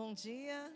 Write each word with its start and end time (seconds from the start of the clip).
Bom 0.00 0.14
dia. 0.14 0.72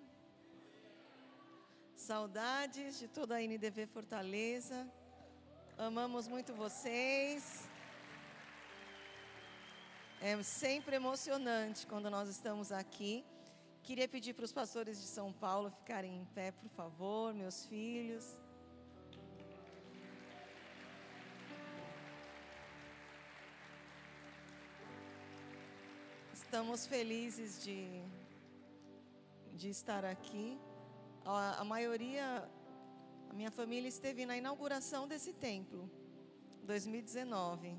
Saudades 1.94 2.98
de 2.98 3.06
toda 3.06 3.36
a 3.36 3.40
NDV 3.40 3.86
Fortaleza. 3.86 4.78
Amamos 5.78 6.26
muito 6.26 6.52
vocês. 6.52 7.68
É 10.20 10.42
sempre 10.42 10.96
emocionante 10.96 11.86
quando 11.86 12.10
nós 12.10 12.28
estamos 12.28 12.72
aqui. 12.72 13.24
Queria 13.84 14.08
pedir 14.08 14.34
para 14.34 14.44
os 14.44 14.52
pastores 14.52 15.00
de 15.00 15.06
São 15.06 15.32
Paulo 15.32 15.70
ficarem 15.70 16.16
em 16.20 16.24
pé, 16.24 16.50
por 16.50 16.68
favor, 16.70 17.32
meus 17.32 17.64
filhos. 17.66 18.26
Estamos 26.34 26.86
felizes 26.86 27.62
de, 27.62 28.02
de 29.62 29.68
estar 29.68 30.04
aqui. 30.04 30.58
A, 31.24 31.60
a 31.60 31.64
maioria, 31.64 32.24
a 33.30 33.32
minha 33.32 33.50
família 33.58 33.88
esteve 33.88 34.26
na 34.26 34.36
inauguração 34.36 35.06
desse 35.06 35.32
templo, 35.32 35.88
2019. 36.64 37.78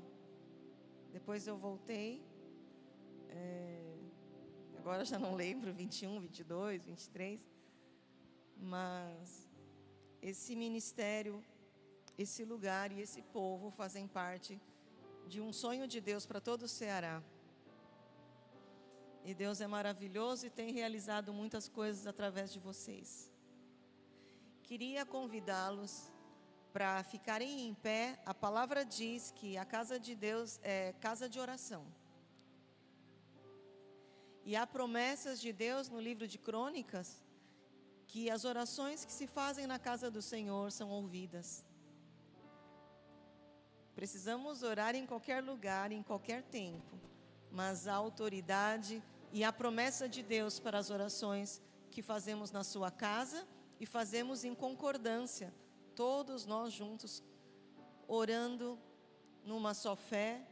Depois 1.12 1.46
eu 1.46 1.58
voltei. 1.58 2.22
É, 3.28 3.98
agora 4.78 5.04
já 5.04 5.18
não 5.18 5.34
lembro, 5.34 5.74
21, 5.74 6.20
22, 6.20 6.86
23. 6.86 7.46
Mas 8.56 9.46
esse 10.22 10.56
ministério, 10.56 11.44
esse 12.16 12.46
lugar 12.46 12.90
e 12.92 13.02
esse 13.02 13.20
povo 13.20 13.70
fazem 13.70 14.08
parte 14.08 14.58
de 15.28 15.38
um 15.38 15.52
sonho 15.52 15.86
de 15.86 16.00
Deus 16.00 16.24
para 16.24 16.40
todo 16.40 16.62
o 16.62 16.68
Ceará. 16.68 17.22
E 19.24 19.32
Deus 19.32 19.60
é 19.62 19.66
maravilhoso 19.66 20.46
e 20.46 20.50
tem 20.50 20.70
realizado 20.70 21.32
muitas 21.32 21.66
coisas 21.66 22.06
através 22.06 22.52
de 22.52 22.58
vocês. 22.58 23.32
Queria 24.62 25.06
convidá-los 25.06 26.12
para 26.74 27.02
ficarem 27.04 27.66
em 27.66 27.72
pé. 27.72 28.20
A 28.26 28.34
palavra 28.34 28.84
diz 28.84 29.30
que 29.30 29.56
a 29.56 29.64
casa 29.64 29.98
de 29.98 30.14
Deus 30.14 30.60
é 30.62 30.92
casa 31.00 31.26
de 31.26 31.40
oração. 31.40 31.86
E 34.44 34.54
há 34.54 34.66
promessas 34.66 35.40
de 35.40 35.54
Deus 35.54 35.88
no 35.88 35.98
livro 35.98 36.28
de 36.28 36.36
Crônicas 36.36 37.24
que 38.06 38.30
as 38.30 38.44
orações 38.44 39.06
que 39.06 39.12
se 39.12 39.26
fazem 39.26 39.66
na 39.66 39.78
casa 39.78 40.10
do 40.10 40.20
Senhor 40.20 40.70
são 40.70 40.90
ouvidas. 40.90 41.64
Precisamos 43.94 44.62
orar 44.62 44.94
em 44.94 45.06
qualquer 45.06 45.42
lugar, 45.42 45.90
em 45.92 46.02
qualquer 46.02 46.42
tempo, 46.42 47.00
mas 47.50 47.88
a 47.88 47.94
autoridade 47.94 49.02
e 49.36 49.42
a 49.42 49.52
promessa 49.52 50.08
de 50.08 50.22
Deus 50.22 50.60
para 50.60 50.78
as 50.78 50.90
orações 50.90 51.60
que 51.90 52.00
fazemos 52.00 52.52
na 52.52 52.62
sua 52.62 52.88
casa 52.88 53.44
e 53.80 53.84
fazemos 53.84 54.44
em 54.44 54.54
concordância, 54.54 55.52
todos 55.96 56.46
nós 56.46 56.72
juntos, 56.72 57.20
orando 58.06 58.78
numa 59.44 59.74
só 59.74 59.96
fé. 59.96 60.46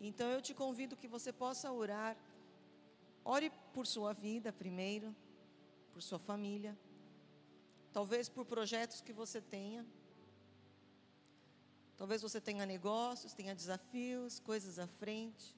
Então 0.00 0.26
eu 0.30 0.40
te 0.40 0.54
convido 0.54 0.96
que 0.96 1.06
você 1.06 1.30
possa 1.30 1.70
orar. 1.70 2.16
Ore 3.22 3.52
por 3.74 3.86
sua 3.86 4.14
vida 4.14 4.50
primeiro, 4.50 5.14
por 5.92 6.00
sua 6.00 6.18
família, 6.18 6.74
talvez 7.92 8.26
por 8.26 8.46
projetos 8.46 9.02
que 9.02 9.12
você 9.12 9.38
tenha. 9.38 9.84
Talvez 11.94 12.22
você 12.22 12.40
tenha 12.40 12.64
negócios, 12.64 13.34
tenha 13.34 13.54
desafios, 13.54 14.40
coisas 14.40 14.78
à 14.78 14.86
frente. 14.86 15.54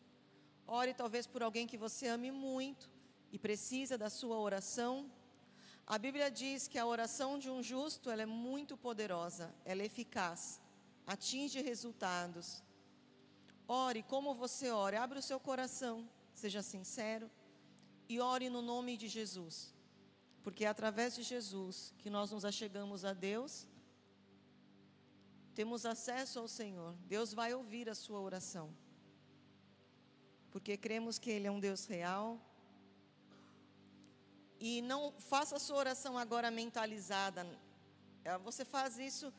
Ore 0.70 0.92
talvez 0.92 1.26
por 1.26 1.42
alguém 1.42 1.66
que 1.66 1.78
você 1.78 2.08
ame 2.08 2.30
muito 2.30 2.90
e 3.32 3.38
precisa 3.38 3.96
da 3.96 4.10
sua 4.10 4.38
oração. 4.38 5.10
A 5.86 5.96
Bíblia 5.96 6.30
diz 6.30 6.68
que 6.68 6.78
a 6.78 6.84
oração 6.84 7.38
de 7.38 7.48
um 7.48 7.62
justo 7.62 8.10
ela 8.10 8.20
é 8.20 8.26
muito 8.26 8.76
poderosa, 8.76 9.54
ela 9.64 9.80
é 9.80 9.86
eficaz, 9.86 10.60
atinge 11.06 11.62
resultados. 11.62 12.62
Ore 13.66 14.02
como 14.02 14.34
você 14.34 14.70
ora, 14.70 15.02
abre 15.02 15.18
o 15.18 15.22
seu 15.22 15.40
coração, 15.40 16.06
seja 16.34 16.62
sincero 16.62 17.30
e 18.06 18.20
ore 18.20 18.50
no 18.50 18.60
nome 18.60 18.98
de 18.98 19.08
Jesus, 19.08 19.74
porque 20.42 20.66
é 20.66 20.68
através 20.68 21.14
de 21.14 21.22
Jesus 21.22 21.94
que 21.96 22.10
nós 22.10 22.30
nos 22.30 22.44
achegamos 22.44 23.06
a 23.06 23.14
Deus, 23.14 23.66
temos 25.54 25.86
acesso 25.86 26.38
ao 26.38 26.46
Senhor. 26.46 26.94
Deus 27.06 27.32
vai 27.32 27.54
ouvir 27.54 27.88
a 27.88 27.94
sua 27.94 28.20
oração 28.20 28.70
porque 30.58 30.76
cremos 30.76 31.20
que 31.20 31.30
Ele 31.30 31.46
é 31.46 31.50
um 31.52 31.60
Deus 31.60 31.86
real. 31.86 32.36
E 34.58 34.82
não 34.82 35.12
faça 35.12 35.54
a 35.54 35.58
sua 35.60 35.76
oração 35.76 36.18
agora 36.18 36.50
mentalizada. 36.50 37.46
É, 38.24 38.36
você 38.38 38.64
faz 38.64 38.98
isso, 38.98 39.32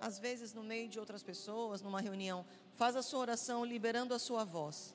às 0.00 0.18
vezes, 0.18 0.52
no 0.52 0.64
meio 0.64 0.88
de 0.88 0.98
outras 0.98 1.22
pessoas, 1.22 1.82
numa 1.82 2.00
reunião. 2.00 2.44
Faz 2.74 2.96
a 2.96 3.02
sua 3.02 3.20
oração 3.20 3.64
liberando 3.64 4.12
a 4.12 4.18
sua 4.18 4.42
voz. 4.42 4.92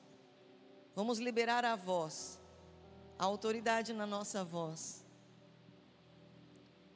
Vamos 0.94 1.18
liberar 1.18 1.64
a 1.64 1.74
voz, 1.74 2.38
a 3.18 3.24
autoridade 3.24 3.94
na 3.94 4.06
nossa 4.06 4.44
voz. 4.44 5.06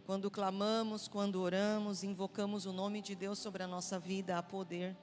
Quando 0.04 0.30
clamamos, 0.30 1.08
quando 1.08 1.40
oramos, 1.40 2.04
invocamos 2.04 2.66
o 2.66 2.72
nome 2.74 3.00
de 3.00 3.14
Deus 3.14 3.38
sobre 3.38 3.62
a 3.62 3.66
nossa 3.66 3.98
vida, 3.98 4.36
a 4.36 4.42
poder. 4.42 4.94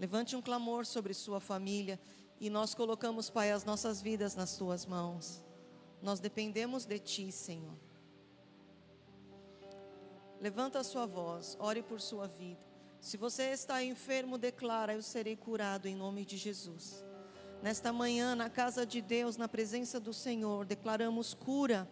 Levante 0.00 0.34
um 0.34 0.40
clamor 0.40 0.86
sobre 0.86 1.12
sua 1.12 1.40
família. 1.40 2.00
E 2.40 2.48
nós 2.48 2.74
colocamos, 2.74 3.28
Pai, 3.28 3.52
as 3.52 3.64
nossas 3.64 4.00
vidas 4.00 4.34
nas 4.34 4.56
tuas 4.56 4.86
mãos. 4.86 5.44
Nós 6.00 6.18
dependemos 6.18 6.86
de 6.86 6.98
ti, 6.98 7.30
Senhor. 7.30 7.76
Levanta 10.40 10.78
a 10.78 10.84
sua 10.84 11.04
voz, 11.04 11.54
ore 11.60 11.82
por 11.82 12.00
sua 12.00 12.26
vida. 12.26 12.64
Se 12.98 13.18
você 13.18 13.50
está 13.50 13.84
enfermo, 13.84 14.38
declara: 14.38 14.94
Eu 14.94 15.02
serei 15.02 15.36
curado 15.36 15.86
em 15.86 15.94
nome 15.94 16.24
de 16.24 16.38
Jesus. 16.38 17.04
Nesta 17.62 17.92
manhã, 17.92 18.34
na 18.34 18.48
casa 18.48 18.86
de 18.86 19.02
Deus, 19.02 19.36
na 19.36 19.46
presença 19.46 20.00
do 20.00 20.14
Senhor, 20.14 20.64
declaramos 20.64 21.34
cura, 21.34 21.86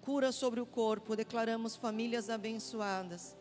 cura 0.00 0.32
sobre 0.32 0.60
o 0.60 0.66
corpo, 0.66 1.14
declaramos 1.14 1.76
famílias 1.76 2.30
abençoadas. 2.30 3.36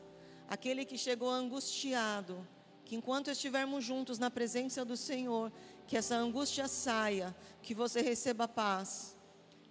Aquele 0.50 0.84
que 0.84 0.98
chegou 0.98 1.30
angustiado, 1.30 2.46
que 2.84 2.98
enquanto 2.98 3.32
estivermos 3.32 3.86
juntos 3.86 4.20
na 4.20 4.30
presença 4.30 4.84
do 4.84 4.98
Senhor, 4.98 5.54
que 5.90 5.98
essa 5.98 6.16
angústia 6.16 6.68
saia, 6.68 7.36
que 7.64 7.74
você 7.74 8.00
receba 8.00 8.48
paz, 8.48 9.18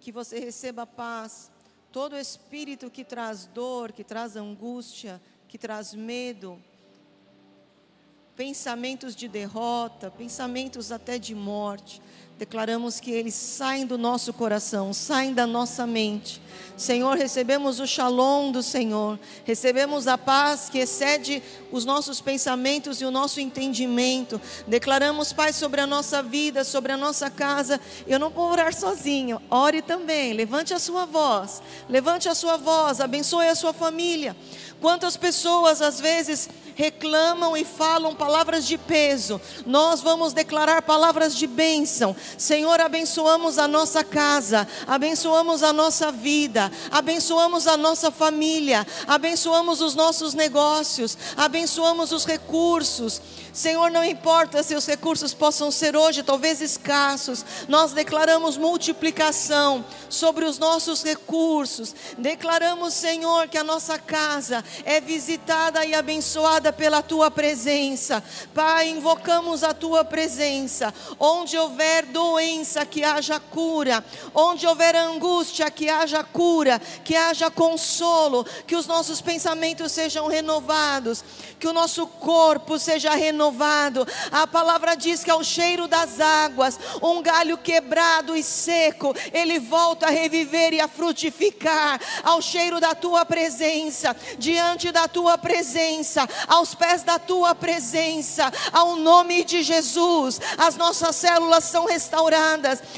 que 0.01 0.11
você 0.11 0.37
receba 0.37 0.85
paz. 0.85 1.49
Todo 1.93 2.17
espírito 2.17 2.91
que 2.91 3.05
traz 3.05 3.45
dor, 3.45 3.93
que 3.93 4.03
traz 4.03 4.35
angústia, 4.35 5.21
que 5.47 5.57
traz 5.57 5.93
medo, 5.93 6.61
pensamentos 8.35 9.15
de 9.15 9.29
derrota, 9.29 10.11
pensamentos 10.11 10.91
até 10.91 11.17
de 11.17 11.33
morte, 11.33 12.01
declaramos 12.39 13.01
que 13.01 13.11
eles 13.11 13.33
saem 13.33 13.85
do 13.85 13.97
nosso 13.97 14.31
coração, 14.31 14.93
saem 14.93 15.33
da 15.33 15.45
nossa 15.45 15.85
mente. 15.85 16.41
Senhor, 16.77 17.17
recebemos 17.17 17.81
o 17.81 17.85
shalom 17.85 18.53
do 18.53 18.63
Senhor, 18.63 19.19
recebemos 19.43 20.07
a 20.07 20.17
paz 20.17 20.69
que 20.69 20.77
excede 20.77 21.43
os 21.69 21.83
nossos 21.83 22.21
pensamentos 22.21 23.01
e 23.01 23.05
o 23.05 23.11
nosso 23.11 23.41
entendimento. 23.41 24.39
Declaramos, 24.65 25.33
Pai, 25.33 25.51
sobre 25.51 25.81
a 25.81 25.87
nossa 25.87 26.23
vida, 26.23 26.63
sobre 26.63 26.93
a 26.93 26.97
nossa 26.97 27.29
casa. 27.29 27.81
Eu 28.07 28.17
não 28.17 28.29
vou 28.29 28.49
orar 28.49 28.73
sozinho, 28.73 29.41
ore 29.49 29.81
também. 29.81 30.31
Levante 30.31 30.73
a 30.73 30.79
sua 30.79 31.05
voz, 31.05 31.61
levante 31.89 32.29
a 32.29 32.35
sua 32.35 32.55
voz, 32.55 33.01
abençoe 33.01 33.49
a 33.49 33.55
sua 33.55 33.73
família. 33.73 34.33
Quantas 34.79 35.17
pessoas 35.17 35.81
às 35.81 35.99
vezes 35.99 36.47
reclamam 36.73 37.57
e 37.57 37.65
falam 37.65 38.15
palavras 38.15 38.65
de 38.65 38.77
peso, 38.77 39.41
nós 39.65 39.99
vamos 39.99 40.31
declarar 40.31 40.81
palavras 40.81 41.35
de 41.35 41.45
bênção. 41.45 42.15
Senhor, 42.37 42.79
abençoamos 42.79 43.57
a 43.57 43.67
nossa 43.67 44.03
casa, 44.03 44.67
abençoamos 44.87 45.63
a 45.63 45.73
nossa 45.73 46.11
vida, 46.11 46.71
abençoamos 46.91 47.67
a 47.67 47.77
nossa 47.77 48.11
família, 48.11 48.85
abençoamos 49.07 49.81
os 49.81 49.95
nossos 49.95 50.33
negócios, 50.33 51.17
abençoamos 51.35 52.11
os 52.11 52.25
recursos. 52.25 53.21
Senhor, 53.53 53.89
não 53.89 54.05
importa 54.05 54.61
se 54.63 54.75
os 54.75 54.85
recursos 54.85 55.33
possam 55.33 55.71
ser 55.71 55.95
hoje 55.95 56.23
talvez 56.23 56.61
escassos, 56.61 57.43
nós 57.67 57.91
declaramos 57.91 58.57
multiplicação 58.57 59.83
sobre 60.07 60.45
os 60.45 60.57
nossos 60.57 61.03
recursos. 61.03 61.95
Declaramos, 62.17 62.93
Senhor, 62.93 63.47
que 63.47 63.57
a 63.57 63.63
nossa 63.63 63.97
casa 63.97 64.63
é 64.85 65.01
visitada 65.01 65.83
e 65.85 65.93
abençoada 65.93 66.71
pela 66.71 67.01
tua 67.01 67.31
presença. 67.31 68.23
Pai, 68.53 68.89
invocamos 68.89 69.63
a 69.63 69.73
tua 69.73 70.05
presença. 70.05 70.93
Onde 71.19 71.57
houver 71.57 72.05
doença, 72.19 72.85
que 72.85 73.01
haja 73.01 73.39
cura. 73.39 74.03
Onde 74.35 74.67
houver 74.67 74.95
angústia, 74.95 75.71
que 75.71 75.89
haja 75.89 76.21
cura, 76.21 76.81
que 77.03 77.15
haja 77.15 77.49
consolo, 77.49 78.45
que 78.67 78.75
os 78.75 78.85
nossos 78.85 79.21
pensamentos 79.21 79.93
sejam 79.93 80.27
renovados, 80.27 81.23
que 81.57 81.67
o 81.67 81.73
nosso 81.73 82.05
corpo 82.05 82.77
seja 82.77 83.15
renovado. 83.15 84.05
A 84.31 84.45
palavra 84.45 84.95
diz 84.95 85.23
que 85.23 85.31
ao 85.31 85.43
cheiro 85.43 85.87
das 85.87 86.19
águas, 86.19 86.77
um 87.01 87.21
galho 87.21 87.57
quebrado 87.57 88.35
e 88.35 88.43
seco, 88.43 89.15
ele 89.31 89.57
volta 89.59 90.07
a 90.07 90.09
reviver 90.09 90.73
e 90.73 90.81
a 90.81 90.87
frutificar. 90.87 91.99
Ao 92.23 92.41
cheiro 92.41 92.81
da 92.81 92.93
tua 92.93 93.25
presença, 93.25 94.15
diante 94.37 94.91
da 94.91 95.07
tua 95.07 95.37
presença, 95.37 96.27
aos 96.47 96.75
pés 96.75 97.03
da 97.03 97.17
tua 97.17 97.55
presença, 97.55 98.51
ao 98.73 98.97
nome 98.97 99.45
de 99.45 99.63
Jesus, 99.63 100.41
as 100.57 100.75
nossas 100.75 101.15
células 101.15 101.63
são 101.63 101.85
restauradas, 101.85 102.08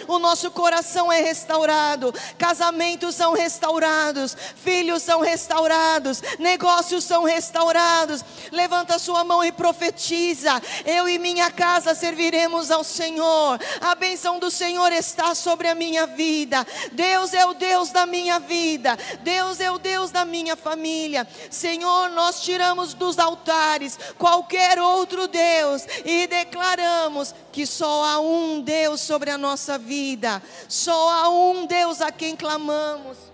o 0.08 0.20
nosso 0.20 0.52
coração 0.52 1.12
é 1.12 1.22
restaurado, 1.22 2.14
casamentos 2.38 3.16
são 3.16 3.34
restaurados, 3.34 4.36
filhos 4.56 5.04
são 5.04 5.22
restaurados, 5.22 6.22
negócios 6.40 7.04
são 7.04 7.24
restaurados. 7.24 8.24
Levanta 8.52 9.00
sua 9.00 9.24
mão 9.24 9.44
e 9.44 9.52
profetiza: 9.52 10.62
Eu 10.86 11.08
e 11.08 11.18
minha 11.18 11.50
casa 11.52 11.96
serviremos 11.96 12.72
ao 12.72 12.84
Senhor. 12.84 13.60
A 13.80 13.96
bênção 13.96 14.40
do 14.40 14.52
Senhor 14.52 14.92
está 14.92 15.34
sobre 15.36 15.68
a 15.68 15.76
minha 15.76 16.06
vida. 16.06 16.66
Deus 16.92 17.34
é 17.34 17.46
o 17.46 17.54
Deus 17.54 17.92
da 17.92 18.06
minha 18.06 18.40
vida. 18.40 18.98
Deus 19.22 19.60
é 19.60 19.72
o 19.72 19.78
Deus 19.80 20.12
da 20.12 20.26
minha 20.26 20.56
família. 20.56 21.28
Senhor, 21.50 22.10
nós 22.10 22.42
tiramos 22.42 22.94
dos 22.94 23.20
altares 23.20 23.98
qualquer 24.18 24.80
outro 24.80 25.28
Deus 25.28 25.86
e 26.06 26.28
declaramos 26.28 27.34
que 27.52 27.66
só 27.66 28.04
há 28.06 28.20
um 28.20 28.62
Deus 28.62 28.91
sobre 28.98 29.32
a 29.32 29.38
nossa 29.38 29.78
vida. 29.78 30.42
Só 30.68 31.10
há 31.10 31.30
um 31.30 31.66
Deus 31.66 32.02
a 32.02 32.12
quem 32.12 32.36
clamamos. 32.36 33.31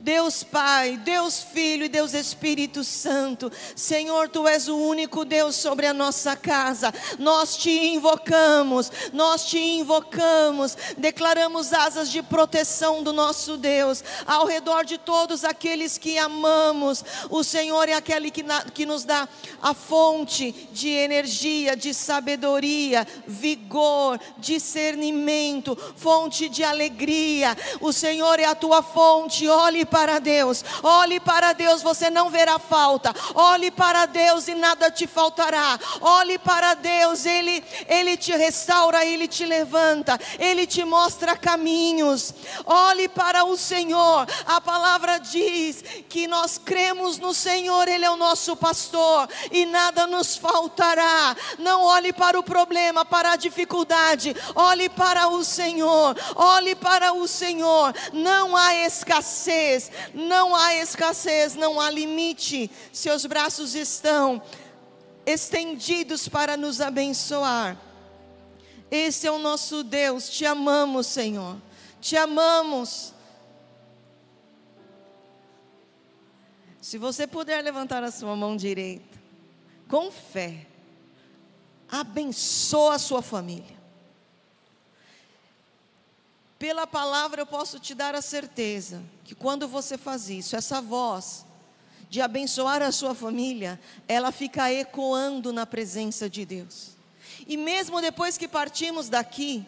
Deus 0.00 0.44
Pai, 0.44 0.96
Deus 0.96 1.42
Filho 1.42 1.84
e 1.84 1.88
Deus 1.88 2.14
Espírito 2.14 2.84
Santo. 2.84 3.50
Senhor, 3.74 4.28
Tu 4.28 4.46
és 4.46 4.68
o 4.68 4.76
único 4.76 5.24
Deus 5.24 5.56
sobre 5.56 5.86
a 5.86 5.92
nossa 5.92 6.36
casa. 6.36 6.94
Nós 7.18 7.56
te 7.56 7.70
invocamos, 7.70 8.92
nós 9.12 9.44
te 9.44 9.58
invocamos. 9.58 10.76
Declaramos 10.96 11.72
asas 11.72 12.10
de 12.10 12.22
proteção 12.22 13.02
do 13.02 13.12
nosso 13.12 13.56
Deus 13.56 14.04
ao 14.24 14.46
redor 14.46 14.84
de 14.84 14.98
todos 14.98 15.44
aqueles 15.44 15.98
que 15.98 16.16
amamos. 16.16 17.04
O 17.28 17.42
Senhor 17.42 17.88
é 17.88 17.94
aquele 17.94 18.30
que, 18.30 18.44
na, 18.44 18.62
que 18.62 18.86
nos 18.86 19.04
dá 19.04 19.28
a 19.60 19.74
fonte 19.74 20.52
de 20.72 20.90
energia, 20.90 21.76
de 21.76 21.92
sabedoria, 21.92 23.06
vigor, 23.26 24.20
discernimento, 24.38 25.76
fonte 25.96 26.48
de 26.48 26.62
alegria. 26.62 27.56
O 27.80 27.92
Senhor 27.92 28.38
é 28.38 28.44
a 28.44 28.54
tua 28.54 28.80
fonte. 28.80 29.48
Olhe 29.48 29.87
para 29.88 30.18
Deus, 30.18 30.64
olhe 30.82 31.18
para 31.18 31.52
Deus, 31.52 31.82
você 31.82 32.10
não 32.10 32.30
verá 32.30 32.58
falta. 32.58 33.14
Olhe 33.34 33.70
para 33.70 34.06
Deus 34.06 34.48
e 34.48 34.54
nada 34.54 34.90
te 34.90 35.06
faltará. 35.06 35.78
Olhe 36.00 36.38
para 36.38 36.74
Deus, 36.74 37.26
Ele, 37.26 37.64
Ele 37.86 38.16
te 38.16 38.32
restaura, 38.36 39.04
Ele 39.04 39.26
te 39.26 39.44
levanta, 39.44 40.18
Ele 40.38 40.66
te 40.66 40.84
mostra 40.84 41.36
caminhos. 41.36 42.34
Olhe 42.64 43.08
para 43.08 43.44
o 43.44 43.56
Senhor, 43.56 44.26
a 44.46 44.60
palavra 44.60 45.18
diz 45.18 45.82
que 46.08 46.26
nós 46.26 46.58
cremos 46.58 47.18
no 47.18 47.32
Senhor, 47.34 47.88
Ele 47.88 48.04
é 48.04 48.10
o 48.10 48.16
nosso 48.16 48.56
pastor 48.56 49.28
e 49.50 49.64
nada 49.66 50.06
nos 50.06 50.36
faltará. 50.36 51.36
Não 51.58 51.82
olhe 51.82 52.12
para 52.12 52.38
o 52.38 52.42
problema, 52.42 53.04
para 53.04 53.32
a 53.32 53.36
dificuldade, 53.36 54.34
olhe 54.54 54.88
para 54.88 55.28
o 55.28 55.44
Senhor, 55.44 56.16
olhe 56.34 56.74
para 56.74 57.12
o 57.12 57.26
Senhor. 57.26 57.94
Não 58.12 58.56
há 58.56 58.74
escassez 58.74 59.77
não 60.14 60.54
há 60.54 60.74
escassez, 60.76 61.54
não 61.54 61.80
há 61.80 61.90
limite. 61.90 62.70
Seus 62.92 63.24
braços 63.26 63.74
estão 63.74 64.42
estendidos 65.24 66.28
para 66.28 66.56
nos 66.56 66.80
abençoar. 66.80 67.76
Esse 68.90 69.26
é 69.26 69.30
o 69.30 69.38
nosso 69.38 69.84
Deus, 69.84 70.30
te 70.30 70.46
amamos, 70.46 71.06
Senhor, 71.06 71.56
te 72.00 72.16
amamos. 72.16 73.12
Se 76.80 76.96
você 76.96 77.26
puder 77.26 77.62
levantar 77.62 78.02
a 78.02 78.10
sua 78.10 78.34
mão 78.34 78.56
direita, 78.56 79.18
com 79.86 80.10
fé, 80.10 80.66
abençoa 81.90 82.94
a 82.94 82.98
sua 82.98 83.20
família. 83.20 83.77
Pela 86.58 86.86
palavra 86.86 87.42
eu 87.42 87.46
posso 87.46 87.78
te 87.78 87.94
dar 87.94 88.14
a 88.14 88.22
certeza 88.22 89.02
que 89.24 89.34
quando 89.34 89.68
você 89.68 89.96
faz 89.96 90.28
isso, 90.28 90.56
essa 90.56 90.80
voz 90.80 91.46
de 92.10 92.20
abençoar 92.20 92.82
a 92.82 92.90
sua 92.90 93.14
família, 93.14 93.78
ela 94.08 94.32
fica 94.32 94.72
ecoando 94.72 95.52
na 95.52 95.64
presença 95.64 96.28
de 96.28 96.44
Deus. 96.44 96.96
E 97.46 97.56
mesmo 97.56 98.00
depois 98.00 98.36
que 98.36 98.48
partimos 98.48 99.08
daqui, 99.08 99.64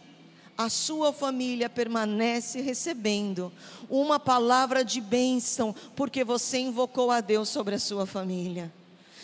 a 0.59 0.69
sua 0.69 1.13
família 1.13 1.71
permanece 1.71 2.61
recebendo 2.61 3.53
uma 3.89 4.19
palavra 4.19 4.85
de 4.85 5.01
bênção, 5.01 5.75
porque 5.95 6.25
você 6.25 6.59
invocou 6.59 7.11
a 7.11 7.21
Deus 7.21 7.49
sobre 7.49 7.77
a 7.77 7.79
sua 7.79 8.05
família. 8.05 8.73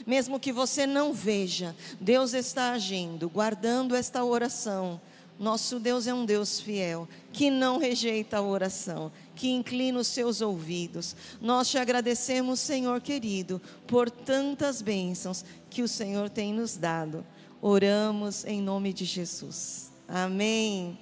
Mesmo 0.06 0.38
que 0.38 0.52
você 0.52 0.86
não 0.86 1.12
veja, 1.12 1.74
Deus 2.00 2.32
está 2.32 2.72
agindo, 2.72 3.28
guardando 3.28 3.96
esta 3.96 4.22
oração 4.22 5.00
nosso 5.38 5.78
Deus 5.78 6.06
é 6.06 6.14
um 6.14 6.24
Deus 6.24 6.60
fiel, 6.60 7.06
que 7.32 7.50
não 7.50 7.78
rejeita 7.78 8.38
a 8.38 8.42
oração, 8.42 9.12
que 9.34 9.50
inclina 9.50 9.98
os 9.98 10.06
seus 10.06 10.40
ouvidos. 10.40 11.14
Nós 11.40 11.68
te 11.68 11.76
agradecemos, 11.76 12.60
Senhor 12.60 13.00
querido, 13.00 13.60
por 13.86 14.10
tantas 14.10 14.80
bênçãos 14.80 15.44
que 15.68 15.82
o 15.82 15.88
Senhor 15.88 16.30
tem 16.30 16.54
nos 16.54 16.76
dado. 16.76 17.24
Oramos 17.60 18.44
em 18.44 18.62
nome 18.62 18.92
de 18.92 19.04
Jesus. 19.04 19.92
Amém. 20.08 20.98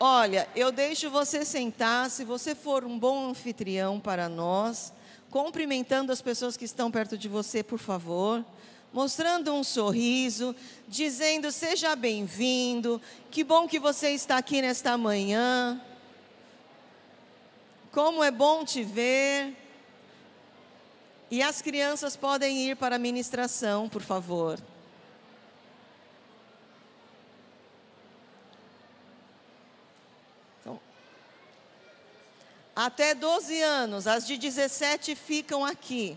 Olha, 0.00 0.48
eu 0.54 0.70
deixo 0.70 1.10
você 1.10 1.44
sentar, 1.44 2.08
se 2.08 2.24
você 2.24 2.54
for 2.54 2.84
um 2.84 2.96
bom 2.96 3.30
anfitrião 3.30 3.98
para 3.98 4.28
nós 4.28 4.92
cumprimentando 5.30 6.12
as 6.12 6.22
pessoas 6.22 6.56
que 6.56 6.64
estão 6.64 6.90
perto 6.90 7.16
de 7.16 7.28
você, 7.28 7.62
por 7.62 7.78
favor, 7.78 8.44
mostrando 8.92 9.52
um 9.52 9.62
sorriso, 9.62 10.54
dizendo: 10.86 11.52
seja 11.52 11.94
bem-vindo, 11.94 13.00
que 13.30 13.44
bom 13.44 13.68
que 13.68 13.78
você 13.78 14.10
está 14.10 14.38
aqui 14.38 14.62
nesta 14.62 14.96
manhã. 14.96 15.80
Como 17.92 18.22
é 18.22 18.30
bom 18.30 18.64
te 18.64 18.82
ver. 18.82 19.56
E 21.30 21.42
as 21.42 21.60
crianças 21.60 22.16
podem 22.16 22.70
ir 22.70 22.76
para 22.76 22.96
a 22.96 22.98
ministração, 22.98 23.88
por 23.88 24.00
favor. 24.00 24.58
Até 32.80 33.12
12 33.12 33.60
anos, 33.60 34.06
as 34.06 34.24
de 34.24 34.38
17 34.38 35.16
ficam 35.16 35.64
aqui. 35.64 36.16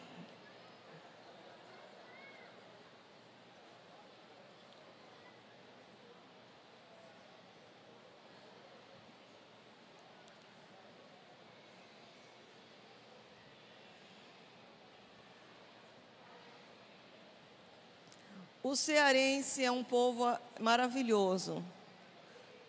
O 18.62 18.76
cearense 18.76 19.66
é 19.66 19.72
um 19.72 19.84
povo 19.84 20.32
maravilhoso. 20.60 21.66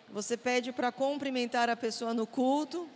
Você 0.08 0.38
pede 0.38 0.72
para 0.72 0.90
cumprimentar 0.90 1.68
a 1.68 1.76
pessoa 1.76 2.14
no 2.14 2.26
culto, 2.26 2.88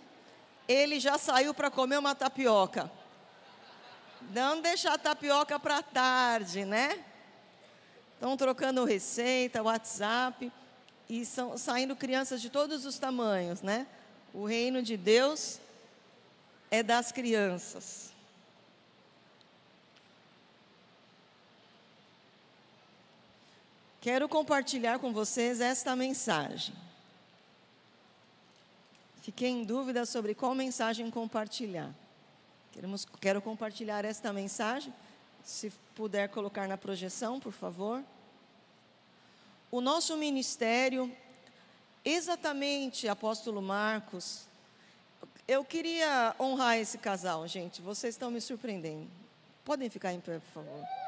ele 0.68 0.98
já 0.98 1.18
saiu 1.18 1.54
para 1.54 1.70
comer 1.70 1.98
uma 1.98 2.14
tapioca. 2.14 2.90
Não 4.30 4.60
deixar 4.60 4.94
a 4.94 4.98
tapioca 4.98 5.58
para 5.58 5.82
tarde, 5.82 6.64
né? 6.64 7.04
Estão 8.14 8.36
trocando 8.36 8.84
receita, 8.84 9.62
WhatsApp, 9.62 10.52
e 11.08 11.24
são 11.24 11.56
saindo 11.56 11.94
crianças 11.94 12.40
de 12.40 12.50
todos 12.50 12.84
os 12.84 12.98
tamanhos, 12.98 13.62
né? 13.62 13.86
O 14.34 14.44
reino 14.44 14.82
de 14.82 14.96
Deus 14.96 15.60
é 16.70 16.82
das 16.82 17.12
crianças. 17.12 18.10
Quero 24.00 24.28
compartilhar 24.28 24.98
com 24.98 25.12
vocês 25.12 25.60
esta 25.60 25.96
mensagem. 25.96 26.74
Fiquei 29.26 29.48
em 29.48 29.64
dúvida 29.64 30.06
sobre 30.06 30.36
qual 30.36 30.54
mensagem 30.54 31.10
compartilhar. 31.10 31.92
Queremos, 32.70 33.04
quero 33.20 33.42
compartilhar 33.42 34.04
esta 34.04 34.32
mensagem. 34.32 34.94
Se 35.42 35.72
puder 35.96 36.28
colocar 36.28 36.68
na 36.68 36.78
projeção, 36.78 37.40
por 37.40 37.50
favor. 37.50 38.04
O 39.68 39.80
nosso 39.80 40.16
ministério, 40.16 41.12
exatamente, 42.04 43.08
apóstolo 43.08 43.60
Marcos, 43.60 44.46
Eu 45.48 45.64
queria 45.64 46.32
honrar 46.38 46.78
esse 46.78 46.96
casal, 46.96 47.48
gente. 47.48 47.82
Vocês 47.82 48.14
estão 48.14 48.30
me 48.30 48.40
surpreendendo. 48.40 49.08
Podem 49.64 49.90
ficar 49.90 50.12
em 50.12 50.20
pé, 50.20 50.38
por 50.38 50.52
favor. 50.52 51.05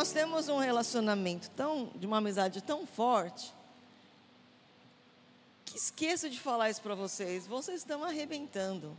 Nós 0.00 0.12
temos 0.12 0.48
um 0.48 0.56
relacionamento 0.56 1.50
tão, 1.50 1.90
de 1.94 2.06
uma 2.06 2.16
amizade 2.16 2.62
tão 2.62 2.86
forte, 2.86 3.52
que 5.62 5.76
esqueço 5.76 6.30
de 6.30 6.40
falar 6.40 6.70
isso 6.70 6.80
para 6.80 6.94
vocês. 6.94 7.46
Vocês 7.46 7.82
estão 7.82 8.02
arrebentando. 8.02 8.96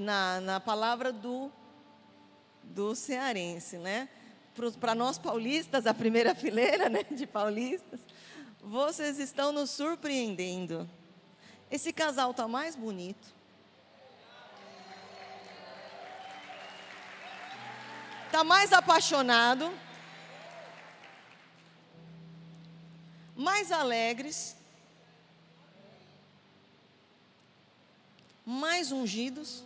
Na, 0.00 0.40
na 0.40 0.58
palavra 0.58 1.12
do, 1.12 1.52
do 2.62 2.94
cearense, 2.94 3.76
né? 3.76 4.08
Para 4.80 4.94
nós 4.94 5.18
paulistas, 5.18 5.86
a 5.86 5.92
primeira 5.92 6.32
fileira 6.34 6.88
né, 6.88 7.04
de 7.04 7.26
paulistas, 7.26 8.00
vocês 8.62 9.18
estão 9.18 9.52
nos 9.52 9.68
surpreendendo. 9.68 10.88
Esse 11.70 11.92
casal 11.92 12.30
está 12.30 12.48
mais 12.48 12.74
bonito. 12.74 13.34
Está 18.34 18.42
mais 18.42 18.72
apaixonado. 18.72 19.72
Mais 23.36 23.70
alegres. 23.70 24.56
Mais 28.44 28.90
ungidos. 28.90 29.62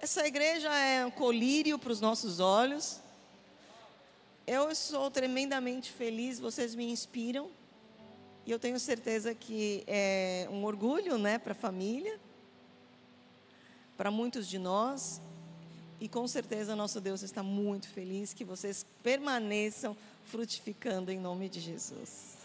Essa 0.00 0.26
igreja 0.26 0.74
é 0.74 1.04
um 1.04 1.10
colírio 1.10 1.78
para 1.78 1.92
os 1.92 2.00
nossos 2.00 2.40
olhos. 2.40 3.02
Eu 4.46 4.74
sou 4.74 5.10
tremendamente 5.10 5.92
feliz, 5.92 6.40
vocês 6.40 6.74
me 6.74 6.90
inspiram. 6.90 7.50
E 8.46 8.50
eu 8.50 8.58
tenho 8.58 8.80
certeza 8.80 9.34
que 9.34 9.84
é 9.86 10.48
um 10.50 10.64
orgulho 10.64 11.18
né, 11.18 11.36
para 11.36 11.52
a 11.52 11.54
família, 11.54 12.18
para 13.94 14.10
muitos 14.10 14.48
de 14.48 14.58
nós. 14.58 15.20
E 16.02 16.08
com 16.08 16.26
certeza 16.26 16.74
nosso 16.74 17.00
Deus 17.00 17.22
está 17.22 17.44
muito 17.44 17.88
feliz 17.88 18.34
que 18.34 18.44
vocês 18.44 18.84
permaneçam 19.04 19.96
frutificando 20.24 21.12
em 21.12 21.20
nome 21.20 21.48
de 21.48 21.60
Jesus. 21.60 22.38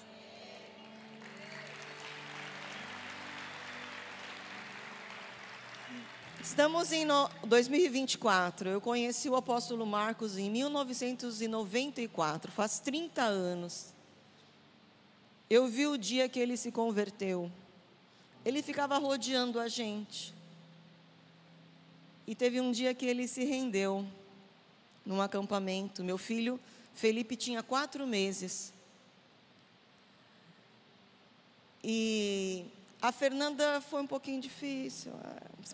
Estamos 6.40 6.92
em 6.92 7.04
no- 7.04 7.28
2024. 7.48 8.70
Eu 8.70 8.80
conheci 8.80 9.28
o 9.28 9.36
apóstolo 9.36 9.88
Marcos 9.88 10.38
em 10.38 10.52
1994, 10.52 12.52
faz 12.52 12.78
30 12.80 13.24
anos. 13.24 13.92
Eu 15.50 15.68
vi 15.68 15.88
o 15.88 15.98
dia 15.98 16.30
que 16.30 16.40
ele 16.40 16.56
se 16.58 16.72
converteu. 16.72 17.52
Ele 18.46 18.62
ficava 18.62 19.00
rodeando 19.00 19.60
a 19.60 19.68
gente. 19.68 20.37
E 22.28 22.36
teve 22.36 22.62
um 22.62 22.72
dia 22.72 22.94
que 22.94 23.06
ele 23.06 23.28
se 23.28 23.46
rendeu 23.46 24.06
num 25.06 25.22
acampamento. 25.22 26.04
Meu 26.04 26.18
filho 26.18 26.60
Felipe 26.94 27.36
tinha 27.36 27.62
quatro 27.62 28.06
meses. 28.06 28.74
E 31.84 32.66
a 33.00 33.12
Fernanda 33.12 33.80
foi 33.82 34.02
um 34.02 34.08
pouquinho 34.08 34.42
difícil, 34.42 35.14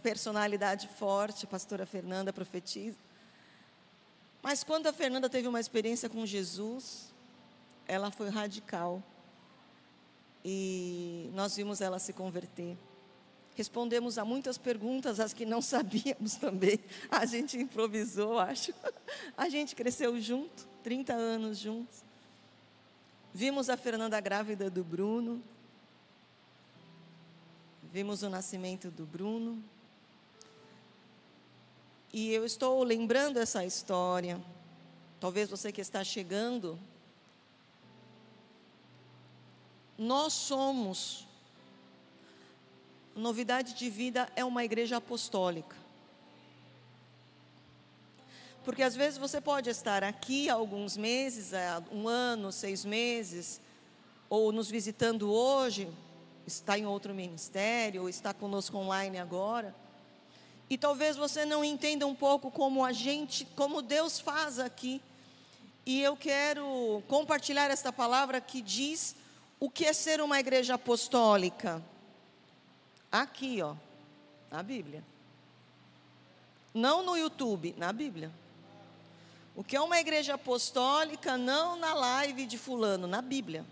personalidade 0.03 0.87
forte, 0.89 1.45
a 1.45 1.47
pastora 1.47 1.85
Fernanda 1.85 2.33
profetiza. 2.33 2.97
Mas 4.41 4.63
quando 4.63 4.87
a 4.87 4.93
Fernanda 4.93 5.29
teve 5.29 5.47
uma 5.47 5.61
experiência 5.61 6.09
com 6.09 6.25
Jesus, 6.25 7.13
ela 7.87 8.11
foi 8.11 8.27
radical. 8.27 9.01
E 10.43 11.31
nós 11.33 11.55
vimos 11.55 11.79
ela 11.79 11.99
se 11.99 12.11
converter. 12.11 12.77
Respondemos 13.55 14.17
a 14.17 14.25
muitas 14.25 14.57
perguntas, 14.57 15.19
as 15.19 15.33
que 15.33 15.45
não 15.45 15.61
sabíamos 15.63 16.35
também. 16.35 16.79
A 17.09 17.25
gente 17.25 17.57
improvisou, 17.57 18.39
acho. 18.39 18.73
A 19.37 19.47
gente 19.49 19.75
cresceu 19.75 20.19
junto, 20.19 20.67
30 20.83 21.13
anos 21.13 21.59
juntos. 21.59 22.03
Vimos 23.33 23.69
a 23.69 23.77
Fernanda 23.77 24.19
grávida 24.19 24.69
do 24.69 24.83
Bruno. 24.83 25.41
Vimos 27.91 28.23
o 28.23 28.29
nascimento 28.29 28.89
do 28.89 29.05
Bruno. 29.05 29.63
E 32.11 32.31
eu 32.31 32.45
estou 32.45 32.83
lembrando 32.83 33.37
essa 33.37 33.65
história. 33.65 34.39
Talvez 35.19 35.49
você 35.49 35.71
que 35.71 35.81
está 35.81 36.03
chegando. 36.03 36.79
Nós 39.97 40.33
somos 40.33 41.27
Novidade 43.15 43.75
de 43.75 43.89
Vida 43.89 44.27
é 44.35 44.43
uma 44.43 44.63
igreja 44.63 44.97
apostólica. 44.97 45.75
Porque 48.65 48.81
às 48.81 48.95
vezes 48.95 49.19
você 49.19 49.41
pode 49.41 49.69
estar 49.69 50.03
aqui 50.03 50.49
há 50.49 50.53
alguns 50.53 50.97
meses, 50.97 51.51
um 51.91 52.07
ano, 52.07 52.51
seis 52.51 52.83
meses, 52.83 53.61
ou 54.29 54.51
nos 54.51 54.69
visitando 54.69 55.31
hoje, 55.31 55.87
está 56.47 56.77
em 56.77 56.85
outro 56.85 57.13
ministério, 57.13 58.03
ou 58.03 58.09
está 58.09 58.33
conosco 58.33 58.77
online 58.77 59.19
agora. 59.19 59.75
E 60.69 60.77
talvez 60.77 61.15
você 61.15 61.45
não 61.45 61.63
entenda 61.63 62.07
um 62.07 62.15
pouco 62.15 62.49
como 62.49 62.83
a 62.83 62.91
gente, 62.91 63.45
como 63.55 63.81
Deus 63.81 64.19
faz 64.19 64.57
aqui. 64.57 65.01
E 65.85 66.01
eu 66.01 66.15
quero 66.15 67.03
compartilhar 67.07 67.69
esta 67.69 67.91
palavra 67.91 68.41
que 68.41 68.61
diz 68.61 69.15
o 69.59 69.69
que 69.69 69.85
é 69.85 69.93
ser 69.93 70.21
uma 70.21 70.39
igreja 70.39 70.75
apostólica. 70.75 71.83
Aqui, 73.13 73.61
ó, 73.61 73.75
na 74.49 74.63
Bíblia. 74.63 75.03
Não 76.73 77.03
no 77.03 77.15
YouTube, 77.15 77.75
na 77.77 77.93
Bíblia. 77.93 78.31
O 79.55 79.63
que 79.63 79.75
é 79.75 79.81
uma 79.81 79.99
igreja 79.99 80.33
apostólica, 80.33 81.37
não 81.37 81.75
na 81.75 81.93
live 81.93 82.47
de 82.47 82.57
fulano, 82.57 83.05
na 83.05 83.21
Bíblia. 83.21 83.63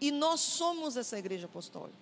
E 0.00 0.10
nós 0.10 0.40
somos 0.40 0.96
essa 0.96 1.18
igreja 1.18 1.44
apostólica. 1.44 1.98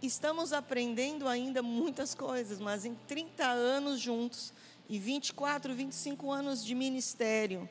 Estamos 0.00 0.54
aprendendo 0.54 1.28
ainda 1.28 1.62
muitas 1.62 2.14
coisas, 2.14 2.58
mas 2.58 2.86
em 2.86 2.94
30 3.06 3.44
anos 3.44 4.00
juntos 4.00 4.54
e 4.88 4.98
24, 4.98 5.74
25 5.74 6.32
anos 6.32 6.64
de 6.64 6.74
ministério, 6.74 7.68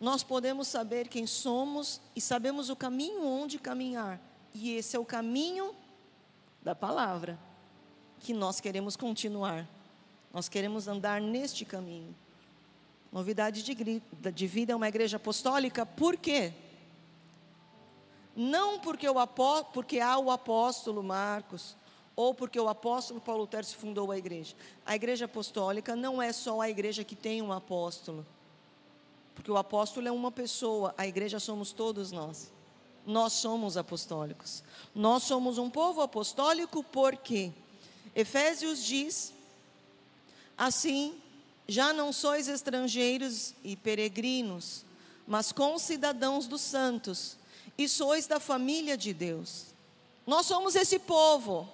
nós 0.00 0.22
podemos 0.22 0.66
saber 0.66 1.08
quem 1.08 1.26
somos 1.26 2.00
e 2.16 2.20
sabemos 2.20 2.70
o 2.70 2.76
caminho 2.76 3.22
onde 3.22 3.58
caminhar. 3.58 4.18
E 4.54 4.74
esse 4.74 4.96
é 4.96 4.98
o 4.98 5.04
caminho 5.04 5.74
da 6.62 6.74
palavra 6.74 7.38
que 8.18 8.32
nós 8.32 8.60
queremos 8.60 8.96
continuar. 8.96 9.68
Nós 10.32 10.48
queremos 10.48 10.88
andar 10.88 11.20
neste 11.20 11.66
caminho. 11.66 12.14
Novidade 13.12 13.62
de, 13.62 14.46
vida 14.46 14.72
é 14.72 14.76
uma 14.76 14.88
igreja 14.88 15.18
apostólica, 15.18 15.84
por 15.84 16.16
quê? 16.16 16.52
Não 18.34 18.78
porque, 18.78 19.08
o 19.08 19.18
apó, 19.18 19.64
porque 19.64 19.98
há 20.00 20.16
o 20.16 20.30
apóstolo 20.30 21.02
Marcos, 21.02 21.76
ou 22.14 22.32
porque 22.32 22.58
o 22.58 22.68
apóstolo 22.68 23.20
Paulo 23.20 23.46
Tércio 23.46 23.76
fundou 23.76 24.12
a 24.12 24.16
igreja. 24.16 24.54
A 24.86 24.94
igreja 24.94 25.24
apostólica 25.24 25.96
não 25.96 26.22
é 26.22 26.32
só 26.32 26.60
a 26.60 26.70
igreja 26.70 27.04
que 27.04 27.16
tem 27.16 27.42
um 27.42 27.52
apóstolo. 27.52 28.24
Porque 29.34 29.50
o 29.50 29.56
apóstolo 29.56 30.08
é 30.08 30.12
uma 30.12 30.30
pessoa, 30.30 30.94
a 30.98 31.06
igreja 31.06 31.38
somos 31.38 31.72
todos 31.72 32.12
nós. 32.12 32.50
Nós 33.06 33.32
somos 33.32 33.76
apostólicos. 33.76 34.62
Nós 34.94 35.22
somos 35.22 35.58
um 35.58 35.70
povo 35.70 36.00
apostólico 36.00 36.84
porque 36.84 37.52
Efésios 38.14 38.84
diz: 38.84 39.32
assim, 40.56 41.14
já 41.66 41.92
não 41.92 42.12
sois 42.12 42.48
estrangeiros 42.48 43.54
e 43.64 43.76
peregrinos, 43.76 44.84
mas 45.26 45.52
concidadãos 45.52 46.46
dos 46.46 46.60
santos, 46.60 47.36
e 47.78 47.88
sois 47.88 48.26
da 48.26 48.38
família 48.38 48.96
de 48.96 49.14
Deus. 49.14 49.66
Nós 50.26 50.46
somos 50.46 50.74
esse 50.74 50.98
povo. 50.98 51.68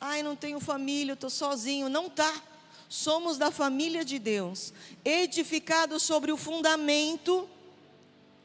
Ai, 0.00 0.22
não 0.22 0.34
tenho 0.34 0.60
família, 0.60 1.12
estou 1.12 1.30
sozinho. 1.30 1.88
Não 1.88 2.08
tá. 2.08 2.42
Somos 2.88 3.36
da 3.36 3.50
família 3.50 4.04
de 4.04 4.18
Deus, 4.18 4.72
edificados 5.04 6.02
sobre 6.02 6.32
o 6.32 6.36
fundamento 6.36 7.48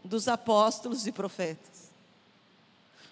dos 0.04 0.28
apóstolos 0.28 1.08
e 1.08 1.12
profetas. 1.12 1.92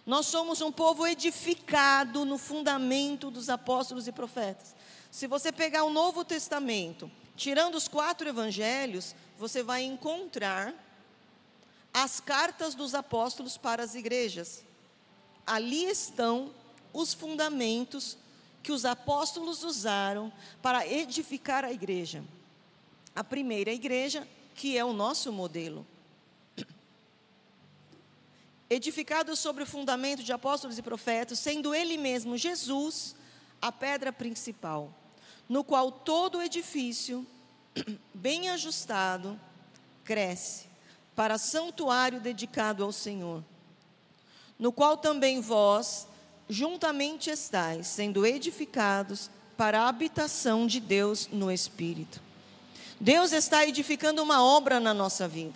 Nós 0.05 0.25
somos 0.25 0.61
um 0.61 0.71
povo 0.71 1.07
edificado 1.07 2.25
no 2.25 2.37
fundamento 2.37 3.31
dos 3.31 3.49
apóstolos 3.49 4.07
e 4.07 4.11
profetas. 4.11 4.75
Se 5.09 5.27
você 5.27 5.51
pegar 5.51 5.83
o 5.83 5.89
Novo 5.89 6.25
Testamento, 6.25 7.09
tirando 7.35 7.75
os 7.75 7.87
quatro 7.87 8.27
evangelhos, 8.27 9.15
você 9.37 9.63
vai 9.63 9.83
encontrar 9.83 10.73
as 11.93 12.19
cartas 12.19 12.73
dos 12.73 12.95
apóstolos 12.95 13.57
para 13.57 13.83
as 13.83 13.95
igrejas. 13.95 14.63
Ali 15.45 15.85
estão 15.85 16.51
os 16.93 17.13
fundamentos 17.13 18.17
que 18.61 18.71
os 18.71 18.85
apóstolos 18.85 19.63
usaram 19.63 20.31
para 20.61 20.87
edificar 20.87 21.65
a 21.65 21.71
igreja. 21.71 22.23
A 23.15 23.23
primeira 23.23 23.71
igreja, 23.71 24.27
que 24.55 24.77
é 24.77 24.85
o 24.85 24.93
nosso 24.93 25.31
modelo. 25.31 25.85
Edificado 28.69 29.35
sobre 29.35 29.63
o 29.63 29.67
fundamento 29.67 30.23
de 30.23 30.31
apóstolos 30.31 30.77
e 30.77 30.81
profetas, 30.81 31.39
sendo 31.39 31.75
ele 31.75 31.97
mesmo, 31.97 32.37
Jesus, 32.37 33.15
a 33.61 33.71
pedra 33.71 34.13
principal, 34.13 34.93
no 35.49 35.63
qual 35.63 35.91
todo 35.91 36.37
o 36.37 36.41
edifício, 36.41 37.27
bem 38.13 38.49
ajustado, 38.49 39.39
cresce 40.03 40.71
para 41.15 41.37
santuário 41.37 42.19
dedicado 42.19 42.83
ao 42.83 42.91
Senhor, 42.91 43.43
no 44.57 44.71
qual 44.71 44.97
também 44.97 45.41
vós, 45.41 46.07
juntamente 46.51 47.29
estáis, 47.29 47.87
sendo 47.87 48.25
edificados 48.25 49.31
para 49.55 49.83
a 49.83 49.87
habitação 49.87 50.67
de 50.67 50.81
Deus 50.81 51.29
no 51.31 51.49
Espírito. 51.49 52.21
Deus 52.99 53.31
está 53.31 53.65
edificando 53.65 54.21
uma 54.21 54.43
obra 54.43 54.77
na 54.77 54.93
nossa 54.93 55.29
vida. 55.29 55.53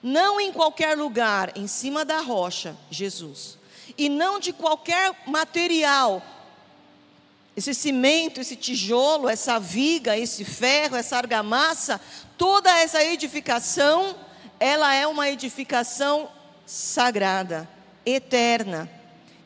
Não 0.00 0.40
em 0.40 0.52
qualquer 0.52 0.96
lugar, 0.96 1.52
em 1.56 1.66
cima 1.66 2.04
da 2.04 2.20
rocha, 2.20 2.76
Jesus. 2.88 3.58
E 3.96 4.08
não 4.08 4.38
de 4.38 4.52
qualquer 4.52 5.12
material. 5.26 6.22
Esse 7.56 7.74
cimento, 7.74 8.40
esse 8.40 8.54
tijolo, 8.54 9.28
essa 9.28 9.58
viga, 9.58 10.16
esse 10.16 10.44
ferro, 10.44 10.94
essa 10.94 11.16
argamassa, 11.16 12.00
toda 12.36 12.70
essa 12.78 13.02
edificação, 13.02 14.14
ela 14.60 14.94
é 14.94 15.04
uma 15.04 15.28
edificação 15.28 16.30
sagrada, 16.64 17.68
eterna. 18.06 18.97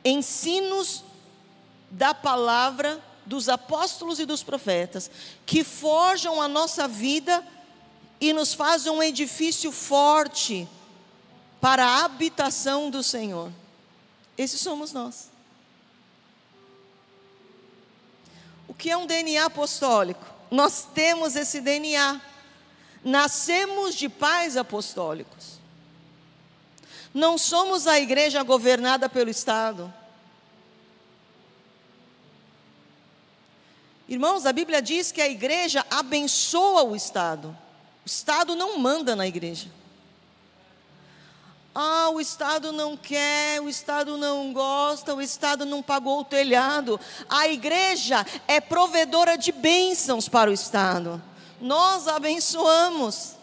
Ensinos 0.04 1.04
da 1.90 2.14
palavra 2.14 3.02
dos 3.24 3.48
apóstolos 3.48 4.18
e 4.18 4.26
dos 4.26 4.42
profetas, 4.42 5.10
que 5.46 5.62
forjam 5.62 6.40
a 6.40 6.48
nossa 6.48 6.88
vida 6.88 7.46
e 8.20 8.32
nos 8.32 8.54
fazem 8.54 8.90
um 8.90 9.02
edifício 9.02 9.70
forte 9.70 10.68
para 11.60 11.84
a 11.84 12.04
habitação 12.04 12.90
do 12.90 13.02
Senhor. 13.02 13.52
Esses 14.36 14.60
somos 14.60 14.92
nós. 14.92 15.30
O 18.66 18.74
que 18.74 18.90
é 18.90 18.96
um 18.96 19.06
DNA 19.06 19.44
apostólico? 19.44 20.24
Nós 20.50 20.86
temos 20.94 21.36
esse 21.36 21.60
DNA. 21.60 22.20
Nascemos 23.04 23.94
de 23.94 24.08
pais 24.08 24.56
apostólicos. 24.56 25.61
Não 27.12 27.36
somos 27.36 27.86
a 27.86 28.00
igreja 28.00 28.42
governada 28.42 29.08
pelo 29.08 29.30
Estado. 29.30 29.92
Irmãos, 34.08 34.44
a 34.44 34.52
Bíblia 34.52 34.82
diz 34.82 35.12
que 35.12 35.20
a 35.20 35.28
igreja 35.28 35.86
abençoa 35.90 36.82
o 36.82 36.94
Estado. 36.96 37.56
O 38.04 38.06
Estado 38.06 38.54
não 38.54 38.78
manda 38.78 39.14
na 39.14 39.26
igreja. 39.26 39.70
Ah, 41.74 42.10
o 42.10 42.20
Estado 42.20 42.72
não 42.72 42.96
quer, 42.96 43.60
o 43.62 43.68
Estado 43.68 44.18
não 44.18 44.52
gosta, 44.52 45.14
o 45.14 45.22
Estado 45.22 45.64
não 45.64 45.82
pagou 45.82 46.20
o 46.20 46.24
telhado. 46.24 47.00
A 47.28 47.48
igreja 47.48 48.26
é 48.46 48.60
provedora 48.60 49.38
de 49.38 49.52
bênçãos 49.52 50.28
para 50.28 50.50
o 50.50 50.52
Estado. 50.52 51.22
Nós 51.60 52.08
abençoamos. 52.08 53.36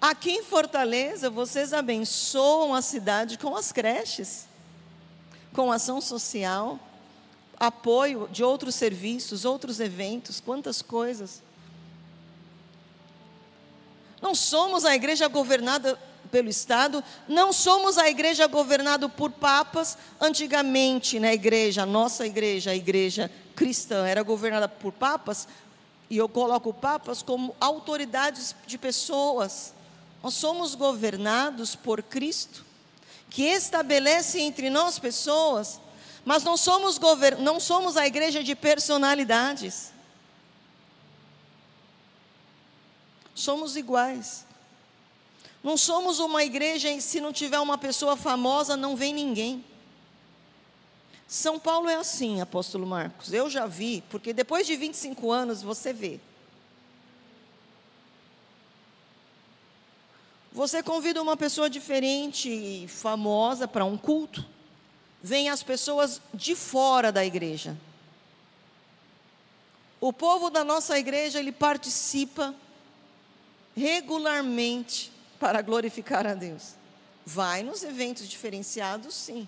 Aqui 0.00 0.30
em 0.30 0.42
Fortaleza, 0.42 1.28
vocês 1.28 1.72
abençoam 1.72 2.74
a 2.74 2.80
cidade 2.80 3.36
com 3.36 3.56
as 3.56 3.72
creches, 3.72 4.46
com 5.52 5.72
ação 5.72 6.00
social 6.00 6.78
apoio 7.58 8.28
de 8.30 8.44
outros 8.44 8.74
serviços, 8.74 9.44
outros 9.44 9.80
eventos, 9.80 10.40
quantas 10.40 10.80
coisas. 10.80 11.42
Não 14.22 14.34
somos 14.34 14.84
a 14.84 14.94
igreja 14.94 15.26
governada 15.28 15.98
pelo 16.30 16.48
Estado, 16.48 17.02
não 17.26 17.52
somos 17.52 17.98
a 17.98 18.08
igreja 18.08 18.46
governada 18.46 19.08
por 19.08 19.30
papas. 19.30 19.96
Antigamente, 20.20 21.18
na 21.18 21.32
igreja, 21.32 21.82
a 21.82 21.86
nossa 21.86 22.26
igreja, 22.26 22.70
a 22.70 22.76
igreja 22.76 23.30
cristã, 23.56 24.06
era 24.06 24.22
governada 24.22 24.68
por 24.68 24.92
papas, 24.92 25.48
e 26.08 26.16
eu 26.16 26.28
coloco 26.28 26.72
papas 26.72 27.22
como 27.22 27.56
autoridades 27.60 28.54
de 28.66 28.78
pessoas. 28.78 29.74
Nós 30.22 30.34
somos 30.34 30.74
governados 30.74 31.74
por 31.74 32.02
Cristo, 32.02 32.64
que 33.30 33.44
estabelece 33.44 34.40
entre 34.40 34.70
nós 34.70 34.98
pessoas 34.98 35.80
mas 36.28 36.44
não 36.44 36.58
somos, 36.58 37.00
não 37.38 37.58
somos 37.58 37.96
a 37.96 38.06
igreja 38.06 38.44
de 38.44 38.54
personalidades. 38.54 39.94
Somos 43.34 43.76
iguais. 43.76 44.44
Não 45.62 45.78
somos 45.78 46.18
uma 46.18 46.44
igreja 46.44 46.90
em 46.90 47.00
se 47.00 47.18
não 47.18 47.32
tiver 47.32 47.58
uma 47.58 47.78
pessoa 47.78 48.14
famosa, 48.14 48.76
não 48.76 48.94
vem 48.94 49.14
ninguém. 49.14 49.64
São 51.26 51.58
Paulo 51.58 51.88
é 51.88 51.94
assim, 51.94 52.42
apóstolo 52.42 52.86
Marcos. 52.86 53.32
Eu 53.32 53.48
já 53.48 53.64
vi, 53.64 54.04
porque 54.10 54.34
depois 54.34 54.66
de 54.66 54.76
25 54.76 55.32
anos 55.32 55.62
você 55.62 55.94
vê. 55.94 56.20
Você 60.58 60.82
convida 60.82 61.22
uma 61.22 61.36
pessoa 61.36 61.70
diferente 61.70 62.50
e 62.50 62.88
famosa 62.88 63.68
para 63.68 63.84
um 63.84 63.96
culto 63.96 64.44
vêm 65.22 65.48
as 65.48 65.62
pessoas 65.62 66.20
de 66.34 66.56
fora 66.56 67.12
da 67.12 67.24
igreja. 67.24 67.76
O 70.00 70.12
povo 70.12 70.50
da 70.50 70.64
nossa 70.64 70.98
igreja, 70.98 71.38
ele 71.38 71.52
participa 71.52 72.52
regularmente 73.76 75.12
para 75.38 75.62
glorificar 75.62 76.26
a 76.26 76.34
Deus. 76.34 76.74
Vai 77.24 77.62
nos 77.62 77.84
eventos 77.84 78.28
diferenciados, 78.28 79.14
sim. 79.14 79.46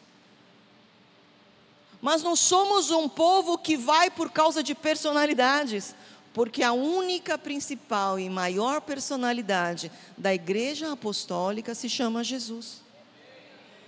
Mas 2.01 2.23
não 2.23 2.37
somos 2.37 2.93
um 2.93 3.09
povo 3.09 3.59
que 3.59 3.77
vai 3.77 4.13
por 4.13 4.31
causa 4.31 4.63
de 4.63 4.77
personalidades, 4.77 5.93
porque 6.33 6.63
a 6.63 6.73
única 6.73 7.37
principal 7.37 8.19
e 8.19 8.31
maior 8.31 8.81
personalidade 8.81 9.91
da 10.17 10.33
igreja 10.33 10.93
apostólica 10.93 11.75
se 11.75 11.89
chama 11.89 12.23
Jesus. 12.23 12.83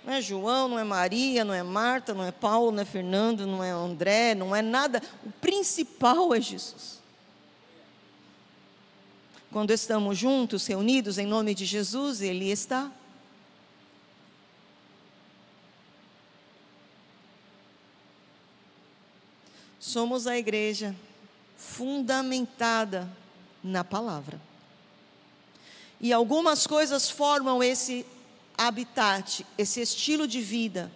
Não 0.04 0.12
é 0.14 0.20
João, 0.20 0.68
não 0.68 0.78
é 0.78 0.82
Maria, 0.82 1.44
não 1.44 1.54
é 1.54 1.62
Marta, 1.62 2.12
não 2.12 2.24
é 2.24 2.32
Paulo, 2.32 2.72
não 2.72 2.82
é 2.82 2.84
Fernando, 2.84 3.46
não 3.46 3.62
é 3.62 3.70
André, 3.70 4.34
não 4.34 4.54
é 4.54 4.60
nada. 4.60 5.00
O 5.24 5.30
principal 5.30 6.34
é 6.34 6.40
Jesus. 6.40 7.00
Quando 9.52 9.70
estamos 9.70 10.18
juntos, 10.18 10.66
reunidos 10.66 11.18
em 11.18 11.26
nome 11.26 11.54
de 11.54 11.64
Jesus, 11.64 12.20
Ele 12.20 12.50
está. 12.50 12.90
Somos 19.78 20.26
a 20.26 20.36
igreja 20.36 20.96
fundamentada 21.70 23.08
na 23.62 23.84
palavra. 23.84 24.40
E 26.00 26.12
algumas 26.12 26.66
coisas 26.66 27.08
formam 27.08 27.62
esse 27.62 28.04
habitat, 28.58 29.46
esse 29.56 29.80
estilo 29.80 30.26
de 30.26 30.40
vida, 30.40 30.90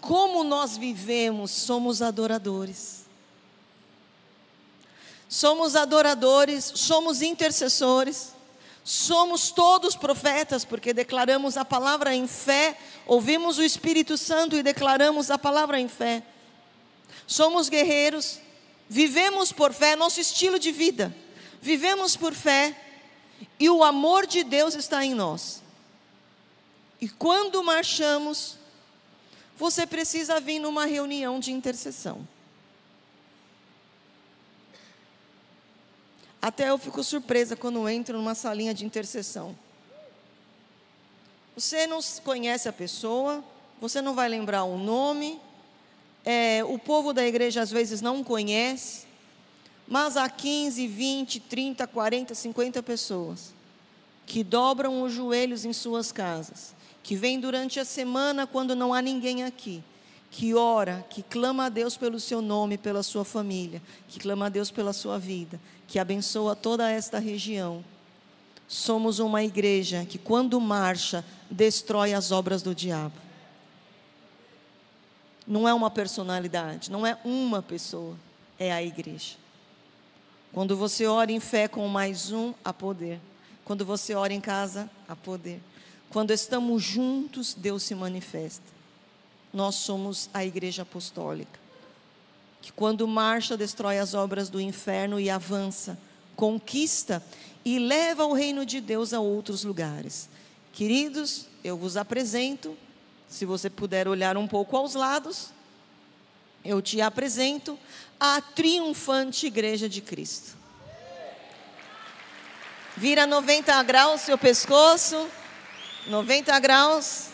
como 0.00 0.42
nós 0.42 0.78
vivemos, 0.78 1.50
somos 1.50 2.00
adoradores. 2.00 3.04
Somos 5.28 5.76
adoradores, 5.76 6.72
somos 6.74 7.20
intercessores, 7.22 8.32
somos 8.82 9.50
todos 9.50 9.94
profetas, 9.94 10.64
porque 10.64 10.94
declaramos 10.94 11.56
a 11.56 11.64
palavra 11.64 12.14
em 12.14 12.26
fé, 12.26 12.76
ouvimos 13.06 13.58
o 13.58 13.62
Espírito 13.62 14.16
Santo 14.16 14.56
e 14.56 14.62
declaramos 14.62 15.30
a 15.30 15.38
palavra 15.38 15.78
em 15.78 15.86
fé. 15.86 16.22
Somos 17.26 17.68
guerreiros, 17.68 18.40
vivemos 18.90 19.52
por 19.52 19.72
fé, 19.72 19.94
nosso 19.94 20.20
estilo 20.20 20.58
de 20.58 20.72
vida, 20.72 21.14
vivemos 21.62 22.16
por 22.16 22.34
fé, 22.34 22.76
e 23.58 23.70
o 23.70 23.84
amor 23.84 24.26
de 24.26 24.42
Deus 24.42 24.74
está 24.74 25.04
em 25.04 25.14
nós. 25.14 25.62
E 27.00 27.08
quando 27.08 27.62
marchamos, 27.62 28.58
você 29.56 29.86
precisa 29.86 30.40
vir 30.40 30.58
numa 30.58 30.86
reunião 30.86 31.38
de 31.38 31.52
intercessão. 31.52 32.26
Até 36.42 36.70
eu 36.70 36.76
fico 36.76 37.04
surpresa 37.04 37.54
quando 37.54 37.88
entro 37.88 38.18
numa 38.18 38.34
salinha 38.34 38.74
de 38.74 38.84
intercessão. 38.84 39.56
Você 41.54 41.86
não 41.86 42.00
conhece 42.24 42.68
a 42.68 42.72
pessoa, 42.72 43.44
você 43.80 44.02
não 44.02 44.14
vai 44.14 44.28
lembrar 44.28 44.64
o 44.64 44.76
nome, 44.76 45.40
é, 46.24 46.62
o 46.64 46.78
povo 46.78 47.12
da 47.12 47.26
igreja 47.26 47.62
às 47.62 47.70
vezes 47.70 48.00
não 48.00 48.22
conhece, 48.22 49.06
mas 49.86 50.16
há 50.16 50.28
15, 50.28 50.86
20, 50.86 51.40
30, 51.40 51.86
40, 51.86 52.34
50 52.34 52.82
pessoas 52.82 53.54
que 54.30 54.44
dobram 54.44 55.02
os 55.02 55.12
joelhos 55.12 55.64
em 55.64 55.72
suas 55.72 56.12
casas, 56.12 56.72
que 57.02 57.16
vêm 57.16 57.40
durante 57.40 57.80
a 57.80 57.84
semana 57.84 58.46
quando 58.46 58.76
não 58.76 58.94
há 58.94 59.02
ninguém 59.02 59.42
aqui, 59.42 59.82
que 60.30 60.54
ora, 60.54 61.04
que 61.10 61.20
clama 61.20 61.64
a 61.64 61.68
Deus 61.68 61.96
pelo 61.96 62.20
seu 62.20 62.40
nome, 62.40 62.78
pela 62.78 63.02
sua 63.02 63.24
família, 63.24 63.82
que 64.06 64.20
clama 64.20 64.46
a 64.46 64.48
Deus 64.48 64.70
pela 64.70 64.92
sua 64.92 65.18
vida, 65.18 65.60
que 65.88 65.98
abençoa 65.98 66.54
toda 66.54 66.88
esta 66.88 67.18
região. 67.18 67.84
Somos 68.68 69.18
uma 69.18 69.42
igreja 69.42 70.06
que, 70.08 70.16
quando 70.16 70.60
marcha, 70.60 71.24
destrói 71.50 72.14
as 72.14 72.30
obras 72.30 72.62
do 72.62 72.72
diabo. 72.72 73.14
Não 75.50 75.66
é 75.66 75.74
uma 75.74 75.90
personalidade, 75.90 76.92
não 76.92 77.04
é 77.04 77.18
uma 77.24 77.60
pessoa, 77.60 78.16
é 78.56 78.70
a 78.70 78.80
igreja. 78.80 79.34
Quando 80.52 80.76
você 80.76 81.08
ora 81.08 81.32
em 81.32 81.40
fé 81.40 81.66
com 81.66 81.88
mais 81.88 82.30
um, 82.30 82.54
há 82.64 82.72
poder. 82.72 83.20
Quando 83.64 83.84
você 83.84 84.14
ora 84.14 84.32
em 84.32 84.40
casa, 84.40 84.88
há 85.08 85.16
poder. 85.16 85.60
Quando 86.08 86.30
estamos 86.30 86.84
juntos, 86.84 87.52
Deus 87.52 87.82
se 87.82 87.96
manifesta. 87.96 88.64
Nós 89.52 89.74
somos 89.74 90.30
a 90.32 90.44
igreja 90.44 90.82
apostólica, 90.82 91.58
que 92.62 92.70
quando 92.70 93.08
marcha, 93.08 93.56
destrói 93.56 93.98
as 93.98 94.14
obras 94.14 94.48
do 94.48 94.60
inferno 94.60 95.18
e 95.18 95.28
avança, 95.28 95.98
conquista 96.36 97.20
e 97.64 97.76
leva 97.80 98.24
o 98.24 98.34
reino 98.34 98.64
de 98.64 98.80
Deus 98.80 99.12
a 99.12 99.18
outros 99.18 99.64
lugares. 99.64 100.28
Queridos, 100.72 101.46
eu 101.64 101.76
vos 101.76 101.96
apresento, 101.96 102.76
se 103.30 103.46
você 103.46 103.70
puder 103.70 104.08
olhar 104.08 104.36
um 104.36 104.48
pouco 104.48 104.76
aos 104.76 104.94
lados, 104.94 105.50
eu 106.64 106.82
te 106.82 107.00
apresento 107.00 107.78
a 108.18 108.40
triunfante 108.40 109.46
Igreja 109.46 109.88
de 109.88 110.00
Cristo. 110.00 110.58
Vira 112.96 113.28
90 113.28 113.80
graus 113.84 114.22
seu 114.22 114.36
pescoço, 114.36 115.28
90 116.08 116.58
graus. 116.58 117.28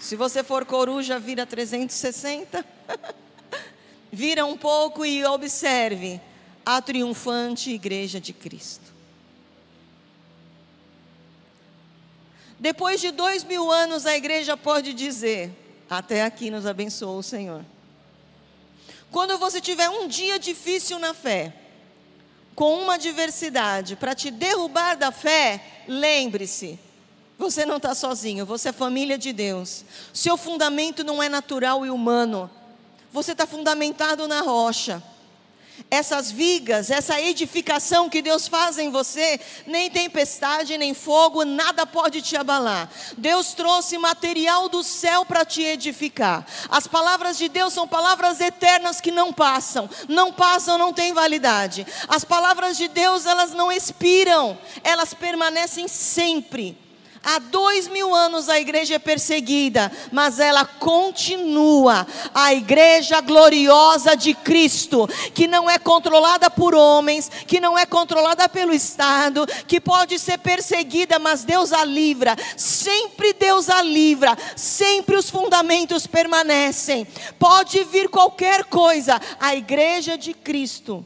Se 0.00 0.16
você 0.16 0.42
for 0.42 0.64
coruja, 0.64 1.18
vira 1.18 1.44
360. 1.44 2.64
vira 4.10 4.46
um 4.46 4.56
pouco 4.56 5.04
e 5.04 5.26
observe 5.26 6.20
a 6.64 6.80
triunfante 6.80 7.70
Igreja 7.70 8.18
de 8.18 8.32
Cristo. 8.32 8.83
Depois 12.64 12.98
de 12.98 13.10
dois 13.10 13.44
mil 13.44 13.70
anos, 13.70 14.06
a 14.06 14.16
igreja 14.16 14.56
pode 14.56 14.94
dizer: 14.94 15.50
até 15.90 16.22
aqui 16.22 16.50
nos 16.50 16.64
abençoou 16.64 17.18
o 17.18 17.22
Senhor. 17.22 17.62
Quando 19.10 19.36
você 19.36 19.60
tiver 19.60 19.90
um 19.90 20.08
dia 20.08 20.38
difícil 20.38 20.98
na 20.98 21.12
fé, 21.12 21.52
com 22.54 22.80
uma 22.80 22.94
adversidade 22.94 23.96
para 23.96 24.14
te 24.14 24.30
derrubar 24.30 24.96
da 24.96 25.12
fé, 25.12 25.62
lembre-se, 25.86 26.78
você 27.38 27.66
não 27.66 27.76
está 27.76 27.94
sozinho, 27.94 28.46
você 28.46 28.70
é 28.70 28.72
família 28.72 29.18
de 29.18 29.30
Deus. 29.30 29.84
Seu 30.14 30.38
fundamento 30.38 31.04
não 31.04 31.22
é 31.22 31.28
natural 31.28 31.84
e 31.84 31.90
humano, 31.90 32.50
você 33.12 33.32
está 33.32 33.46
fundamentado 33.46 34.26
na 34.26 34.40
rocha 34.40 35.02
essas 35.90 36.30
vigas, 36.30 36.90
essa 36.90 37.20
edificação 37.20 38.08
que 38.08 38.22
Deus 38.22 38.48
faz 38.48 38.78
em 38.78 38.90
você, 38.90 39.40
nem 39.66 39.90
tempestade, 39.90 40.76
nem 40.76 40.94
fogo, 40.94 41.44
nada 41.44 41.86
pode 41.86 42.20
te 42.22 42.36
abalar. 42.36 42.90
Deus 43.16 43.54
trouxe 43.54 43.96
material 43.98 44.68
do 44.68 44.82
céu 44.82 45.24
para 45.24 45.44
te 45.44 45.62
edificar. 45.62 46.46
As 46.68 46.86
palavras 46.86 47.38
de 47.38 47.48
Deus 47.48 47.72
são 47.72 47.86
palavras 47.86 48.40
eternas 48.40 49.00
que 49.00 49.10
não 49.10 49.32
passam, 49.32 49.88
não 50.08 50.32
passam, 50.32 50.78
não 50.78 50.92
têm 50.92 51.12
validade. 51.12 51.86
As 52.08 52.24
palavras 52.24 52.76
de 52.76 52.88
Deus, 52.88 53.26
elas 53.26 53.52
não 53.52 53.70
expiram, 53.70 54.58
elas 54.82 55.14
permanecem 55.14 55.88
sempre. 55.88 56.83
Há 57.24 57.38
dois 57.38 57.88
mil 57.88 58.14
anos 58.14 58.50
a 58.50 58.60
igreja 58.60 58.96
é 58.96 58.98
perseguida, 58.98 59.90
mas 60.12 60.38
ela 60.38 60.64
continua. 60.64 62.06
A 62.34 62.52
igreja 62.52 63.20
gloriosa 63.22 64.14
de 64.14 64.34
Cristo, 64.34 65.08
que 65.34 65.46
não 65.46 65.68
é 65.70 65.78
controlada 65.78 66.50
por 66.50 66.74
homens, 66.74 67.30
que 67.46 67.60
não 67.60 67.78
é 67.78 67.86
controlada 67.86 68.48
pelo 68.48 68.74
Estado, 68.74 69.46
que 69.66 69.80
pode 69.80 70.18
ser 70.18 70.38
perseguida, 70.38 71.18
mas 71.18 71.44
Deus 71.44 71.72
a 71.72 71.84
livra. 71.84 72.36
Sempre 72.56 73.32
Deus 73.32 73.70
a 73.70 73.80
livra, 73.80 74.36
sempre 74.54 75.16
os 75.16 75.30
fundamentos 75.30 76.06
permanecem. 76.06 77.06
Pode 77.38 77.82
vir 77.84 78.10
qualquer 78.10 78.64
coisa, 78.64 79.20
a 79.40 79.54
igreja 79.54 80.18
de 80.18 80.34
Cristo 80.34 81.04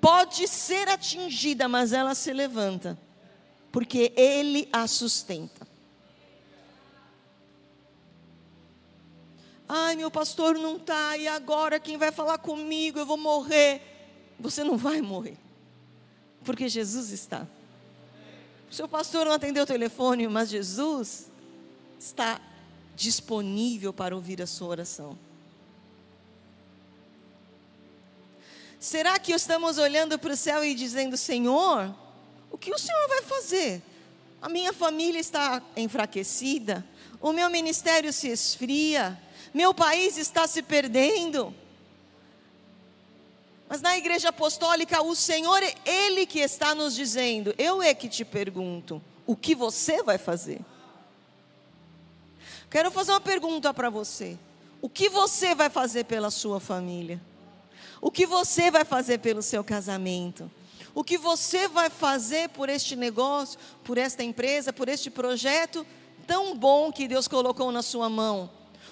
pode 0.00 0.48
ser 0.48 0.88
atingida, 0.88 1.68
mas 1.68 1.92
ela 1.92 2.14
se 2.14 2.32
levanta 2.32 2.98
porque 3.70 4.12
Ele 4.16 4.68
a 4.72 4.86
sustenta. 4.86 5.66
Ai, 9.68 9.94
meu 9.94 10.10
pastor 10.10 10.58
não 10.58 10.76
está, 10.76 11.16
e 11.16 11.28
agora 11.28 11.78
quem 11.78 11.96
vai 11.96 12.10
falar 12.10 12.38
comigo? 12.38 12.98
Eu 12.98 13.06
vou 13.06 13.16
morrer. 13.16 13.80
Você 14.38 14.64
não 14.64 14.76
vai 14.76 15.00
morrer, 15.00 15.36
porque 16.44 16.68
Jesus 16.68 17.10
está. 17.10 17.46
Seu 18.70 18.88
pastor 18.88 19.26
não 19.26 19.32
atendeu 19.32 19.64
o 19.64 19.66
telefone, 19.66 20.26
mas 20.26 20.48
Jesus 20.48 21.30
está 21.98 22.40
disponível 22.96 23.92
para 23.92 24.14
ouvir 24.14 24.42
a 24.42 24.46
sua 24.46 24.68
oração. 24.68 25.18
Será 28.78 29.18
que 29.18 29.32
estamos 29.32 29.76
olhando 29.76 30.18
para 30.18 30.32
o 30.32 30.36
céu 30.36 30.64
e 30.64 30.74
dizendo, 30.74 31.16
Senhor, 31.16 31.94
o 32.50 32.58
que 32.58 32.72
o 32.72 32.78
Senhor 32.78 33.08
vai 33.08 33.22
fazer? 33.22 33.82
A 34.42 34.48
minha 34.48 34.72
família 34.72 35.20
está 35.20 35.62
enfraquecida, 35.76 36.84
o 37.20 37.32
meu 37.32 37.50
ministério 37.50 38.12
se 38.12 38.28
esfria, 38.28 39.20
meu 39.52 39.74
país 39.74 40.16
está 40.16 40.46
se 40.46 40.62
perdendo. 40.62 41.54
Mas 43.68 43.80
na 43.80 43.96
igreja 43.96 44.30
apostólica, 44.30 45.00
o 45.02 45.14
Senhor 45.14 45.62
é 45.62 45.74
Ele 45.84 46.26
que 46.26 46.40
está 46.40 46.74
nos 46.74 46.94
dizendo: 46.94 47.54
eu 47.56 47.80
é 47.80 47.94
que 47.94 48.08
te 48.08 48.24
pergunto, 48.24 49.00
o 49.26 49.36
que 49.36 49.54
você 49.54 50.02
vai 50.02 50.18
fazer? 50.18 50.60
Quero 52.70 52.90
fazer 52.90 53.12
uma 53.12 53.20
pergunta 53.20 53.72
para 53.72 53.90
você: 53.90 54.36
o 54.80 54.88
que 54.88 55.08
você 55.08 55.54
vai 55.54 55.68
fazer 55.68 56.04
pela 56.04 56.30
sua 56.30 56.58
família? 56.58 57.20
O 58.00 58.10
que 58.10 58.24
você 58.24 58.70
vai 58.70 58.84
fazer 58.84 59.18
pelo 59.18 59.42
seu 59.42 59.62
casamento? 59.62 60.50
O 60.94 61.04
que 61.04 61.16
você 61.16 61.68
vai 61.68 61.88
fazer 61.88 62.48
por 62.50 62.68
este 62.68 62.96
negócio, 62.96 63.58
por 63.84 63.98
esta 63.98 64.22
empresa, 64.22 64.72
por 64.72 64.88
este 64.88 65.10
projeto 65.10 65.86
tão 66.26 66.56
bom 66.56 66.92
que 66.92 67.08
Deus 67.08 67.26
colocou 67.26 67.72
na 67.72 67.82
sua 67.82 68.08
mão. 68.08 68.50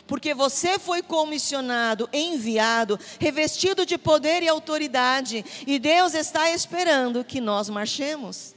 Porque 0.09 0.33
você 0.33 0.79
foi 0.79 1.03
comissionado, 1.03 2.09
enviado, 2.13 2.99
revestido 3.21 3.85
de 3.85 3.99
poder 3.99 4.43
e 4.43 4.49
autoridade, 4.49 5.45
e 5.67 5.79
Deus 5.79 6.15
está 6.15 6.51
esperando 6.51 7.23
que 7.23 7.41
nós 7.41 7.69
marchemos. 7.69 8.55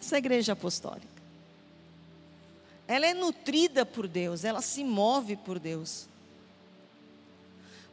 Essa 0.00 0.18
igreja 0.18 0.54
apostólica, 0.54 1.06
ela 2.88 3.06
é 3.06 3.12
nutrida 3.12 3.84
por 3.84 4.08
Deus, 4.08 4.42
ela 4.42 4.62
se 4.62 4.82
move 4.82 5.36
por 5.36 5.58
Deus. 5.58 6.08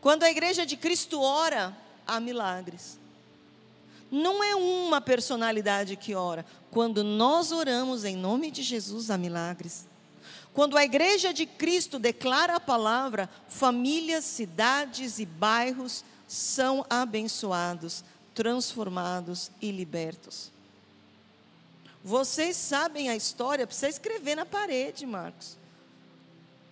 Quando 0.03 0.23
a 0.23 0.29
igreja 0.29 0.65
de 0.65 0.75
Cristo 0.75 1.21
ora, 1.21 1.73
há 2.05 2.19
milagres. 2.19 2.99
Não 4.11 4.43
é 4.43 4.53
uma 4.53 4.99
personalidade 4.99 5.95
que 5.95 6.13
ora. 6.13 6.45
Quando 6.69 7.05
nós 7.05 7.53
oramos 7.53 8.03
em 8.03 8.17
nome 8.17 8.51
de 8.51 8.61
Jesus, 8.63 9.09
há 9.09 9.17
milagres. 9.17 9.87
Quando 10.53 10.77
a 10.77 10.83
igreja 10.83 11.33
de 11.33 11.45
Cristo 11.45 11.97
declara 11.97 12.57
a 12.57 12.59
palavra, 12.59 13.29
famílias, 13.47 14.25
cidades 14.25 15.19
e 15.19 15.25
bairros 15.25 16.03
são 16.27 16.85
abençoados, 16.89 18.03
transformados 18.35 19.51
e 19.61 19.71
libertos. 19.71 20.51
Vocês 22.03 22.57
sabem 22.57 23.07
a 23.09 23.15
história, 23.15 23.65
precisa 23.65 23.87
escrever 23.87 24.35
na 24.35 24.45
parede, 24.45 25.05
Marcos. 25.05 25.62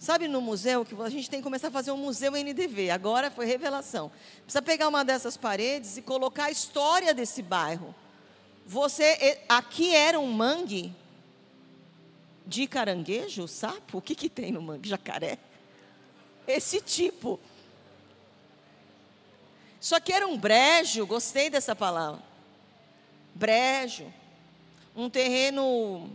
Sabe 0.01 0.27
no 0.27 0.41
museu 0.41 0.83
que 0.83 0.99
a 0.99 1.09
gente 1.11 1.29
tem 1.29 1.41
que 1.41 1.43
começar 1.43 1.67
a 1.67 1.71
fazer 1.71 1.91
um 1.91 1.97
museu 1.97 2.35
NDV, 2.35 2.89
agora 2.89 3.29
foi 3.29 3.45
revelação. 3.45 4.11
Precisa 4.41 4.59
pegar 4.59 4.87
uma 4.87 5.05
dessas 5.05 5.37
paredes 5.37 5.95
e 5.95 6.01
colocar 6.01 6.45
a 6.45 6.49
história 6.49 7.13
desse 7.13 7.43
bairro. 7.43 7.93
Você 8.65 9.37
aqui 9.47 9.93
era 9.93 10.19
um 10.19 10.25
mangue 10.25 10.91
de 12.47 12.65
caranguejo, 12.65 13.47
sapo? 13.47 13.99
O 13.99 14.01
que 14.01 14.15
que 14.15 14.27
tem 14.27 14.51
no 14.51 14.59
mangue? 14.59 14.89
Jacaré? 14.89 15.37
Esse 16.47 16.81
tipo. 16.81 17.39
Só 19.79 19.99
que 19.99 20.11
era 20.11 20.25
um 20.25 20.35
brejo, 20.35 21.05
gostei 21.05 21.47
dessa 21.47 21.75
palavra. 21.75 22.23
Brejo. 23.35 24.11
um 24.95 25.11
terreno 25.11 26.09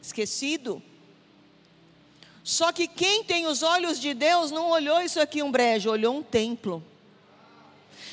esquecido. 0.00 0.80
Só 2.46 2.70
que 2.70 2.86
quem 2.86 3.24
tem 3.24 3.48
os 3.48 3.64
olhos 3.64 3.98
de 3.98 4.14
Deus 4.14 4.52
não 4.52 4.70
olhou 4.70 5.02
isso 5.02 5.20
aqui 5.20 5.42
um 5.42 5.50
brejo, 5.50 5.90
olhou 5.90 6.16
um 6.16 6.22
templo. 6.22 6.80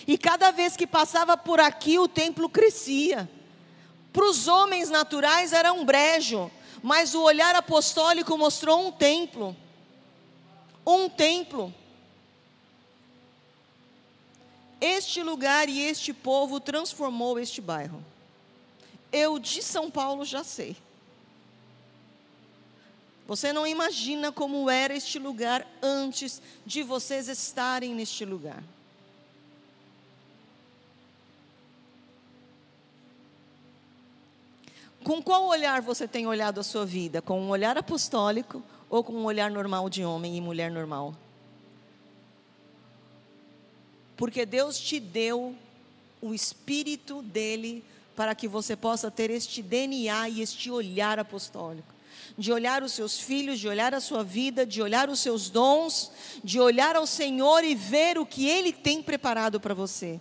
E 0.08 0.18
cada 0.18 0.50
vez 0.50 0.76
que 0.76 0.88
passava 0.88 1.38
por 1.38 1.60
aqui, 1.60 2.00
o 2.00 2.08
templo 2.08 2.50
crescia. 2.50 3.30
Para 4.12 4.26
os 4.26 4.48
homens 4.48 4.90
naturais 4.90 5.54
era 5.54 5.72
um 5.72 5.86
brejo, 5.86 6.50
mas 6.82 7.14
o 7.14 7.22
olhar 7.22 7.56
apostólico 7.56 8.36
mostrou 8.36 8.88
um 8.88 8.92
templo. 8.92 9.56
Um 10.84 11.08
templo. 11.08 11.72
Este 14.82 15.22
lugar 15.22 15.70
e 15.70 15.80
este 15.80 16.12
povo 16.12 16.60
transformou 16.60 17.38
este 17.38 17.62
bairro. 17.62 18.04
Eu 19.12 19.38
de 19.38 19.62
São 19.62 19.92
Paulo 19.92 20.26
já 20.26 20.44
sei. 20.44 20.76
Você 23.28 23.54
não 23.54 23.66
imagina 23.66 24.32
como 24.32 24.70
era 24.70 24.94
este 24.94 25.18
lugar 25.18 25.66
antes 25.82 26.42
de 26.66 26.84
vocês 26.84 27.28
estarem 27.28 27.96
neste 27.96 28.26
lugar. 28.26 28.62
Com 35.04 35.22
qual 35.22 35.48
olhar 35.48 35.82
você 35.82 36.08
tem 36.08 36.28
olhado 36.28 36.60
a 36.60 36.64
sua 36.64 36.86
vida? 36.86 37.22
Com 37.22 37.42
um 37.42 37.50
olhar 37.50 37.78
apostólico 37.78 38.64
ou 38.90 39.04
com 39.04 39.14
um 39.14 39.26
olhar 39.26 39.52
normal 39.52 39.90
de 39.90 40.04
homem 40.04 40.38
e 40.38 40.42
mulher 40.42 40.72
normal? 40.72 41.14
Porque 44.16 44.46
Deus 44.46 44.80
te 44.80 45.00
deu 45.00 45.56
o 46.22 46.34
espírito 46.34 47.22
dele 47.22 47.84
para 48.16 48.34
que 48.36 48.48
você 48.48 48.76
possa 48.76 49.12
ter 49.12 49.30
este 49.30 49.62
DNA 49.62 50.30
e 50.30 50.42
este 50.42 50.72
olhar 50.72 51.20
apostólico. 51.20 51.93
De 52.38 52.52
olhar 52.52 52.84
os 52.84 52.92
seus 52.92 53.20
filhos, 53.20 53.60
de 53.60 53.68
olhar 53.68 53.94
a 53.94 54.00
sua 54.00 54.24
vida, 54.24 54.66
de 54.66 54.82
olhar 54.82 55.10
os 55.10 55.20
seus 55.20 55.50
dons, 55.50 56.12
de 56.44 56.60
olhar 56.60 56.96
ao 56.96 57.06
Senhor 57.06 57.64
e 57.64 57.76
ver 57.76 58.18
o 58.18 58.26
que 58.26 58.48
Ele 58.48 58.72
tem 58.72 59.02
preparado 59.02 59.60
para 59.60 59.74
você. 59.74 60.20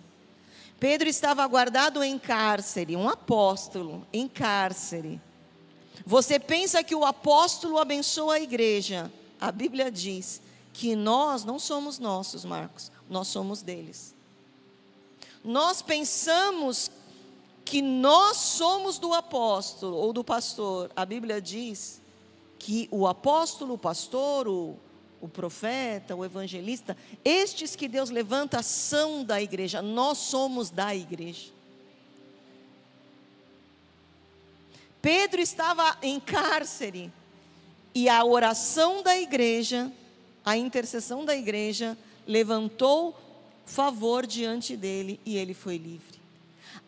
Pedro 0.79 1.07
estava 1.07 1.45
guardado 1.47 2.03
em 2.03 2.19
cárcere, 2.19 2.95
um 2.95 3.07
apóstolo 3.07 4.05
em 4.11 4.27
cárcere. 4.27 5.21
Você 6.05 6.37
pensa 6.39 6.83
que 6.83 6.93
o 6.93 7.05
apóstolo 7.05 7.77
abençoa 7.77 8.35
a 8.35 8.39
igreja? 8.39 9.11
A 9.39 9.51
Bíblia 9.51 9.91
diz 9.91 10.41
que 10.73 10.95
nós 10.95 11.45
não 11.45 11.59
somos 11.59 11.99
nossos, 11.99 12.43
Marcos, 12.43 12.91
nós 13.09 13.27
somos 13.27 13.61
deles. 13.61 14.13
Nós 15.43 15.81
pensamos 15.81 16.89
que 17.65 17.81
nós 17.81 18.37
somos 18.37 18.99
do 18.99 19.13
apóstolo 19.13 19.95
ou 19.97 20.13
do 20.13 20.23
pastor. 20.23 20.91
A 20.95 21.05
Bíblia 21.05 21.41
diz 21.41 22.01
que 22.59 22.87
o 22.91 23.07
apóstolo, 23.07 23.75
o 23.75 23.77
pastor, 23.77 24.47
o 24.47 24.77
o 25.23 25.29
profeta, 25.29 26.13
o 26.13 26.25
evangelista, 26.25 26.97
estes 27.23 27.77
que 27.77 27.87
Deus 27.87 28.09
levanta 28.09 28.61
são 28.61 29.23
da 29.23 29.41
igreja, 29.41 29.81
nós 29.81 30.17
somos 30.17 30.69
da 30.69 30.93
igreja. 30.93 31.49
Pedro 35.01 35.39
estava 35.39 35.97
em 36.01 36.19
cárcere 36.19 37.09
e 37.95 38.09
a 38.09 38.21
oração 38.25 39.01
da 39.01 39.17
igreja, 39.17 39.89
a 40.43 40.57
intercessão 40.57 41.23
da 41.23 41.37
igreja, 41.37 41.97
levantou 42.27 43.17
favor 43.65 44.27
diante 44.27 44.75
dele 44.75 45.21
e 45.25 45.37
ele 45.37 45.53
foi 45.53 45.77
livre. 45.77 46.12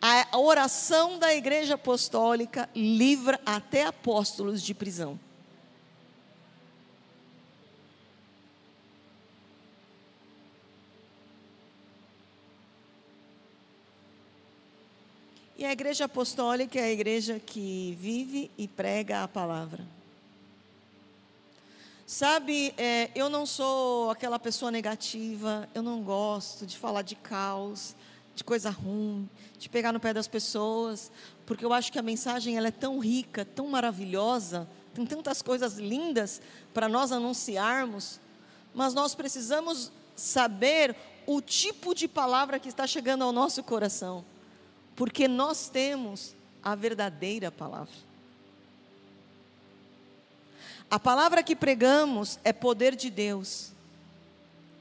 A 0.00 0.38
oração 0.38 1.18
da 1.18 1.34
igreja 1.34 1.74
apostólica 1.74 2.68
livra 2.74 3.40
até 3.44 3.84
apóstolos 3.84 4.62
de 4.62 4.74
prisão. 4.74 5.18
E 15.58 15.64
a 15.64 15.72
igreja 15.72 16.04
apostólica 16.04 16.78
é 16.78 16.84
a 16.84 16.92
igreja 16.92 17.40
que 17.40 17.96
vive 17.98 18.50
e 18.58 18.68
prega 18.68 19.22
a 19.22 19.28
palavra. 19.28 19.82
Sabe, 22.06 22.74
é, 22.76 23.10
eu 23.14 23.30
não 23.30 23.46
sou 23.46 24.10
aquela 24.10 24.38
pessoa 24.38 24.70
negativa, 24.70 25.66
eu 25.74 25.82
não 25.82 26.02
gosto 26.02 26.66
de 26.66 26.76
falar 26.76 27.00
de 27.00 27.16
caos, 27.16 27.96
de 28.36 28.44
coisa 28.44 28.70
ruim, 28.70 29.28
de 29.58 29.68
pegar 29.68 29.92
no 29.92 29.98
pé 29.98 30.14
das 30.14 30.28
pessoas, 30.28 31.10
porque 31.44 31.64
eu 31.64 31.72
acho 31.72 31.90
que 31.90 31.98
a 31.98 32.02
mensagem 32.02 32.56
ela 32.56 32.68
é 32.68 32.70
tão 32.70 33.00
rica, 33.00 33.44
tão 33.44 33.66
maravilhosa, 33.66 34.68
tem 34.94 35.04
tantas 35.04 35.42
coisas 35.42 35.76
lindas 35.76 36.40
para 36.72 36.88
nós 36.88 37.10
anunciarmos, 37.10 38.20
mas 38.72 38.94
nós 38.94 39.14
precisamos 39.14 39.90
saber 40.14 40.94
o 41.26 41.40
tipo 41.40 41.92
de 41.94 42.06
palavra 42.06 42.60
que 42.60 42.68
está 42.68 42.86
chegando 42.86 43.24
ao 43.24 43.32
nosso 43.32 43.64
coração 43.64 44.24
porque 44.96 45.28
nós 45.28 45.68
temos 45.68 46.34
a 46.62 46.74
verdadeira 46.74 47.52
palavra. 47.52 47.94
A 50.90 50.98
palavra 50.98 51.42
que 51.42 51.54
pregamos 51.54 52.38
é 52.42 52.52
poder 52.52 52.96
de 52.96 53.10
Deus. 53.10 53.72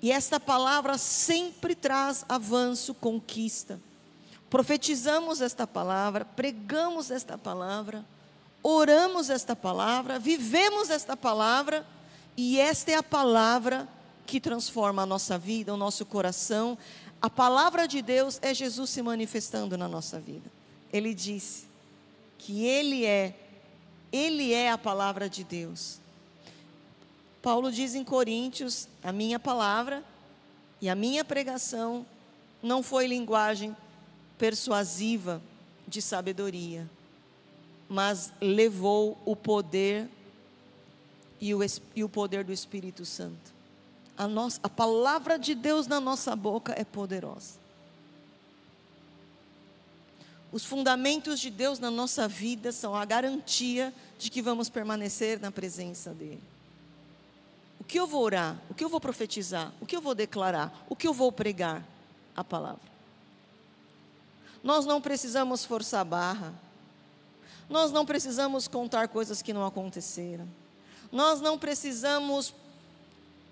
E 0.06 0.12
esta 0.12 0.40
palavra 0.40 1.00
sempre 1.00 1.74
traz 1.74 2.24
avanço, 2.30 2.94
conquista. 2.94 3.82
Profetizamos 4.52 5.42
esta 5.42 5.66
palavra, 5.66 6.24
pregamos 6.24 7.10
esta 7.10 7.40
palavra, 7.40 8.06
oramos 8.62 9.32
esta 9.32 9.56
palavra, 9.56 10.20
vivemos 10.20 10.92
esta 10.92 11.18
palavra, 11.18 11.84
e 12.38 12.60
esta 12.60 12.92
é 12.92 12.94
a 12.94 13.02
palavra 13.02 13.90
que 14.28 14.40
transforma 14.40 15.02
a 15.02 15.06
nossa 15.08 15.40
vida, 15.40 15.74
o 15.74 15.78
nosso 15.78 16.06
coração, 16.06 16.78
a 17.20 17.28
palavra 17.28 17.88
de 17.88 18.04
Deus 18.04 18.38
é 18.44 18.54
Jesus 18.54 18.92
se 18.92 19.02
manifestando 19.02 19.76
na 19.76 19.88
nossa 19.88 20.20
vida. 20.20 20.52
Ele 20.94 21.16
disse 21.16 21.66
que 22.38 22.64
ele 22.64 23.08
é 23.08 23.34
ele 24.12 24.54
é 24.54 24.70
a 24.70 24.78
palavra 24.78 25.28
de 25.28 25.44
Deus. 25.44 26.05
Paulo 27.46 27.72
diz 27.72 27.94
em 27.94 28.04
Coríntios: 28.04 28.90
a 29.04 29.12
minha 29.12 29.40
palavra 29.40 30.04
e 30.82 30.90
a 30.90 30.96
minha 30.96 31.24
pregação 31.24 32.04
não 32.60 32.82
foi 32.82 33.06
linguagem 33.06 33.78
persuasiva 34.36 35.40
de 35.88 36.02
sabedoria, 36.02 36.90
mas 37.88 38.34
levou 38.42 39.16
o 39.24 39.36
poder 39.36 40.10
e 41.40 41.54
o, 41.54 41.60
e 41.96 42.04
o 42.04 42.10
poder 42.10 42.44
do 42.44 42.52
Espírito 42.52 43.06
Santo 43.06 43.54
a, 44.18 44.28
nossa, 44.28 44.60
a 44.64 44.70
palavra 44.70 45.38
de 45.38 45.54
Deus 45.54 45.86
na 45.86 46.00
nossa 46.00 46.36
boca 46.36 46.74
é 46.76 46.84
poderosa. 46.84 47.60
Os 50.52 50.66
fundamentos 50.66 51.40
de 51.40 51.52
Deus 51.52 51.78
na 51.78 51.92
nossa 51.92 52.28
vida 52.28 52.72
são 52.72 52.96
a 52.96 53.04
garantia 53.06 53.94
de 54.18 54.32
que 54.32 54.42
vamos 54.42 54.68
permanecer 54.68 55.40
na 55.40 55.52
presença 55.52 56.12
dEle. 56.12 56.55
O 57.86 57.88
que 57.88 58.00
eu 58.00 58.08
vou 58.08 58.24
orar? 58.24 58.60
O 58.68 58.74
que 58.74 58.84
eu 58.84 58.90
vou 58.90 59.00
profetizar? 59.00 59.72
O 59.80 59.86
que 59.86 59.96
eu 59.96 60.02
vou 60.02 60.16
declarar? 60.16 60.74
O 60.90 60.96
que 60.96 61.08
eu 61.08 61.14
vou 61.14 61.32
pregar? 61.32 61.86
A 62.36 62.44
palavra. 62.44 62.82
Nós 64.64 64.88
não 64.88 65.00
precisamos 65.00 65.64
forçar 65.64 66.02
a 66.02 66.04
barra. 66.04 66.52
Nós 67.70 67.92
não 67.92 68.04
precisamos 68.04 68.68
contar 68.68 69.08
coisas 69.08 69.44
que 69.44 69.54
não 69.54 69.64
aconteceram. 69.64 70.48
Nós 71.12 71.40
não 71.42 71.60
precisamos 71.60 72.56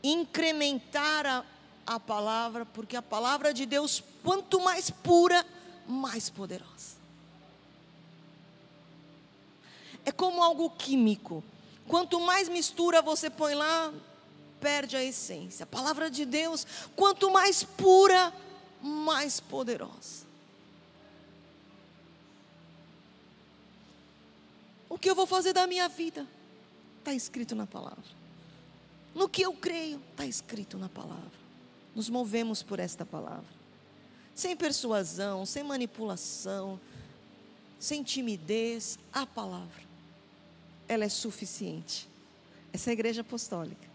incrementar 0.03 1.27
a, 1.27 1.45
a 1.85 1.99
palavra, 1.99 2.65
porque 2.65 2.95
a 2.95 3.03
palavra 3.03 3.53
de 3.53 3.67
Deus, 3.67 4.03
quanto 4.23 4.59
mais 4.59 4.89
pura, 4.89 5.45
mais 5.87 6.31
poderosa. 6.31 6.97
É 10.03 10.11
como 10.11 10.41
algo 10.41 10.71
químico. 10.71 11.43
Quanto 11.87 12.19
mais 12.19 12.49
mistura 12.49 12.99
você 12.99 13.29
põe 13.29 13.53
lá, 13.53 13.93
perde 14.63 14.95
a 14.95 15.03
essência. 15.03 15.65
A 15.65 15.67
palavra 15.67 16.09
de 16.09 16.23
Deus, 16.23 16.65
quanto 16.95 17.29
mais 17.29 17.63
pura, 17.63 18.33
mais 18.81 19.41
poderosa. 19.41 20.23
O 24.87 24.97
que 24.97 25.09
eu 25.09 25.15
vou 25.15 25.27
fazer 25.27 25.51
da 25.51 25.67
minha 25.67 25.89
vida? 25.89 26.25
Está 26.99 27.13
escrito 27.13 27.53
na 27.53 27.67
palavra. 27.67 28.05
No 29.13 29.27
que 29.27 29.41
eu 29.41 29.53
creio, 29.53 30.01
está 30.11 30.25
escrito 30.25 30.77
na 30.77 30.87
palavra. 30.87 31.43
Nos 31.93 32.09
movemos 32.09 32.63
por 32.63 32.79
esta 32.79 33.05
palavra. 33.05 33.53
Sem 34.33 34.55
persuasão, 34.55 35.45
sem 35.45 35.61
manipulação, 35.61 36.79
sem 37.77 38.01
timidez, 38.01 38.97
a 39.11 39.25
palavra. 39.25 39.83
Ela 40.87 41.03
é 41.03 41.09
suficiente. 41.09 42.07
Essa 42.71 42.89
é 42.89 42.91
a 42.91 42.93
igreja 42.93 43.21
apostólica. 43.21 43.92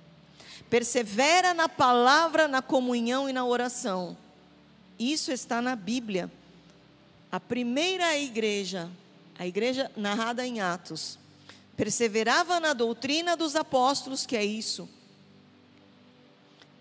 Persevera 0.68 1.54
na 1.54 1.68
palavra, 1.68 2.48
na 2.48 2.60
comunhão 2.60 3.28
e 3.28 3.32
na 3.32 3.44
oração. 3.44 4.16
Isso 4.98 5.30
está 5.30 5.62
na 5.62 5.76
Bíblia. 5.76 6.30
A 7.30 7.38
primeira 7.38 8.16
igreja, 8.18 8.90
a 9.38 9.46
igreja 9.46 9.90
narrada 9.96 10.46
em 10.46 10.60
Atos, 10.60 11.18
perseverava 11.76 12.58
na 12.58 12.72
doutrina 12.72 13.36
dos 13.36 13.54
apóstolos, 13.54 14.26
que 14.26 14.36
é 14.36 14.44
isso, 14.44 14.88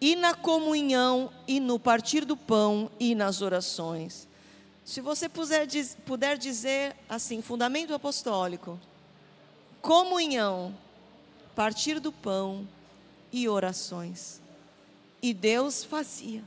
e 0.01 0.15
na 0.15 0.33
comunhão, 0.33 1.31
e 1.47 1.59
no 1.59 1.77
partir 1.77 2.25
do 2.25 2.35
pão, 2.35 2.89
e 2.99 3.13
nas 3.13 3.41
orações. 3.41 4.27
Se 4.83 5.01
você 5.01 5.27
puder, 5.27 5.67
puder 6.05 6.37
dizer 6.37 6.95
assim, 7.09 7.41
fundamento 7.41 7.93
apostólico, 7.93 8.79
comunhão, 9.81 10.75
partir 11.55 11.99
do 11.99 12.11
pão 12.11 12.67
e 13.31 13.47
orações. 13.47 14.41
E 15.21 15.33
Deus 15.33 15.83
fazia 15.83 16.43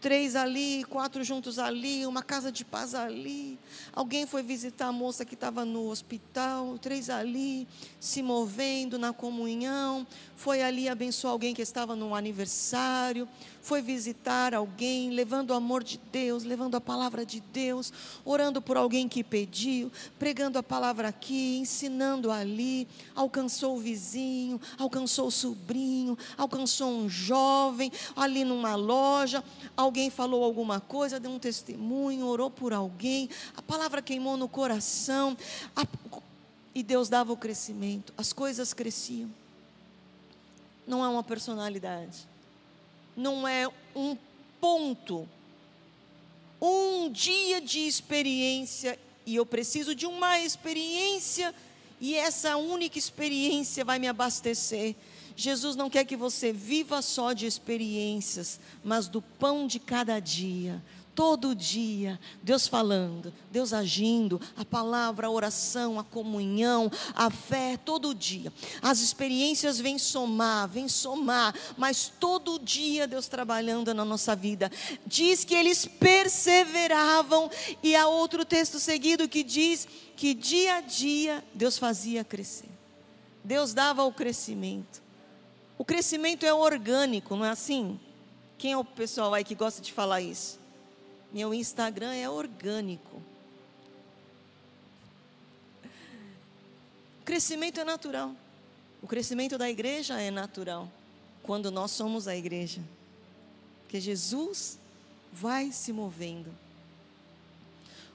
três 0.00 0.36
ali, 0.36 0.84
quatro 0.84 1.24
juntos 1.24 1.58
ali, 1.58 2.06
uma 2.06 2.22
casa 2.22 2.52
de 2.52 2.64
paz 2.64 2.94
ali. 2.94 3.58
Alguém 3.92 4.26
foi 4.26 4.42
visitar 4.42 4.86
a 4.86 4.92
moça 4.92 5.24
que 5.24 5.34
estava 5.34 5.64
no 5.64 5.88
hospital, 5.88 6.78
três 6.78 7.10
ali, 7.10 7.66
se 7.98 8.22
movendo 8.22 8.98
na 8.98 9.12
comunhão. 9.12 10.06
Foi 10.36 10.62
ali 10.62 10.88
abençoar 10.88 11.32
alguém 11.32 11.54
que 11.54 11.62
estava 11.62 11.96
no 11.96 12.14
aniversário. 12.14 13.28
Foi 13.60 13.82
visitar 13.82 14.54
alguém, 14.54 15.10
levando 15.10 15.50
o 15.50 15.54
amor 15.54 15.82
de 15.82 15.98
Deus, 16.10 16.44
levando 16.44 16.76
a 16.76 16.80
palavra 16.80 17.26
de 17.26 17.40
Deus, 17.40 17.92
orando 18.24 18.62
por 18.62 18.76
alguém 18.76 19.08
que 19.08 19.22
pediu, 19.22 19.92
pregando 20.18 20.58
a 20.58 20.62
palavra 20.62 21.08
aqui, 21.08 21.58
ensinando 21.58 22.30
ali. 22.30 22.86
Alcançou 23.14 23.76
o 23.76 23.80
vizinho, 23.80 24.60
alcançou 24.78 25.26
o 25.26 25.30
sobrinho, 25.30 26.16
alcançou 26.36 26.88
um 26.88 27.08
jovem 27.08 27.90
ali 28.16 28.44
numa 28.44 28.74
loja 28.76 29.42
alguém 29.88 30.10
falou 30.10 30.44
alguma 30.44 30.80
coisa, 30.80 31.18
deu 31.18 31.30
um 31.30 31.38
testemunho, 31.38 32.26
orou 32.26 32.50
por 32.50 32.72
alguém, 32.72 33.28
a 33.56 33.62
palavra 33.62 34.02
queimou 34.02 34.36
no 34.36 34.48
coração, 34.48 35.36
a, 35.74 35.86
e 36.74 36.82
Deus 36.82 37.08
dava 37.08 37.32
o 37.32 37.36
crescimento, 37.36 38.12
as 38.16 38.32
coisas 38.32 38.74
cresciam. 38.74 39.30
Não 40.86 41.04
é 41.04 41.08
uma 41.08 41.24
personalidade, 41.24 42.28
não 43.16 43.48
é 43.48 43.66
um 43.96 44.16
ponto, 44.60 45.28
um 46.60 47.10
dia 47.10 47.60
de 47.60 47.80
experiência, 47.80 48.98
e 49.24 49.36
eu 49.36 49.46
preciso 49.46 49.94
de 49.94 50.04
uma 50.04 50.38
experiência, 50.38 51.54
e 51.98 52.14
essa 52.14 52.56
única 52.58 52.98
experiência 52.98 53.84
vai 53.84 53.98
me 53.98 54.06
abastecer 54.06 54.94
Jesus 55.40 55.76
não 55.76 55.88
quer 55.88 56.04
que 56.04 56.16
você 56.16 56.52
viva 56.52 57.00
só 57.00 57.32
de 57.32 57.46
experiências, 57.46 58.58
mas 58.82 59.06
do 59.06 59.22
pão 59.22 59.68
de 59.68 59.78
cada 59.78 60.18
dia. 60.18 60.82
Todo 61.14 61.54
dia, 61.54 62.18
Deus 62.42 62.66
falando, 62.66 63.32
Deus 63.48 63.72
agindo, 63.72 64.40
a 64.56 64.64
palavra, 64.64 65.28
a 65.28 65.30
oração, 65.30 65.96
a 65.96 66.02
comunhão, 66.02 66.90
a 67.14 67.30
fé, 67.30 67.76
todo 67.76 68.16
dia. 68.16 68.52
As 68.82 68.98
experiências 68.98 69.78
vêm 69.78 69.96
somar, 69.96 70.68
vêm 70.68 70.88
somar, 70.88 71.54
mas 71.76 72.12
todo 72.18 72.58
dia 72.58 73.06
Deus 73.06 73.28
trabalhando 73.28 73.94
na 73.94 74.04
nossa 74.04 74.34
vida. 74.34 74.72
Diz 75.06 75.44
que 75.44 75.54
eles 75.54 75.86
perseveravam, 75.86 77.48
e 77.80 77.94
há 77.94 78.08
outro 78.08 78.44
texto 78.44 78.80
seguido 78.80 79.28
que 79.28 79.44
diz 79.44 79.86
que 80.16 80.34
dia 80.34 80.78
a 80.78 80.80
dia 80.80 81.44
Deus 81.54 81.78
fazia 81.78 82.24
crescer. 82.24 82.70
Deus 83.44 83.72
dava 83.72 84.02
o 84.02 84.12
crescimento. 84.12 85.06
O 85.78 85.84
crescimento 85.84 86.44
é 86.44 86.52
orgânico, 86.52 87.36
não 87.36 87.44
é 87.44 87.50
assim? 87.50 87.98
Quem 88.58 88.72
é 88.72 88.76
o 88.76 88.84
pessoal 88.84 89.32
aí 89.32 89.44
que 89.44 89.54
gosta 89.54 89.80
de 89.80 89.92
falar 89.92 90.20
isso? 90.20 90.58
Meu 91.32 91.54
Instagram 91.54 92.12
é 92.12 92.28
orgânico. 92.28 93.22
O 97.20 97.24
crescimento 97.24 97.78
é 97.78 97.84
natural. 97.84 98.34
O 99.00 99.06
crescimento 99.06 99.56
da 99.56 99.70
igreja 99.70 100.20
é 100.20 100.32
natural. 100.32 100.90
Quando 101.44 101.70
nós 101.70 101.92
somos 101.92 102.26
a 102.26 102.34
igreja. 102.34 102.82
Porque 103.82 104.00
Jesus 104.00 104.78
vai 105.32 105.70
se 105.70 105.92
movendo. 105.92 106.52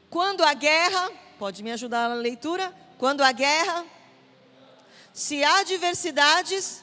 Quando 0.09 0.43
a 0.43 0.53
guerra, 0.53 1.09
pode 1.39 1.63
me 1.63 1.71
ajudar 1.71 2.09
na 2.09 2.15
leitura? 2.15 2.75
Quando 2.97 3.21
a 3.21 3.31
guerra, 3.31 3.85
se 5.13 5.43
há 5.43 5.59
adversidades, 5.59 6.82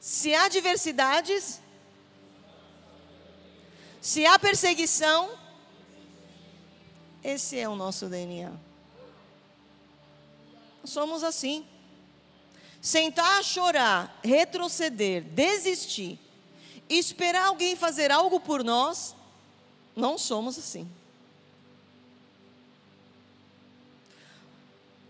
Se 0.00 0.34
há 0.34 0.48
diversidades, 0.48 1.60
se 4.00 4.24
há 4.24 4.38
perseguição, 4.38 5.38
esse 7.22 7.58
é 7.58 7.68
o 7.68 7.76
nosso 7.76 8.06
DNA. 8.06 8.50
Somos 10.84 11.22
assim. 11.22 11.66
Sentar, 12.80 13.44
chorar, 13.44 14.18
retroceder, 14.24 15.22
desistir, 15.22 16.18
esperar 16.88 17.48
alguém 17.48 17.76
fazer 17.76 18.10
algo 18.10 18.40
por 18.40 18.64
nós, 18.64 19.14
não 19.94 20.16
somos 20.16 20.58
assim. 20.58 20.90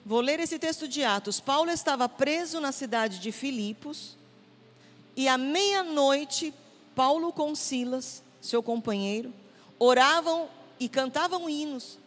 Vou 0.05 0.21
ler 0.21 0.41
esse 0.41 0.59
texto 0.59 0.89
de 0.89 1.05
Atos. 1.05 1.39
Paulo 1.39 1.71
estava 1.71 2.09
preso 2.09 2.61
na 2.61 2.73
cidade 2.73 3.21
de 3.21 3.31
Filipos 3.31 4.19
e 5.21 5.29
à 5.29 5.37
meia-noite, 5.37 6.55
Paulo 6.95 7.31
com 7.31 7.55
Silas, 7.55 8.23
seu 8.41 8.63
companheiro, 8.63 9.31
oravam 9.79 10.49
e 10.79 10.89
cantavam 10.89 11.47
hinos. 11.47 11.99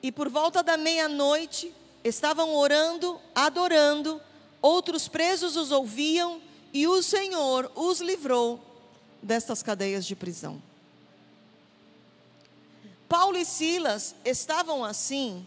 E 0.00 0.12
por 0.12 0.28
volta 0.28 0.62
da 0.62 0.76
meia-noite, 0.76 1.74
estavam 2.04 2.54
orando, 2.54 3.20
adorando, 3.34 4.22
outros 4.60 5.08
presos 5.08 5.56
os 5.56 5.72
ouviam 5.72 6.40
e 6.72 6.86
o 6.86 7.02
Senhor 7.02 7.68
os 7.74 8.00
livrou 8.00 8.60
destas 9.20 9.60
cadeias 9.60 10.06
de 10.06 10.14
prisão. 10.14 10.62
Paulo 13.08 13.36
e 13.36 13.44
Silas 13.44 14.14
estavam 14.24 14.84
assim, 14.84 15.44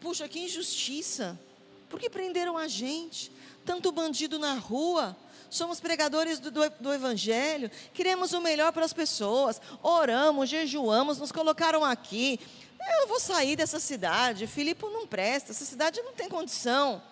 puxa, 0.00 0.26
que 0.26 0.40
injustiça, 0.40 1.38
por 1.88 2.00
que 2.00 2.10
prenderam 2.10 2.58
a 2.58 2.66
gente? 2.66 3.30
Tanto 3.64 3.92
bandido 3.92 4.40
na 4.40 4.54
rua, 4.54 5.16
somos 5.50 5.80
pregadores 5.80 6.38
do, 6.38 6.50
do, 6.50 6.70
do, 6.80 6.92
Evangelho, 6.92 7.70
queremos 7.92 8.32
o 8.32 8.40
melhor 8.40 8.72
para 8.72 8.84
as 8.84 8.92
pessoas, 8.92 9.60
oramos, 9.82 10.48
jejuamos, 10.48 11.18
nos 11.18 11.32
colocaram 11.32 11.84
aqui. 11.84 12.40
Eu 13.00 13.08
vou 13.08 13.20
sair 13.20 13.56
dessa 13.56 13.78
cidade, 13.78 14.46
Filipe 14.46 14.82
não 14.82 15.06
presta, 15.06 15.52
essa 15.52 15.64
cidade 15.64 16.00
não 16.02 16.12
tem 16.12 16.28
condição. 16.28 17.02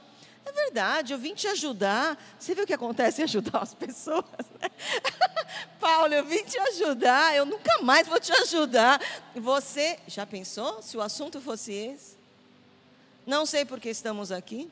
É 0.46 0.52
verdade, 0.52 1.12
eu 1.12 1.18
vim 1.18 1.34
te 1.34 1.48
ajudar. 1.48 2.16
Você 2.38 2.54
viu 2.54 2.62
o 2.62 2.66
que 2.66 2.72
acontece 2.72 3.20
em 3.20 3.24
ajudar 3.24 3.58
as 3.58 3.74
pessoas? 3.74 4.24
Né? 4.60 4.70
Paulo, 5.80 6.14
eu 6.14 6.24
vim 6.24 6.44
te 6.44 6.56
ajudar, 6.56 7.34
eu 7.34 7.44
nunca 7.44 7.82
mais 7.82 8.06
vou 8.06 8.20
te 8.20 8.32
ajudar. 8.32 9.00
Você 9.34 9.98
já 10.06 10.24
pensou 10.24 10.80
se 10.82 10.96
o 10.96 11.02
assunto 11.02 11.40
fosse 11.40 11.72
esse? 11.72 12.16
Não 13.26 13.44
sei 13.44 13.64
por 13.64 13.80
que 13.80 13.88
estamos 13.88 14.30
aqui, 14.30 14.70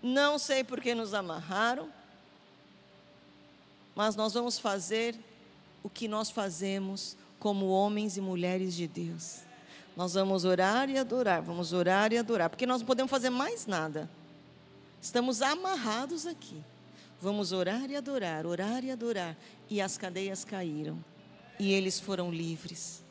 não 0.00 0.38
sei 0.38 0.62
por 0.62 0.80
que 0.80 0.94
nos 0.94 1.14
amarraram, 1.14 1.92
mas 3.94 4.16
nós 4.16 4.32
vamos 4.34 4.58
fazer 4.58 5.16
o 5.82 5.90
que 5.90 6.08
nós 6.08 6.30
fazemos 6.30 7.16
como 7.38 7.68
homens 7.68 8.16
e 8.16 8.20
mulheres 8.20 8.74
de 8.74 8.86
Deus. 8.86 9.40
Nós 9.96 10.14
vamos 10.14 10.44
orar 10.44 10.88
e 10.88 10.96
adorar, 10.96 11.42
vamos 11.42 11.72
orar 11.72 12.12
e 12.12 12.18
adorar, 12.18 12.48
porque 12.48 12.66
nós 12.66 12.80
não 12.80 12.86
podemos 12.86 13.10
fazer 13.10 13.30
mais 13.30 13.66
nada. 13.66 14.08
Estamos 15.00 15.42
amarrados 15.42 16.26
aqui. 16.26 16.62
Vamos 17.20 17.52
orar 17.52 17.90
e 17.90 17.96
adorar, 17.96 18.46
orar 18.46 18.84
e 18.84 18.90
adorar. 18.90 19.36
E 19.68 19.80
as 19.80 19.98
cadeias 19.98 20.44
caíram. 20.44 21.04
E 21.58 21.72
eles 21.72 22.00
foram 22.00 22.32
livres. 22.32 23.02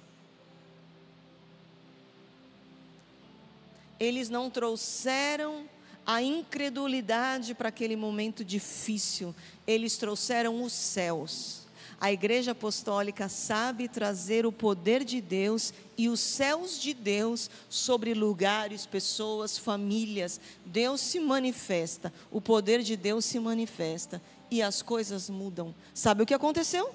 Eles 4.00 4.30
não 4.30 4.50
trouxeram 4.50 5.70
a 6.06 6.22
incredulidade 6.22 7.54
para 7.54 7.70
aquele 7.70 7.96
momento 7.96 8.44
difícil, 8.44 9.36
eles 9.72 9.98
trouxeram 9.98 10.64
os 10.64 10.74
céus. 10.74 11.62
A 12.00 12.12
igreja 12.12 12.52
apostólica 12.52 13.30
sabe 13.30 13.88
trazer 13.88 14.44
o 14.46 14.52
poder 14.52 15.04
de 15.04 15.22
Deus 15.22 15.72
e 15.96 16.10
os 16.10 16.20
céus 16.20 16.80
de 16.82 16.96
Deus 16.96 17.48
sobre 17.70 18.16
lugares, 18.16 18.88
pessoas, 18.88 19.58
famílias. 19.58 20.42
Deus 20.66 21.00
se 21.00 21.20
manifesta, 21.20 22.12
o 22.32 22.42
poder 22.42 22.82
de 22.82 22.98
Deus 22.98 23.24
se 23.24 23.40
manifesta 23.40 24.20
e 24.50 24.64
as 24.64 24.82
coisas 24.82 25.30
mudam. 25.30 25.76
Sabe 25.94 26.24
o 26.24 26.26
que 26.26 26.34
aconteceu? 26.34 26.90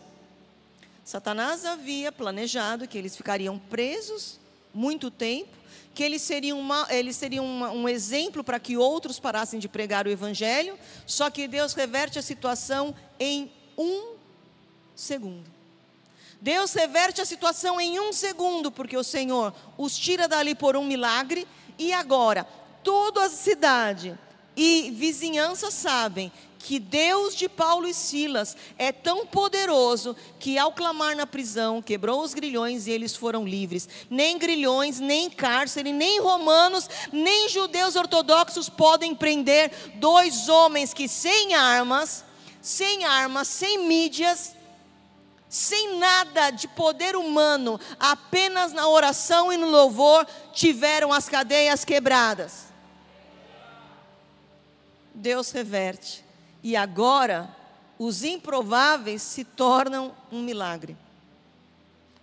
Satanás 1.05 1.65
havia 1.65 2.11
planejado 2.11 2.89
que 2.89 2.99
eles 2.99 3.17
ficariam 3.17 3.61
presos 3.61 4.41
muito 4.75 5.09
tempo 5.09 5.57
que 5.97 6.03
eles 6.03 6.21
seriam, 6.21 6.61
uma, 6.61 6.87
eles 6.91 7.17
seriam 7.17 7.47
uma, 7.47 7.71
um 7.71 7.89
exemplo 7.89 8.45
para 8.45 8.61
que 8.61 8.77
outros 8.77 9.19
parassem 9.19 9.59
de 9.59 9.67
pregar 9.67 10.07
o 10.07 10.11
Evangelho, 10.11 10.79
só 11.07 11.31
que 11.31 11.49
Deus 11.49 11.73
reverte 11.73 12.19
a 12.19 12.23
situação 12.23 12.95
em 13.19 13.51
um 13.79 14.13
segundo. 14.95 15.51
Deus 16.39 16.75
reverte 16.75 17.23
a 17.23 17.25
situação 17.25 17.81
em 17.81 17.99
um 17.99 18.13
segundo, 18.13 18.71
porque 18.71 18.95
o 18.95 19.03
Senhor 19.03 19.55
os 19.79 19.97
tira 19.97 20.29
dali 20.29 20.55
por 20.55 20.77
um 20.77 20.85
milagre, 20.85 21.49
e 21.79 21.95
agora 21.95 22.47
toda 22.85 23.25
a 23.25 23.31
cidade 23.31 24.19
e 24.57 24.91
vizinhança 24.91 25.71
sabem 25.71 26.33
que 26.67 26.81
Deus 26.81 27.37
de 27.37 27.49
Paulo 27.49 27.87
e 27.87 27.95
Silas 27.95 28.57
é 28.77 28.91
tão 28.91 29.25
poderoso 29.25 30.17
que, 30.41 30.59
ao 30.59 30.73
clamar 30.73 31.15
na 31.15 31.25
prisão, 31.25 31.81
quebrou 31.81 32.23
os 32.23 32.35
grilhões 32.35 32.89
e 32.89 32.91
eles 32.91 33.15
foram 33.15 33.47
livres. 33.47 33.89
Nem 34.11 34.37
grilhões, 34.37 34.99
nem 34.99 35.31
cárcere, 35.31 35.93
nem 35.93 36.21
romanos, 36.21 36.91
nem 37.13 37.49
judeus 37.49 37.95
ortodoxos 37.95 38.69
podem 38.69 39.15
prender 39.15 39.71
dois 39.95 40.49
homens 40.49 40.93
que, 40.93 41.07
sem 41.07 41.55
armas, 41.55 42.25
sem 42.61 43.05
armas, 43.05 43.47
sem 43.47 43.87
mídias, 43.87 44.57
sem 45.49 45.99
nada 45.99 46.51
de 46.51 46.67
poder 46.67 47.15
humano, 47.15 47.79
apenas 48.01 48.73
na 48.73 48.89
oração 48.89 49.53
e 49.53 49.57
no 49.57 49.71
louvor, 49.71 50.27
tiveram 50.53 51.13
as 51.13 51.29
cadeias 51.29 51.85
quebradas. 51.85 52.66
Deus 55.17 55.51
reverte. 55.51 56.25
E 56.63 56.77
agora, 56.77 57.55
os 57.99 58.23
improváveis 58.23 59.23
se 59.23 59.45
tornam 59.45 60.15
um 60.31 60.43
milagre. 60.43 60.97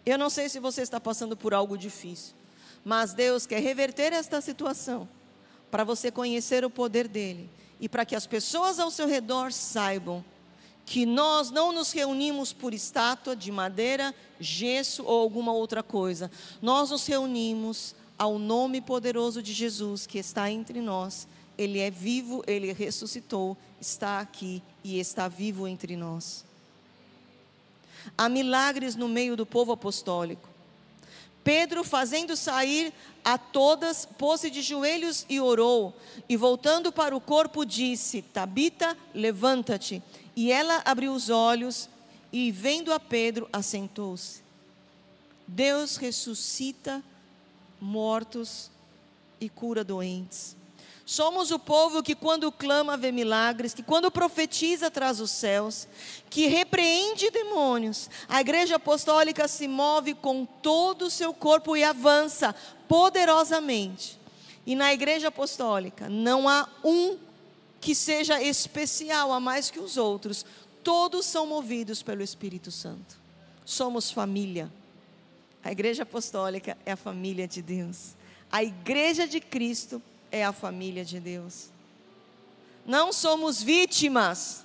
Eu 0.05 0.17
não 0.17 0.29
sei 0.29 0.47
se 0.47 0.59
você 0.59 0.81
está 0.81 0.99
passando 0.99 1.35
por 1.35 1.53
algo 1.53 1.77
difícil, 1.77 2.35
mas 2.85 3.13
Deus 3.13 3.45
quer 3.45 3.61
reverter 3.61 4.13
esta 4.13 4.41
situação 4.41 5.07
para 5.71 5.83
você 5.83 6.11
conhecer 6.11 6.63
o 6.63 6.69
poder 6.69 7.07
dele 7.07 7.49
e 7.79 7.89
para 7.89 8.05
que 8.05 8.15
as 8.15 8.27
pessoas 8.27 8.79
ao 8.79 8.91
seu 8.91 9.07
redor 9.07 9.51
saibam 9.51 10.23
que 10.85 11.05
nós 11.05 11.49
não 11.49 11.71
nos 11.71 11.91
reunimos 11.93 12.51
por 12.51 12.73
estátua 12.73 13.35
de 13.35 13.51
madeira, 13.51 14.13
gesso 14.39 15.03
ou 15.05 15.21
alguma 15.21 15.53
outra 15.53 15.81
coisa. 15.81 16.29
Nós 16.61 16.89
nos 16.91 17.07
reunimos 17.07 17.95
ao 18.19 18.37
nome 18.37 18.81
poderoso 18.81 19.41
de 19.41 19.53
Jesus 19.53 20.05
que 20.05 20.19
está 20.19 20.51
entre 20.51 20.81
nós 20.81 21.27
ele 21.57 21.79
é 21.79 21.89
vivo, 21.89 22.43
ele 22.47 22.71
ressuscitou, 22.73 23.57
está 23.79 24.19
aqui 24.19 24.61
e 24.83 24.99
está 24.99 25.27
vivo 25.27 25.67
entre 25.67 25.95
nós. 25.95 26.43
Há 28.17 28.27
milagres 28.27 28.95
no 28.95 29.07
meio 29.07 29.35
do 29.35 29.45
povo 29.45 29.71
apostólico. 29.71 30.49
Pedro, 31.43 31.83
fazendo 31.83 32.37
sair 32.37 32.93
a 33.23 33.37
todas, 33.37 34.05
pôs-se 34.05 34.49
de 34.49 34.61
joelhos 34.61 35.25
e 35.29 35.39
orou, 35.39 35.95
e 36.27 36.37
voltando 36.37 36.91
para 36.91 37.15
o 37.15 37.21
corpo, 37.21 37.65
disse: 37.65 38.21
Tabita, 38.21 38.97
levanta-te. 39.13 40.01
E 40.35 40.51
ela 40.51 40.81
abriu 40.85 41.13
os 41.13 41.29
olhos 41.29 41.89
e, 42.31 42.49
vendo 42.51 42.91
a 42.91 42.99
Pedro, 42.99 43.47
assentou-se. 43.51 44.41
Deus 45.47 45.97
ressuscita 45.97 47.03
mortos 47.79 48.71
e 49.39 49.49
cura 49.49 49.83
doentes. 49.83 50.55
Somos 51.05 51.51
o 51.51 51.59
povo 51.59 52.01
que, 52.01 52.15
quando 52.15 52.51
clama, 52.51 52.95
vê 52.95 53.11
milagres, 53.11 53.73
que, 53.73 53.83
quando 53.83 54.09
profetiza, 54.09 54.89
traz 54.89 55.19
os 55.19 55.31
céus, 55.31 55.87
que 56.29 56.47
repreende 56.47 57.29
demônios. 57.29 58.09
A 58.29 58.39
igreja 58.39 58.77
apostólica 58.77 59.47
se 59.47 59.67
move 59.67 60.13
com 60.13 60.45
todo 60.45 61.03
o 61.03 61.09
seu 61.09 61.33
corpo 61.33 61.75
e 61.75 61.83
avança 61.83 62.55
poderosamente. 62.87 64.17
E 64.65 64.75
na 64.75 64.93
igreja 64.93 65.27
apostólica 65.27 66.07
não 66.07 66.47
há 66.47 66.69
um 66.83 67.17
que 67.81 67.93
seja 67.93 68.41
especial 68.41 69.33
a 69.33 69.41
mais 69.41 69.69
que 69.69 69.79
os 69.79 69.97
outros, 69.97 70.45
todos 70.81 71.25
são 71.25 71.45
movidos 71.45 72.01
pelo 72.01 72.23
Espírito 72.23 72.71
Santo. 72.71 73.19
Somos 73.65 74.09
família. 74.09 74.71
A 75.61 75.69
igreja 75.69 76.03
apostólica 76.03 76.77
é 76.85 76.93
a 76.93 76.97
família 76.97 77.45
de 77.45 77.61
Deus. 77.61 78.15
A 78.49 78.63
igreja 78.63 79.27
de 79.27 79.41
Cristo 79.41 80.01
é 80.33 80.43
a 80.43 80.51
família 80.51 81.05
de 81.05 81.19
Deus. 81.19 81.69
Não 82.83 83.13
somos 83.13 83.61
vítimas. 83.61 84.63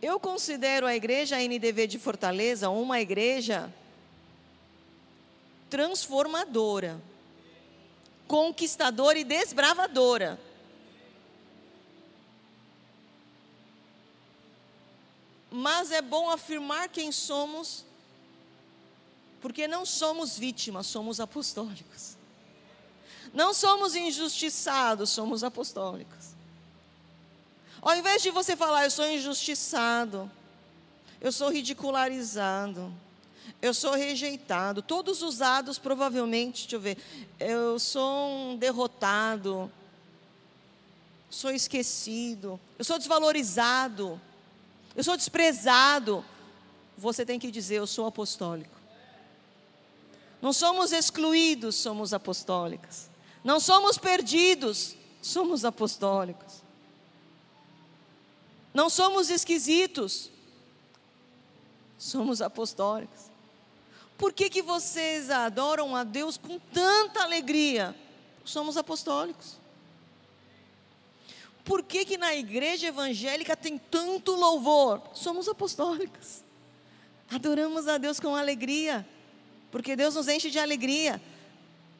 Eu 0.00 0.20
considero 0.20 0.86
a 0.86 0.94
igreja 0.94 1.42
NDV 1.42 1.88
de 1.88 1.98
Fortaleza 1.98 2.70
uma 2.70 3.00
igreja 3.00 3.74
transformadora, 5.68 7.02
conquistadora 8.28 9.18
e 9.18 9.24
desbravadora. 9.24 10.38
Mas 15.50 15.90
é 15.90 16.00
bom 16.00 16.30
afirmar 16.30 16.88
quem 16.88 17.10
somos 17.10 17.85
porque 19.46 19.68
não 19.68 19.86
somos 19.86 20.36
vítimas, 20.36 20.88
somos 20.88 21.20
apostólicos. 21.20 22.16
Não 23.32 23.54
somos 23.54 23.94
injustiçados, 23.94 25.10
somos 25.10 25.44
apostólicos. 25.44 26.34
Ao 27.80 27.94
invés 27.94 28.22
de 28.22 28.32
você 28.32 28.56
falar, 28.56 28.82
eu 28.82 28.90
sou 28.90 29.08
injustiçado, 29.08 30.28
eu 31.20 31.30
sou 31.30 31.48
ridicularizado, 31.48 32.92
eu 33.62 33.72
sou 33.72 33.94
rejeitado, 33.94 34.82
todos 34.82 35.22
usados 35.22 35.78
provavelmente, 35.78 36.62
deixa 36.62 36.74
eu 36.74 36.80
ver, 36.80 36.98
eu 37.38 37.78
sou 37.78 38.28
um 38.28 38.56
derrotado, 38.56 39.70
sou 41.30 41.52
esquecido, 41.52 42.58
eu 42.76 42.84
sou 42.84 42.98
desvalorizado, 42.98 44.20
eu 44.96 45.04
sou 45.04 45.16
desprezado. 45.16 46.24
Você 46.98 47.24
tem 47.24 47.38
que 47.38 47.52
dizer, 47.52 47.76
eu 47.76 47.86
sou 47.86 48.06
apostólico. 48.06 48.75
Não 50.46 50.52
somos 50.52 50.92
excluídos, 50.92 51.74
somos 51.74 52.14
apostólicos. 52.14 53.08
Não 53.42 53.58
somos 53.58 53.98
perdidos, 53.98 54.96
somos 55.20 55.64
apostólicos. 55.64 56.62
Não 58.72 58.88
somos 58.88 59.28
esquisitos, 59.28 60.30
somos 61.98 62.40
apostólicos. 62.40 63.22
Por 64.16 64.32
que, 64.32 64.48
que 64.48 64.62
vocês 64.62 65.30
adoram 65.30 65.96
a 65.96 66.04
Deus 66.04 66.36
com 66.36 66.60
tanta 66.60 67.24
alegria? 67.24 67.92
Somos 68.44 68.76
apostólicos. 68.76 69.56
Por 71.64 71.82
que, 71.82 72.04
que 72.04 72.16
na 72.16 72.36
igreja 72.36 72.86
evangélica 72.86 73.56
tem 73.56 73.78
tanto 73.78 74.30
louvor? 74.36 75.02
Somos 75.12 75.48
apostólicos. 75.48 76.44
Adoramos 77.28 77.88
a 77.88 77.98
Deus 77.98 78.20
com 78.20 78.36
alegria 78.36 79.04
porque 79.70 79.96
Deus 79.96 80.14
nos 80.14 80.28
enche 80.28 80.50
de 80.50 80.58
alegria. 80.58 81.20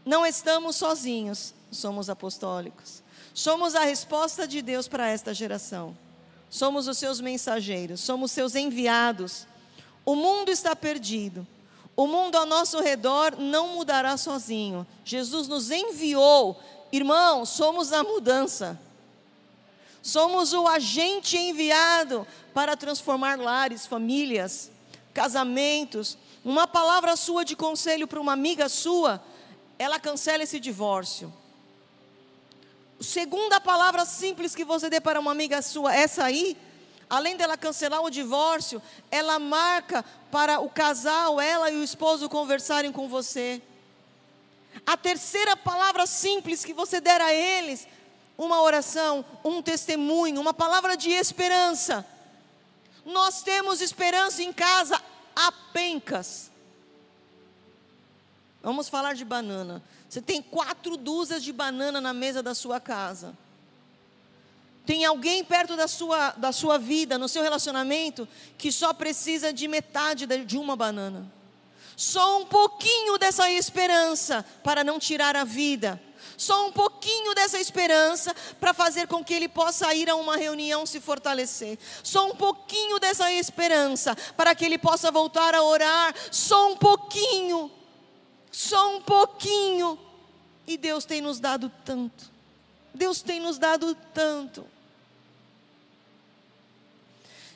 Não 0.04 0.24
estamos 0.24 0.76
sozinhos, 0.76 1.52
somos 1.70 2.08
apostólicos. 2.08 3.02
Somos 3.34 3.74
a 3.74 3.80
resposta 3.80 4.46
de 4.46 4.62
Deus 4.62 4.88
para 4.88 5.08
esta 5.08 5.34
geração. 5.34 5.96
Somos 6.48 6.88
os 6.88 6.96
seus 6.96 7.20
mensageiros, 7.20 8.00
somos 8.00 8.30
seus 8.32 8.54
enviados. 8.54 9.46
O 10.04 10.14
mundo 10.14 10.50
está 10.50 10.74
perdido. 10.74 11.46
O 11.96 12.06
mundo 12.06 12.36
ao 12.36 12.46
nosso 12.46 12.80
redor 12.80 13.36
não 13.38 13.74
mudará 13.74 14.16
sozinho. 14.16 14.86
Jesus 15.04 15.48
nos 15.48 15.70
enviou. 15.70 16.60
Irmão, 16.92 17.44
somos 17.44 17.92
a 17.92 18.02
mudança. 18.02 18.78
Somos 20.02 20.52
o 20.52 20.68
agente 20.68 21.36
enviado 21.36 22.26
para 22.54 22.76
transformar 22.76 23.38
lares, 23.38 23.86
famílias, 23.86 24.70
casamentos, 25.12 26.16
uma 26.47 26.64
palavra 26.64 27.16
sua 27.16 27.44
de 27.44 27.57
conselho 27.57 28.07
para 28.07 28.20
uma 28.20 28.32
amiga 28.32 28.68
sua, 28.68 29.20
ela 29.76 29.99
cancela 29.99 30.44
esse 30.44 30.61
divórcio. 30.61 31.34
Segunda 33.01 33.61
palavra 33.61 34.05
simples 34.05 34.55
que 34.55 34.64
você 34.64 34.88
dê 34.88 35.01
para 35.01 35.18
uma 35.18 35.32
amiga 35.32 35.61
sua, 35.61 35.92
essa 35.92 36.22
aí, 36.22 36.57
além 37.11 37.36
dela 37.36 37.57
cancelar 37.57 38.01
o 38.01 38.09
divórcio, 38.09 38.80
ela 39.11 39.40
marca 39.40 40.05
para 40.30 40.61
o 40.61 40.70
casal, 40.70 41.40
ela 41.40 41.68
e 41.68 41.78
o 41.78 41.82
esposo 41.82 42.28
conversarem 42.28 42.92
com 42.92 43.09
você. 43.09 43.61
A 44.86 44.97
terceira 44.97 45.57
palavra 45.57 46.07
simples 46.07 46.64
que 46.64 46.72
você 46.72 47.01
der 47.01 47.20
a 47.20 47.34
eles, 47.34 47.88
uma 48.38 48.62
oração, 48.62 49.24
um 49.44 49.61
testemunho, 49.61 50.40
uma 50.40 50.55
palavra 50.55 50.97
de 50.97 51.11
esperança. 51.11 52.07
Nós 53.05 53.42
temos 53.42 53.80
esperança 53.80 54.44
em 54.44 54.53
casa, 54.53 55.03
há 55.37 55.53
pencas. 55.53 56.51
Vamos 58.62 58.89
falar 58.89 59.14
de 59.14 59.24
banana. 59.24 59.82
Você 60.09 60.20
tem 60.22 60.41
quatro 60.41 60.97
dúzias 60.97 61.45
de 61.45 61.53
banana 61.53 62.01
na 62.01 62.14
mesa 62.14 62.43
da 62.43 62.55
sua 62.55 62.80
casa. 62.80 63.37
Tem 64.87 65.05
alguém 65.05 65.45
perto 65.45 65.76
da 65.76 65.87
sua, 65.87 66.30
da 66.30 66.53
sua 66.53 66.78
vida, 66.78 67.18
no 67.18 67.28
seu 67.28 67.43
relacionamento, 67.43 68.26
que 68.57 68.72
só 68.72 68.93
precisa 68.93 69.53
de 69.53 69.68
metade 69.68 70.26
de 70.26 70.57
uma 70.57 70.74
banana. 70.74 71.30
Só 71.97 72.41
um 72.41 72.47
pouquinho 72.47 73.18
dessa 73.18 73.51
esperança 73.51 74.45
para 74.62 74.84
não 74.84 74.99
tirar 74.99 75.34
a 75.37 75.45
vida. 75.45 76.01
Só 76.37 76.66
um 76.66 76.72
pouquinho 76.72 77.34
dessa 77.34 77.59
esperança 77.59 78.34
para 78.61 78.74
fazer 78.74 79.07
com 79.07 79.24
que 79.24 79.32
ele 79.32 79.49
possa 79.49 79.95
ir 79.95 80.11
a 80.11 80.16
uma 80.16 80.37
reunião 80.37 80.84
se 80.84 81.01
fortalecer. 81.01 81.78
Só 82.03 82.30
um 82.30 82.37
pouquinho 82.37 82.99
dessa 82.99 83.32
esperança 83.32 84.14
para 84.37 84.55
que 84.55 84.64
ele 84.64 84.78
possa 84.78 85.11
voltar 85.11 85.55
a 85.55 85.62
orar. 85.62 86.14
Só 86.30 86.72
um 86.72 86.76
pouquinho. 86.76 87.70
Só 88.51 88.97
um 88.97 89.01
pouquinho. 89.01 89.99
E 90.66 90.76
Deus 90.76 91.05
tem 91.05 91.20
nos 91.20 91.41
dado 91.41 91.72
tanto. 91.84 92.30
Deus 92.93 93.22
tem 93.22 93.41
nos 93.41 93.59
dado 93.59 93.95
tanto. 94.12 94.66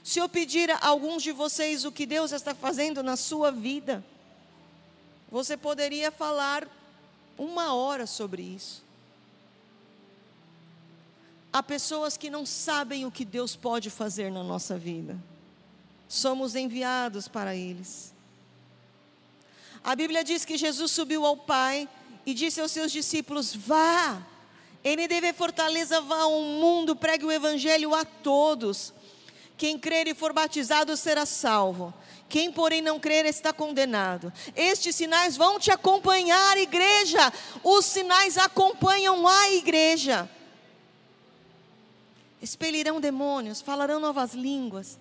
Se 0.02 0.18
eu 0.18 0.28
pedir 0.28 0.70
a 0.70 0.78
alguns 0.80 1.22
de 1.22 1.32
vocês 1.32 1.84
o 1.84 1.92
que 1.92 2.06
Deus 2.06 2.32
está 2.32 2.54
fazendo 2.54 3.02
na 3.02 3.16
sua 3.16 3.52
vida, 3.52 4.04
você 5.30 5.56
poderia 5.56 6.10
falar 6.10 6.66
uma 7.40 7.72
hora 7.72 8.06
sobre 8.06 8.42
isso. 8.42 8.82
Há 11.50 11.62
pessoas 11.62 12.16
que 12.16 12.28
não 12.28 12.44
sabem 12.44 13.06
o 13.06 13.10
que 13.10 13.24
Deus 13.24 13.56
pode 13.56 13.88
fazer 13.88 14.30
na 14.30 14.44
nossa 14.44 14.76
vida. 14.76 15.18
Somos 16.06 16.54
enviados 16.54 17.26
para 17.26 17.56
eles. 17.56 18.12
A 19.82 19.96
Bíblia 19.96 20.22
diz 20.22 20.44
que 20.44 20.58
Jesus 20.58 20.92
subiu 20.92 21.24
ao 21.24 21.36
Pai 21.36 21.88
e 22.26 22.34
disse 22.34 22.60
aos 22.60 22.70
seus 22.70 22.92
discípulos: 22.92 23.54
Vá, 23.54 24.22
deve 24.82 25.32
fortaleza, 25.32 26.00
vá 26.02 26.20
ao 26.20 26.42
mundo, 26.42 26.94
pregue 26.94 27.24
o 27.24 27.32
Evangelho 27.32 27.94
a 27.94 28.04
todos. 28.04 28.92
Quem 29.56 29.78
crer 29.78 30.06
e 30.08 30.14
for 30.14 30.32
batizado 30.32 30.96
será 30.96 31.24
salvo. 31.24 31.92
Quem, 32.30 32.52
porém, 32.52 32.80
não 32.80 33.00
crer 33.00 33.26
está 33.26 33.52
condenado. 33.52 34.32
Estes 34.54 34.94
sinais 34.94 35.36
vão 35.36 35.58
te 35.58 35.72
acompanhar, 35.72 36.56
igreja. 36.56 37.32
Os 37.64 37.84
sinais 37.84 38.38
acompanham 38.38 39.26
a 39.26 39.50
igreja. 39.50 40.30
Expelirão 42.40 43.00
demônios, 43.00 43.60
falarão 43.60 43.98
novas 43.98 44.32
línguas. 44.32 44.96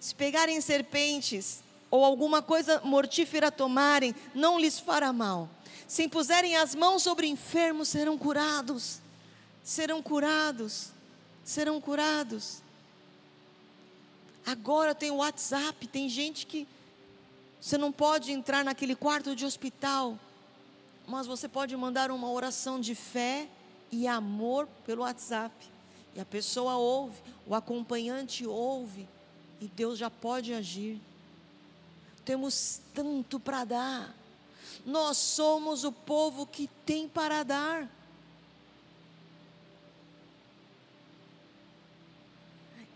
Se 0.00 0.14
pegarem 0.14 0.58
serpentes 0.62 1.62
ou 1.90 2.02
alguma 2.02 2.40
coisa 2.40 2.80
mortífera 2.82 3.52
tomarem, 3.52 4.14
não 4.34 4.58
lhes 4.58 4.80
fará 4.80 5.12
mal. 5.12 5.50
Se 5.86 6.02
impuserem 6.04 6.56
as 6.56 6.74
mãos 6.74 7.02
sobre 7.02 7.26
enfermos, 7.26 7.88
serão 7.88 8.16
curados. 8.16 9.00
Serão 9.62 10.02
curados. 10.02 10.88
Serão 11.44 11.78
curados. 11.78 12.62
Agora 14.46 14.94
tem 14.94 15.10
o 15.10 15.16
WhatsApp, 15.16 15.88
tem 15.88 16.08
gente 16.08 16.46
que 16.46 16.68
você 17.60 17.76
não 17.76 17.90
pode 17.90 18.30
entrar 18.30 18.64
naquele 18.64 18.94
quarto 18.94 19.34
de 19.34 19.44
hospital, 19.44 20.16
mas 21.04 21.26
você 21.26 21.48
pode 21.48 21.76
mandar 21.76 22.12
uma 22.12 22.30
oração 22.30 22.80
de 22.80 22.94
fé 22.94 23.48
e 23.90 24.06
amor 24.06 24.68
pelo 24.84 25.02
WhatsApp. 25.02 25.52
E 26.14 26.20
a 26.20 26.24
pessoa 26.24 26.76
ouve, 26.76 27.20
o 27.44 27.56
acompanhante 27.56 28.46
ouve, 28.46 29.08
e 29.60 29.66
Deus 29.66 29.98
já 29.98 30.08
pode 30.08 30.54
agir. 30.54 31.00
Temos 32.24 32.80
tanto 32.94 33.40
para 33.40 33.64
dar. 33.64 34.14
Nós 34.84 35.16
somos 35.16 35.82
o 35.82 35.90
povo 35.90 36.46
que 36.46 36.70
tem 36.84 37.08
para 37.08 37.42
dar. 37.42 37.90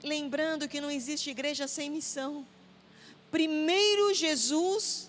Lembrando 0.03 0.69
que 0.69 0.81
não 0.81 0.91
existe 0.91 1.31
igreja 1.31 1.67
sem 1.69 1.91
missão. 1.91 2.47
Primeiro 3.31 4.13
Jesus 4.15 5.09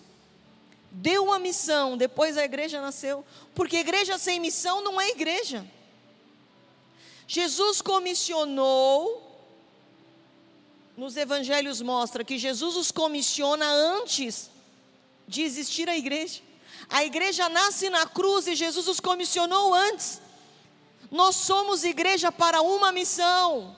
deu 0.90 1.24
uma 1.24 1.38
missão, 1.38 1.96
depois 1.96 2.36
a 2.36 2.44
igreja 2.44 2.80
nasceu, 2.80 3.24
porque 3.54 3.78
igreja 3.78 4.18
sem 4.18 4.38
missão 4.38 4.82
não 4.82 5.00
é 5.00 5.08
igreja. 5.10 5.66
Jesus 7.26 7.80
comissionou, 7.80 9.30
nos 10.96 11.16
evangelhos 11.16 11.80
mostra 11.80 12.22
que 12.22 12.36
Jesus 12.36 12.76
os 12.76 12.90
comissiona 12.90 13.66
antes 13.66 14.50
de 15.26 15.42
existir 15.42 15.88
a 15.88 15.96
igreja. 15.96 16.40
A 16.90 17.04
igreja 17.04 17.48
nasce 17.48 17.88
na 17.88 18.06
cruz 18.06 18.46
e 18.46 18.54
Jesus 18.54 18.86
os 18.86 19.00
comissionou 19.00 19.72
antes. 19.72 20.20
Nós 21.10 21.36
somos 21.36 21.84
igreja 21.84 22.30
para 22.30 22.60
uma 22.60 22.92
missão. 22.92 23.74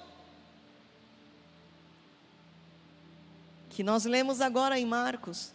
Que 3.74 3.82
nós 3.82 4.04
lemos 4.04 4.40
agora 4.40 4.78
em 4.78 4.86
Marcos. 4.86 5.50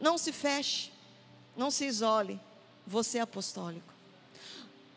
Não 0.00 0.16
se 0.16 0.32
feche, 0.32 0.90
não 1.54 1.70
se 1.70 1.84
isole, 1.84 2.40
você 2.86 3.18
é 3.18 3.20
apostólico. 3.20 3.92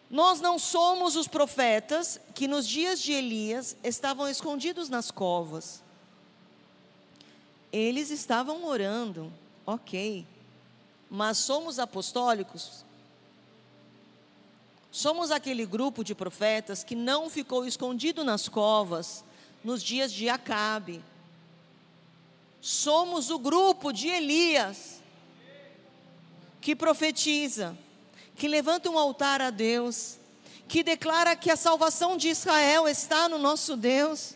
Nós 0.09 0.39
não 0.39 0.57
somos 0.57 1.17
os 1.17 1.27
profetas 1.27 2.17
que 2.33 2.47
nos 2.47 2.65
dias 2.65 3.01
de 3.01 3.11
Elias 3.11 3.75
estavam 3.83 4.29
escondidos 4.29 4.87
nas 4.87 5.11
covas. 5.11 5.83
Eles 7.69 8.09
estavam 8.09 8.63
orando, 8.63 9.31
ok, 9.65 10.25
mas 11.09 11.37
somos 11.37 11.79
apostólicos. 11.79 12.85
Somos 14.89 15.31
aquele 15.31 15.65
grupo 15.65 16.01
de 16.01 16.15
profetas 16.15 16.81
que 16.81 16.95
não 16.95 17.29
ficou 17.29 17.65
escondido 17.65 18.23
nas 18.23 18.47
covas 18.47 19.21
nos 19.65 19.83
dias 19.83 20.13
de 20.13 20.29
Acabe 20.29 21.03
Somos 22.69 23.29
o 23.29 23.39
grupo 23.39 23.93
de 23.93 24.09
Elias 24.09 25.01
que 26.59 26.75
profetiza, 26.75 27.77
que 28.35 28.45
levanta 28.45 28.89
um 28.89 28.99
altar 28.99 29.41
a 29.41 29.49
Deus, 29.49 30.17
que 30.67 30.83
declara 30.83 31.33
que 31.33 31.49
a 31.49 31.55
salvação 31.55 32.17
de 32.17 32.27
Israel 32.27 32.85
está 32.85 33.29
no 33.29 33.37
nosso 33.39 33.77
Deus. 33.77 34.35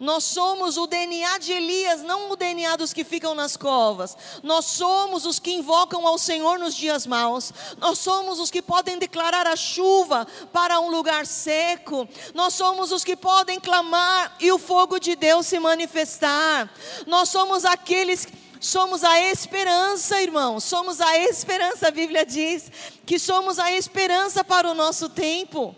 Nós 0.00 0.24
somos 0.24 0.76
o 0.76 0.86
DNA 0.86 1.38
de 1.38 1.52
Elias, 1.52 2.02
não 2.02 2.30
o 2.30 2.36
DNA 2.36 2.76
dos 2.76 2.92
que 2.92 3.04
ficam 3.04 3.34
nas 3.34 3.56
covas. 3.56 4.16
Nós 4.42 4.64
somos 4.66 5.26
os 5.26 5.38
que 5.38 5.52
invocam 5.52 6.06
ao 6.06 6.18
Senhor 6.18 6.58
nos 6.58 6.74
dias 6.74 7.06
maus. 7.06 7.52
Nós 7.78 7.98
somos 7.98 8.38
os 8.40 8.50
que 8.50 8.62
podem 8.62 8.98
declarar 8.98 9.46
a 9.46 9.56
chuva 9.56 10.26
para 10.52 10.80
um 10.80 10.90
lugar 10.90 11.26
seco. 11.26 12.08
Nós 12.34 12.54
somos 12.54 12.92
os 12.92 13.04
que 13.04 13.16
podem 13.16 13.60
clamar 13.60 14.36
e 14.40 14.50
o 14.52 14.58
fogo 14.58 14.98
de 14.98 15.16
Deus 15.16 15.46
se 15.46 15.58
manifestar. 15.58 16.70
Nós 17.06 17.28
somos 17.28 17.64
aqueles 17.64 18.26
somos 18.60 19.04
a 19.04 19.20
esperança, 19.20 20.22
irmão. 20.22 20.58
Somos 20.58 21.00
a 21.00 21.18
esperança, 21.18 21.88
a 21.88 21.90
Bíblia 21.90 22.24
diz 22.24 22.72
que 23.04 23.18
somos 23.18 23.58
a 23.58 23.70
esperança 23.72 24.42
para 24.42 24.70
o 24.70 24.74
nosso 24.74 25.08
tempo. 25.08 25.76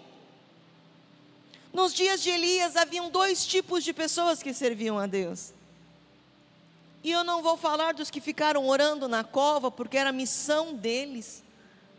Nos 1.77 1.93
dias 1.93 2.23
de 2.23 2.31
Elias 2.31 2.75
haviam 2.75 3.11
dois 3.11 3.47
tipos 3.47 3.85
de 3.85 3.93
pessoas 3.93 4.43
que 4.43 4.55
serviam 4.55 4.99
a 4.99 5.07
Deus. 5.07 5.53
E 7.05 7.11
eu 7.11 7.23
não 7.23 7.43
vou 7.43 7.55
falar 7.55 7.93
dos 7.93 8.09
que 8.09 8.19
ficaram 8.19 8.67
orando 8.67 9.07
na 9.07 9.23
cova, 9.23 9.71
porque 9.71 9.99
era 9.99 10.09
a 10.09 10.13
missão 10.13 10.73
deles. 10.73 11.45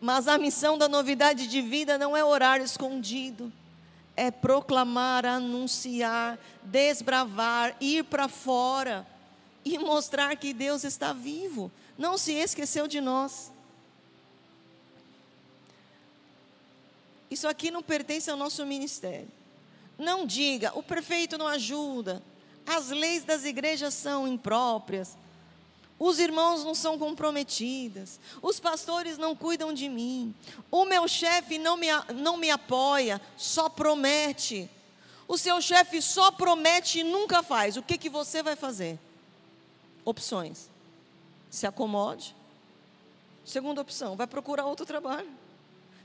Mas 0.01 0.27
a 0.27 0.35
missão 0.39 0.79
da 0.79 0.87
novidade 0.87 1.45
de 1.45 1.61
vida 1.61 1.95
não 1.95 2.17
é 2.17 2.25
orar 2.25 2.59
escondido, 2.59 3.53
é 4.15 4.31
proclamar, 4.31 5.27
anunciar, 5.27 6.39
desbravar, 6.63 7.77
ir 7.79 8.03
para 8.03 8.27
fora 8.27 9.05
e 9.63 9.77
mostrar 9.77 10.35
que 10.37 10.55
Deus 10.55 10.83
está 10.85 11.13
vivo, 11.13 11.71
não 11.95 12.17
se 12.17 12.33
esqueceu 12.33 12.87
de 12.87 12.99
nós. 12.99 13.51
Isso 17.29 17.47
aqui 17.47 17.69
não 17.69 17.83
pertence 17.83 18.31
ao 18.31 18.37
nosso 18.37 18.65
ministério. 18.65 19.37
Não 19.97 20.25
diga, 20.25 20.71
o 20.75 20.83
prefeito 20.83 21.37
não 21.37 21.47
ajuda, 21.47 22.21
as 22.65 22.89
leis 22.89 23.23
das 23.23 23.45
igrejas 23.45 23.93
são 23.93 24.27
impróprias, 24.27 25.17
os 25.99 26.19
irmãos 26.19 26.63
não 26.63 26.75
são 26.75 26.99
comprometidos, 26.99 28.19
os 28.41 28.59
pastores 28.59 29.17
não 29.17 29.35
cuidam 29.35 29.73
de 29.73 29.89
mim, 29.89 30.35
o 30.69 30.85
meu 30.85 31.07
chefe 31.07 31.57
não 31.57 31.75
me, 31.75 31.87
não 32.13 32.37
me 32.37 32.51
apoia, 32.51 33.19
só 33.35 33.67
promete. 33.67 34.69
O 35.27 35.37
seu 35.37 35.59
chefe 35.59 36.01
só 36.01 36.31
promete 36.31 36.99
e 36.99 37.03
nunca 37.03 37.43
faz. 37.43 37.75
O 37.75 37.83
que, 37.83 37.97
que 37.97 38.09
você 38.09 38.41
vai 38.41 38.55
fazer? 38.55 38.97
Opções. 40.05 40.69
Se 41.49 41.67
acomode. 41.67 42.35
Segunda 43.43 43.81
opção, 43.81 44.15
vai 44.15 44.27
procurar 44.27 44.65
outro 44.65 44.85
trabalho. 44.85 45.29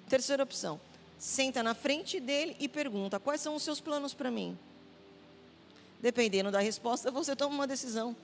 Terceira 0.09 0.43
opção, 0.43 0.81
senta 1.23 1.63
na 1.63 1.73
frente 1.73 2.19
dele 2.19 2.57
e 2.59 2.69
pergunta: 2.69 3.21
Quais 3.21 3.41
são 3.41 3.55
os 3.55 3.63
seus 3.63 3.81
planos 3.81 4.13
para 4.13 4.29
mim? 4.29 4.59
Dependendo 6.01 6.51
da 6.51 6.59
resposta, 6.59 7.13
você 7.13 7.37
toma 7.37 7.55
uma 7.55 7.67
decisão. 7.67 8.17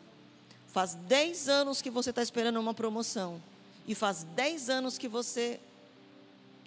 Faz 0.66 0.94
10 0.94 1.48
anos 1.48 1.80
que 1.80 1.90
você 1.90 2.10
está 2.10 2.20
esperando 2.20 2.58
uma 2.58 2.74
promoção. 2.74 3.40
E 3.86 3.94
faz 3.94 4.24
10 4.24 4.68
anos 4.68 4.98
que 4.98 5.06
você. 5.06 5.60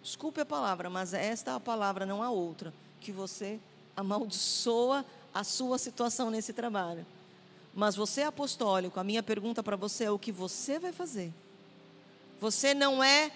Desculpe 0.02 0.40
a 0.40 0.46
palavra, 0.46 0.90
mas 0.90 1.14
esta 1.14 1.52
é 1.52 1.54
a 1.54 1.60
palavra, 1.60 2.06
não 2.06 2.24
há 2.24 2.30
outra. 2.30 2.74
Que 3.02 3.12
você 3.12 3.60
amaldiçoa 3.96 5.06
a 5.34 5.44
sua 5.44 5.78
situação 5.78 6.32
nesse 6.32 6.54
trabalho. 6.54 7.06
Mas 7.76 7.98
você 7.98 8.22
é 8.22 8.26
apostólico, 8.26 9.02
a 9.02 9.04
minha 9.04 9.22
pergunta 9.22 9.62
para 9.62 9.76
você 9.76 10.06
é: 10.06 10.12
o 10.12 10.18
que 10.18 10.32
você 10.32 10.80
vai 10.80 10.94
fazer? 10.94 11.34
Você 12.40 12.74
não 12.74 13.04
é 13.04 13.32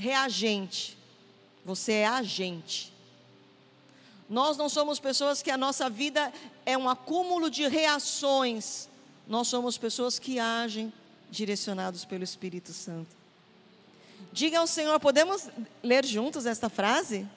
reagente, 0.00 0.96
você 1.64 1.92
é 1.92 2.06
agente. 2.06 2.90
Nós 4.28 4.56
não 4.56 4.68
somos 4.68 4.98
pessoas 4.98 5.42
que 5.42 5.50
a 5.50 5.58
nossa 5.58 5.90
vida 5.90 6.32
é 6.64 6.76
um 6.78 6.88
acúmulo 6.88 7.50
de 7.50 7.68
reações. 7.68 8.88
Nós 9.28 9.48
somos 9.48 9.76
pessoas 9.76 10.18
que 10.18 10.38
agem 10.38 10.92
direcionados 11.30 12.04
pelo 12.04 12.24
Espírito 12.24 12.72
Santo. 12.72 13.14
Diga 14.32 14.60
ao 14.60 14.66
Senhor, 14.66 14.98
podemos 14.98 15.48
ler 15.82 16.04
juntos 16.04 16.46
esta 16.46 16.70
frase? 16.70 17.28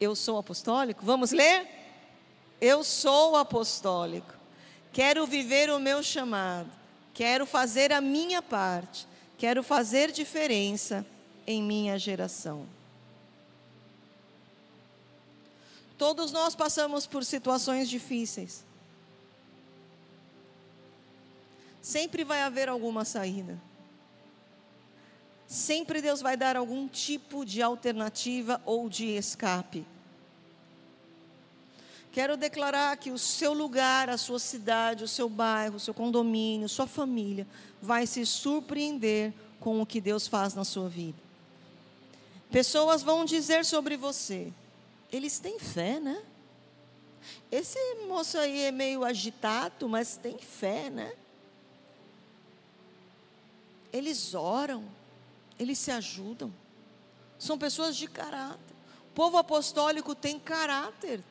Eu 0.00 0.16
sou 0.16 0.38
apostólico? 0.38 1.04
Vamos 1.04 1.30
ler? 1.30 1.68
Eu 2.60 2.82
sou 2.82 3.36
apostólico. 3.36 4.34
Quero 4.92 5.26
viver 5.26 5.70
o 5.70 5.78
meu 5.78 6.02
chamado. 6.02 6.70
Quero 7.14 7.46
fazer 7.46 7.92
a 7.92 8.00
minha 8.00 8.42
parte. 8.42 9.06
Quero 9.38 9.62
fazer 9.62 10.10
diferença 10.10 11.06
em 11.46 11.62
minha 11.62 11.98
geração. 11.98 12.66
Todos 15.98 16.32
nós 16.32 16.54
passamos 16.54 17.06
por 17.06 17.24
situações 17.24 17.88
difíceis. 17.88 18.64
Sempre 21.80 22.24
vai 22.24 22.42
haver 22.42 22.68
alguma 22.68 23.04
saída. 23.04 23.56
Sempre 25.46 26.00
Deus 26.00 26.20
vai 26.20 26.36
dar 26.36 26.56
algum 26.56 26.88
tipo 26.88 27.44
de 27.44 27.60
alternativa 27.60 28.60
ou 28.64 28.88
de 28.88 29.06
escape. 29.16 29.84
Quero 32.10 32.36
declarar 32.36 32.96
que 32.96 33.10
o 33.10 33.18
seu 33.18 33.52
lugar, 33.52 34.10
a 34.10 34.18
sua 34.18 34.38
cidade, 34.38 35.04
o 35.04 35.08
seu 35.08 35.28
bairro, 35.28 35.76
o 35.76 35.80
seu 35.80 35.94
condomínio, 35.94 36.68
sua 36.68 36.86
família 36.86 37.46
vai 37.80 38.06
se 38.06 38.24
surpreender 38.26 39.32
com 39.58 39.80
o 39.80 39.86
que 39.86 40.00
Deus 40.00 40.26
faz 40.26 40.54
na 40.54 40.64
sua 40.64 40.88
vida. 40.88 41.31
Pessoas 42.52 43.02
vão 43.02 43.24
dizer 43.24 43.64
sobre 43.64 43.96
você: 43.96 44.52
eles 45.10 45.38
têm 45.38 45.58
fé, 45.58 45.98
né? 45.98 46.22
Esse 47.50 47.78
moço 48.06 48.36
aí 48.36 48.64
é 48.64 48.70
meio 48.70 49.04
agitado, 49.04 49.88
mas 49.88 50.16
tem 50.16 50.36
fé, 50.38 50.90
né? 50.90 51.14
Eles 53.90 54.34
oram, 54.34 54.84
eles 55.58 55.78
se 55.78 55.90
ajudam. 55.90 56.52
São 57.38 57.58
pessoas 57.58 57.96
de 57.96 58.06
caráter. 58.06 58.74
O 59.10 59.14
povo 59.14 59.38
apostólico 59.38 60.14
tem 60.14 60.38
caráter. 60.38 61.22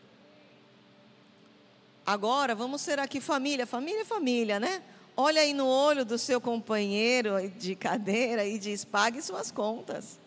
Agora, 2.06 2.56
vamos 2.56 2.82
ser 2.82 3.00
aqui 3.00 3.22
família. 3.22 3.68
Família 3.68 4.02
é 4.02 4.06
família, 4.06 4.60
né? 4.60 4.84
Olha 5.16 5.42
aí 5.42 5.54
no 5.54 5.68
olho 5.68 6.04
do 6.04 6.18
seu 6.18 6.42
companheiro 6.42 7.50
de 7.58 7.76
cadeira 7.76 8.44
e 8.46 8.58
diz: 8.58 8.84
pague 8.84 9.22
suas 9.22 9.52
contas. 9.52 10.21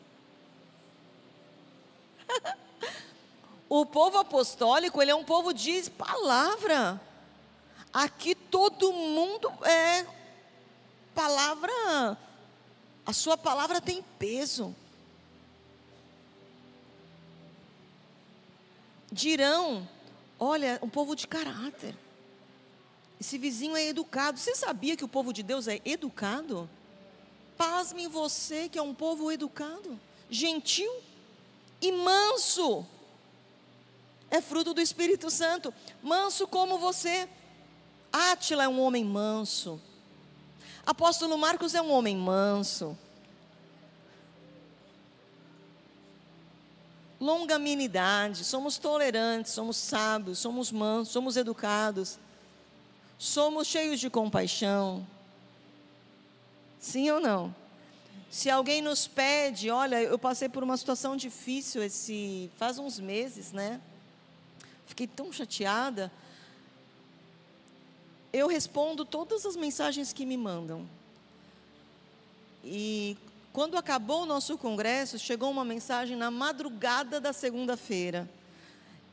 O 3.69 3.85
povo 3.85 4.19
apostólico, 4.19 5.01
ele 5.03 5.11
é 5.11 5.15
um 5.15 5.25
povo 5.25 5.53
de 5.53 5.91
palavra. 5.91 7.01
Aqui 7.93 8.35
todo 8.35 8.93
mundo 8.93 9.53
é 9.65 10.07
palavra, 11.15 12.19
a 13.07 13.13
sua 13.13 13.37
palavra 13.37 13.81
tem 13.81 14.03
peso. 14.19 14.75
Dirão, 19.11 19.89
olha, 20.39 20.79
um 20.83 20.89
povo 20.89 21.15
de 21.15 21.27
caráter. 21.27 21.97
Esse 23.21 23.39
vizinho 23.39 23.77
é 23.77 23.87
educado. 23.87 24.39
Você 24.39 24.55
sabia 24.55 24.97
que 24.97 25.05
o 25.05 25.09
povo 25.09 25.33
de 25.33 25.43
Deus 25.43 25.69
é 25.69 25.81
educado? 25.85 26.69
Pasme 27.57 28.09
você 28.09 28.69
que 28.69 28.79
é 28.79 28.83
um 28.83 28.95
povo 28.95 29.31
educado, 29.31 29.99
gentil 30.29 30.93
e 31.81 31.93
manso 31.93 32.87
é 34.31 34.41
fruto 34.41 34.75
do 34.75 34.81
Espírito 34.81 35.31
Santo. 35.31 35.73
Manso 36.03 36.47
como 36.49 36.79
você. 36.79 37.29
Átila 38.13 38.65
é 38.65 38.69
um 38.69 38.81
homem 38.81 39.05
manso. 39.05 39.81
Apóstolo 40.87 41.39
Marcos 41.39 41.75
é 41.75 41.81
um 41.81 41.93
homem 41.93 42.17
manso. 42.17 42.99
Longanimidade, 47.21 48.45
somos 48.45 48.77
tolerantes, 48.77 49.53
somos 49.53 49.77
sábios, 49.77 50.39
somos 50.39 50.71
mansos, 50.71 51.13
somos 51.13 51.37
educados, 51.37 52.19
somos 53.17 53.67
cheios 53.67 53.99
de 53.99 54.11
compaixão. 54.11 55.07
Sim 56.79 57.11
ou 57.11 57.21
não? 57.21 57.55
Se 58.35 58.51
alguém 58.51 58.83
nos 58.83 59.07
pede, 59.07 59.71
olha, 59.71 60.03
eu 60.03 60.19
passei 60.19 60.49
por 60.49 60.65
uma 60.65 60.77
situação 60.77 61.17
difícil 61.17 61.81
esse 61.85 62.51
faz 62.57 62.81
uns 62.81 62.99
meses, 62.99 63.53
né? 63.53 63.81
Fiquei 64.89 65.07
tão 65.07 65.33
chateada. 65.33 66.11
Eu 68.33 68.49
respondo 68.49 69.05
todas 69.05 69.47
as 69.47 69.55
mensagens 69.55 70.13
que 70.13 70.27
me 70.27 70.37
mandam. 70.37 70.85
E 72.65 73.17
quando 73.53 73.79
acabou 73.79 74.25
o 74.25 74.27
nosso 74.27 74.59
congresso, 74.59 75.17
chegou 75.17 75.49
uma 75.49 75.65
mensagem 75.65 76.17
na 76.17 76.29
madrugada 76.29 77.21
da 77.21 77.33
segunda-feira. 77.33 78.29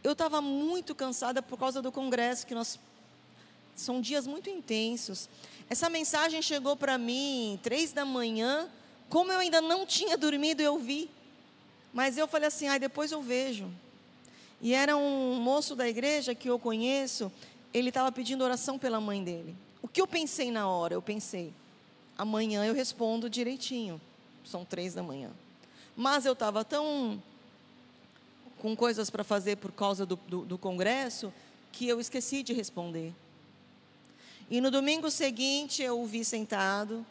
Eu 0.04 0.14
estava 0.14 0.42
muito 0.42 0.96
cansada 0.96 1.44
por 1.44 1.60
causa 1.60 1.80
do 1.80 1.92
congresso, 1.92 2.48
que 2.48 2.56
nós 2.56 2.80
são 3.76 4.02
dias 4.02 4.26
muito 4.26 4.50
intensos. 4.50 5.30
Essa 5.70 5.92
mensagem 5.92 6.42
chegou 6.42 6.76
para 6.76 6.98
mim 6.98 7.60
três 7.62 7.94
da 7.94 8.04
manhã. 8.04 8.68
Como 9.12 9.30
eu 9.30 9.40
ainda 9.40 9.60
não 9.60 9.86
tinha 9.86 10.18
dormido, 10.18 10.62
eu 10.62 10.80
vi. 10.80 11.10
Mas 11.94 12.18
eu 12.18 12.30
falei 12.30 12.48
assim, 12.48 12.70
ai, 12.70 12.80
depois 12.80 13.12
eu 13.12 13.22
vejo. 13.22 13.70
E 14.62 14.74
era 14.74 14.96
um 14.96 15.36
moço 15.36 15.76
da 15.76 15.86
igreja 15.86 16.34
que 16.34 16.50
eu 16.50 16.58
conheço, 16.58 17.30
ele 17.74 17.90
estava 17.90 18.10
pedindo 18.10 18.42
oração 18.42 18.80
pela 18.80 19.02
mãe 19.02 19.22
dele. 19.22 19.54
O 19.82 19.88
que 19.88 20.00
eu 20.00 20.08
pensei 20.08 20.50
na 20.50 20.70
hora? 20.70 20.94
Eu 20.94 21.02
pensei, 21.02 21.54
amanhã 22.18 22.64
eu 22.64 22.74
respondo 22.74 23.30
direitinho. 23.30 24.00
São 24.46 24.64
três 24.64 24.94
da 24.94 25.04
manhã. 25.04 25.30
Mas 25.94 26.26
eu 26.26 26.32
estava 26.32 26.64
tão 26.64 27.22
com 28.60 28.74
coisas 28.78 29.10
para 29.10 29.26
fazer 29.26 29.58
por 29.58 29.74
causa 29.74 30.06
do, 30.06 30.16
do, 30.26 30.46
do 30.46 30.58
congresso 30.58 31.34
que 31.74 31.86
eu 31.86 32.00
esqueci 32.00 32.44
de 32.44 32.54
responder. 32.54 33.14
E 34.50 34.62
no 34.62 34.72
domingo 34.72 35.12
seguinte 35.12 35.84
eu 35.84 36.00
o 36.00 36.06
vi 36.06 36.24
sentado. 36.24 37.06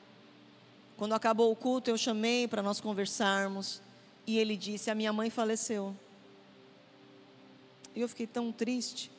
Quando 1.01 1.15
acabou 1.15 1.51
o 1.51 1.57
culto, 1.57 1.89
eu 1.89 1.97
chamei 1.97 2.47
para 2.47 2.63
nós 2.63 2.79
conversarmos. 2.79 3.81
E 4.27 4.39
ele 4.39 4.55
disse: 4.55 4.91
A 4.91 4.95
minha 4.95 5.15
mãe 5.15 5.31
faleceu. 5.31 5.97
E 7.97 8.03
eu 8.03 8.07
fiquei 8.07 8.27
tão 8.27 8.53
triste, 8.53 9.11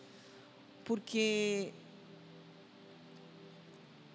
porque 0.86 1.74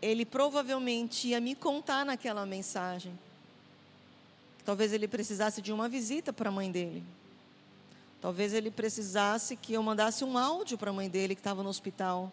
ele 0.01 0.25
provavelmente 0.25 1.27
ia 1.27 1.41
me 1.41 1.57
contar 1.57 2.07
naquela 2.07 2.47
mensagem. 2.47 3.19
Talvez 4.64 4.93
ele 4.93 5.09
precisasse 5.09 5.61
de 5.61 5.73
uma 5.73 5.89
visita 5.89 6.33
para 6.33 6.51
a 6.51 6.53
mãe 6.53 6.71
dele. 6.71 7.03
Talvez 8.21 8.55
ele 8.55 8.71
precisasse 8.71 9.57
que 9.57 9.73
eu 9.73 9.83
mandasse 9.83 10.23
um 10.23 10.39
áudio 10.39 10.79
para 10.79 10.91
a 10.91 10.95
mãe 10.95 11.11
dele 11.11 11.35
que 11.35 11.41
estava 11.41 11.64
no 11.64 11.69
hospital. 11.69 12.31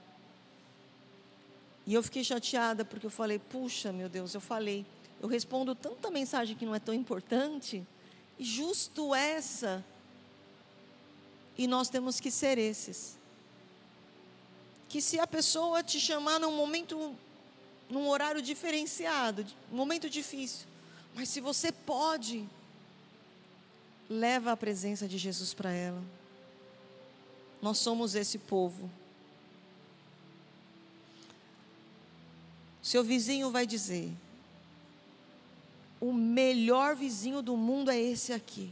E 1.88 1.96
eu 1.96 2.04
fiquei 2.04 2.24
chateada 2.24 2.86
porque 2.86 3.08
eu 3.08 3.10
falei: 3.10 3.40
puxa, 3.40 3.92
meu 3.92 4.08
Deus, 4.08 4.36
eu 4.36 4.40
falei. 4.40 4.86
Eu 5.24 5.30
respondo 5.30 5.74
tanta 5.74 6.12
mensagem 6.12 6.54
que 6.54 6.66
não 6.66 6.76
é 6.76 6.80
tão 6.80 6.94
importante. 6.94 7.82
Justo 8.38 9.16
essa 9.16 9.82
e 11.58 11.66
nós 11.66 11.88
temos 11.88 12.20
que 12.20 12.30
ser 12.30 12.58
esses. 12.58 13.18
Que 14.90 15.02
se 15.02 15.22
a 15.22 15.26
pessoa 15.26 15.82
te 15.82 15.98
chamar 15.98 16.42
num 16.42 16.54
momento, 16.54 17.16
num 17.90 18.10
horário 18.10 18.42
diferenciado, 18.42 19.46
um 19.72 19.78
momento 19.78 20.10
difícil, 20.10 20.68
mas 21.16 21.30
se 21.30 21.40
você 21.40 21.72
pode, 21.72 22.46
leva 24.10 24.52
a 24.52 24.58
presença 24.58 25.08
de 25.08 25.18
Jesus 25.18 25.54
para 25.54 25.72
ela. 25.72 26.04
Nós 27.62 27.78
somos 27.78 28.14
esse 28.14 28.38
povo. 28.38 28.92
Seu 32.82 33.06
vizinho 33.06 33.50
vai 33.52 33.66
dizer: 33.66 34.12
o 36.04 36.12
melhor 36.12 36.98
vizinho 36.98 37.42
do 37.42 37.56
mundo 37.56 37.90
é 37.90 37.98
esse 37.98 38.34
aqui. 38.34 38.70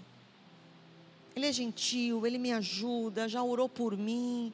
Ele 1.34 1.46
é 1.46 1.54
gentil, 1.54 2.28
ele 2.28 2.38
me 2.38 2.52
ajuda, 2.52 3.30
já 3.30 3.42
orou 3.42 3.70
por 3.70 3.96
mim. 3.96 4.52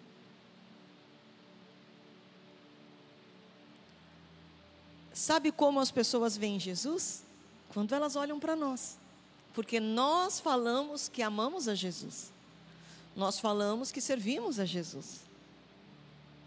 Sabe 5.12 5.52
como 5.52 5.80
as 5.80 5.90
pessoas 5.90 6.38
veem 6.38 6.60
Jesus? 6.60 7.24
Quando 7.70 7.96
elas 7.96 8.16
olham 8.16 8.40
para 8.40 8.56
nós. 8.56 9.00
Porque 9.56 9.80
nós 9.80 10.40
falamos 10.40 11.10
que 11.10 11.24
amamos 11.24 11.68
a 11.68 11.74
Jesus. 11.74 12.32
Nós 13.16 13.40
falamos 13.40 13.92
que 13.92 14.00
servimos 14.00 14.60
a 14.60 14.66
Jesus. 14.66 15.22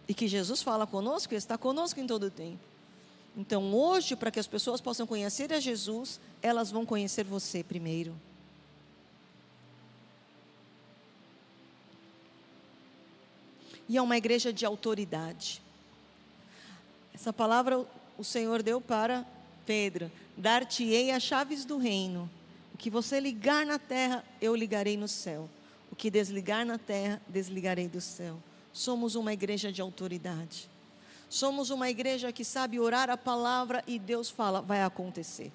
E 0.06 0.14
que 0.14 0.28
Jesus 0.28 0.62
fala 0.62 0.86
conosco 0.86 1.34
e 1.34 1.36
está 1.36 1.58
conosco 1.58 1.98
em 1.98 2.06
todo 2.06 2.26
o 2.26 2.30
tempo. 2.30 2.69
Então, 3.36 3.74
hoje, 3.74 4.16
para 4.16 4.30
que 4.30 4.40
as 4.40 4.46
pessoas 4.46 4.80
possam 4.80 5.06
conhecer 5.06 5.52
a 5.52 5.60
Jesus, 5.60 6.20
elas 6.42 6.70
vão 6.70 6.84
conhecer 6.84 7.24
você 7.24 7.62
primeiro. 7.62 8.14
E 13.88 13.96
é 13.96 14.02
uma 14.02 14.16
igreja 14.16 14.52
de 14.52 14.64
autoridade. 14.64 15.60
Essa 17.12 17.32
palavra 17.32 17.84
o 18.16 18.22
Senhor 18.22 18.62
deu 18.62 18.80
para 18.80 19.26
Pedro: 19.66 20.10
Dar-te-ei 20.36 21.10
as 21.10 21.22
chaves 21.22 21.64
do 21.64 21.76
reino. 21.76 22.30
O 22.72 22.78
que 22.78 22.88
você 22.88 23.18
ligar 23.18 23.66
na 23.66 23.78
terra, 23.78 24.24
eu 24.40 24.54
ligarei 24.54 24.96
no 24.96 25.08
céu. 25.08 25.48
O 25.90 25.96
que 25.96 26.10
desligar 26.10 26.64
na 26.64 26.78
terra, 26.78 27.20
desligarei 27.28 27.88
do 27.88 28.00
céu. 28.00 28.38
Somos 28.72 29.14
uma 29.14 29.32
igreja 29.32 29.72
de 29.72 29.80
autoridade. 29.82 30.68
Somos 31.30 31.70
uma 31.70 31.88
igreja 31.88 32.32
que 32.32 32.44
sabe 32.44 32.80
orar 32.80 33.08
a 33.08 33.16
palavra 33.16 33.84
e 33.86 34.00
Deus 34.00 34.28
fala, 34.28 34.60
vai 34.60 34.82
acontecer. 34.82 35.52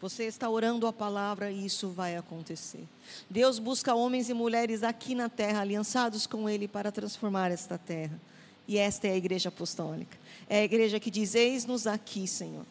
Você 0.00 0.24
está 0.24 0.50
orando 0.50 0.84
a 0.88 0.92
palavra 0.92 1.52
e 1.52 1.64
isso 1.64 1.90
vai 1.90 2.16
acontecer. 2.16 2.82
Deus 3.30 3.60
busca 3.60 3.94
homens 3.94 4.28
e 4.28 4.34
mulheres 4.34 4.82
aqui 4.82 5.14
na 5.14 5.28
terra, 5.28 5.60
aliançados 5.60 6.26
com 6.26 6.50
Ele, 6.50 6.66
para 6.66 6.90
transformar 6.90 7.52
esta 7.52 7.78
terra. 7.78 8.20
E 8.66 8.78
esta 8.78 9.06
é 9.06 9.12
a 9.12 9.16
igreja 9.16 9.48
apostólica. 9.48 10.18
É 10.48 10.58
a 10.58 10.64
igreja 10.64 10.98
que 10.98 11.08
diz: 11.08 11.36
Eis-nos 11.36 11.86
aqui, 11.86 12.26
Senhor. 12.26 12.66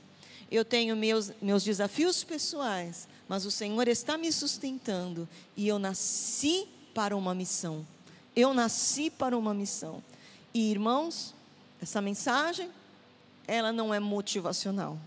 Eu 0.51 0.65
tenho 0.65 0.93
meus, 0.93 1.31
meus 1.41 1.63
desafios 1.63 2.21
pessoais, 2.21 3.07
mas 3.29 3.45
o 3.45 3.51
Senhor 3.51 3.87
está 3.87 4.17
me 4.17 4.29
sustentando 4.29 5.27
e 5.55 5.69
eu 5.69 5.79
nasci 5.79 6.67
para 6.93 7.15
uma 7.15 7.33
missão. 7.33 7.87
Eu 8.35 8.53
nasci 8.53 9.09
para 9.09 9.37
uma 9.37 9.53
missão. 9.53 10.03
E 10.53 10.69
irmãos, 10.69 11.33
essa 11.81 11.99
mensagem, 11.99 12.69
ela 13.47 13.73
não 13.73 13.93
é 13.93 13.99
motivacional. 13.99 14.97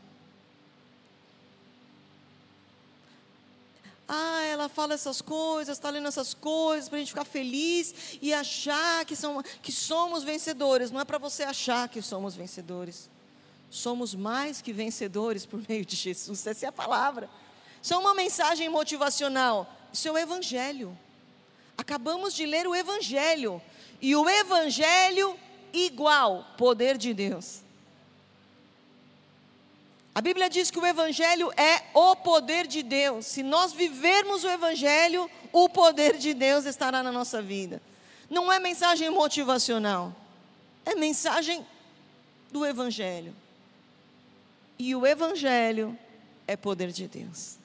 Ah, 4.06 4.42
ela 4.42 4.68
fala 4.68 4.92
essas 4.92 5.22
coisas, 5.22 5.78
está 5.78 5.88
lendo 5.88 6.08
essas 6.08 6.34
coisas 6.34 6.88
para 6.88 6.96
a 6.96 7.00
gente 7.00 7.08
ficar 7.08 7.24
feliz 7.24 8.18
e 8.20 8.34
achar 8.34 9.04
que, 9.04 9.16
são, 9.16 9.42
que 9.62 9.72
somos 9.72 10.22
vencedores. 10.22 10.90
Não 10.90 11.00
é 11.00 11.04
para 11.04 11.16
você 11.16 11.44
achar 11.44 11.88
que 11.88 12.02
somos 12.02 12.34
vencedores. 12.34 13.08
Somos 13.70 14.14
mais 14.14 14.60
que 14.60 14.72
vencedores 14.72 15.46
por 15.46 15.62
meio 15.66 15.86
de 15.86 15.96
Jesus. 15.96 16.46
Essa 16.46 16.66
é 16.66 16.68
a 16.68 16.72
palavra. 16.72 17.30
Isso 17.82 17.94
é 17.94 17.96
uma 17.96 18.14
mensagem 18.14 18.68
motivacional. 18.68 19.72
Isso 19.92 20.06
é 20.06 20.12
o 20.12 20.18
Evangelho. 20.18 20.96
Acabamos 21.78 22.34
de 22.34 22.44
ler 22.44 22.66
o 22.66 22.74
Evangelho. 22.74 23.60
E 24.02 24.14
o 24.14 24.28
Evangelho 24.28 25.38
igual 25.74 26.46
poder 26.56 26.96
de 26.96 27.12
Deus. 27.12 27.62
A 30.14 30.20
Bíblia 30.20 30.48
diz 30.48 30.70
que 30.70 30.78
o 30.78 30.86
Evangelho 30.86 31.52
é 31.56 31.82
o 31.92 32.14
poder 32.14 32.68
de 32.68 32.84
Deus. 32.84 33.26
Se 33.26 33.42
nós 33.42 33.72
vivermos 33.72 34.44
o 34.44 34.48
Evangelho, 34.48 35.28
o 35.52 35.68
poder 35.68 36.16
de 36.16 36.32
Deus 36.32 36.64
estará 36.64 37.02
na 37.02 37.10
nossa 37.10 37.42
vida. 37.42 37.82
Não 38.30 38.52
é 38.52 38.60
mensagem 38.60 39.10
motivacional, 39.10 40.14
é 40.84 40.94
mensagem 40.94 41.66
do 42.52 42.64
Evangelho. 42.64 43.34
E 44.78 44.94
o 44.94 45.04
Evangelho 45.04 45.98
é 46.46 46.56
poder 46.56 46.92
de 46.92 47.08
Deus. 47.08 47.58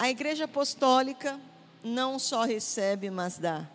A 0.00 0.08
igreja 0.08 0.46
apostólica 0.46 1.38
não 1.84 2.18
só 2.18 2.44
recebe, 2.44 3.10
mas 3.10 3.36
dá. 3.36 3.68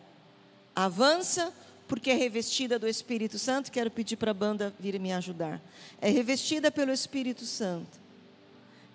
Avança 0.75 1.53
porque 1.87 2.09
é 2.09 2.15
revestida 2.15 2.79
do 2.79 2.87
Espírito 2.87 3.37
Santo. 3.37 3.71
Quero 3.71 3.91
pedir 3.91 4.15
para 4.15 4.31
a 4.31 4.33
banda 4.33 4.73
vir 4.79 4.99
me 4.99 5.13
ajudar. 5.13 5.61
É 6.01 6.09
revestida 6.09 6.71
pelo 6.71 6.91
Espírito 6.91 7.45
Santo. 7.45 7.99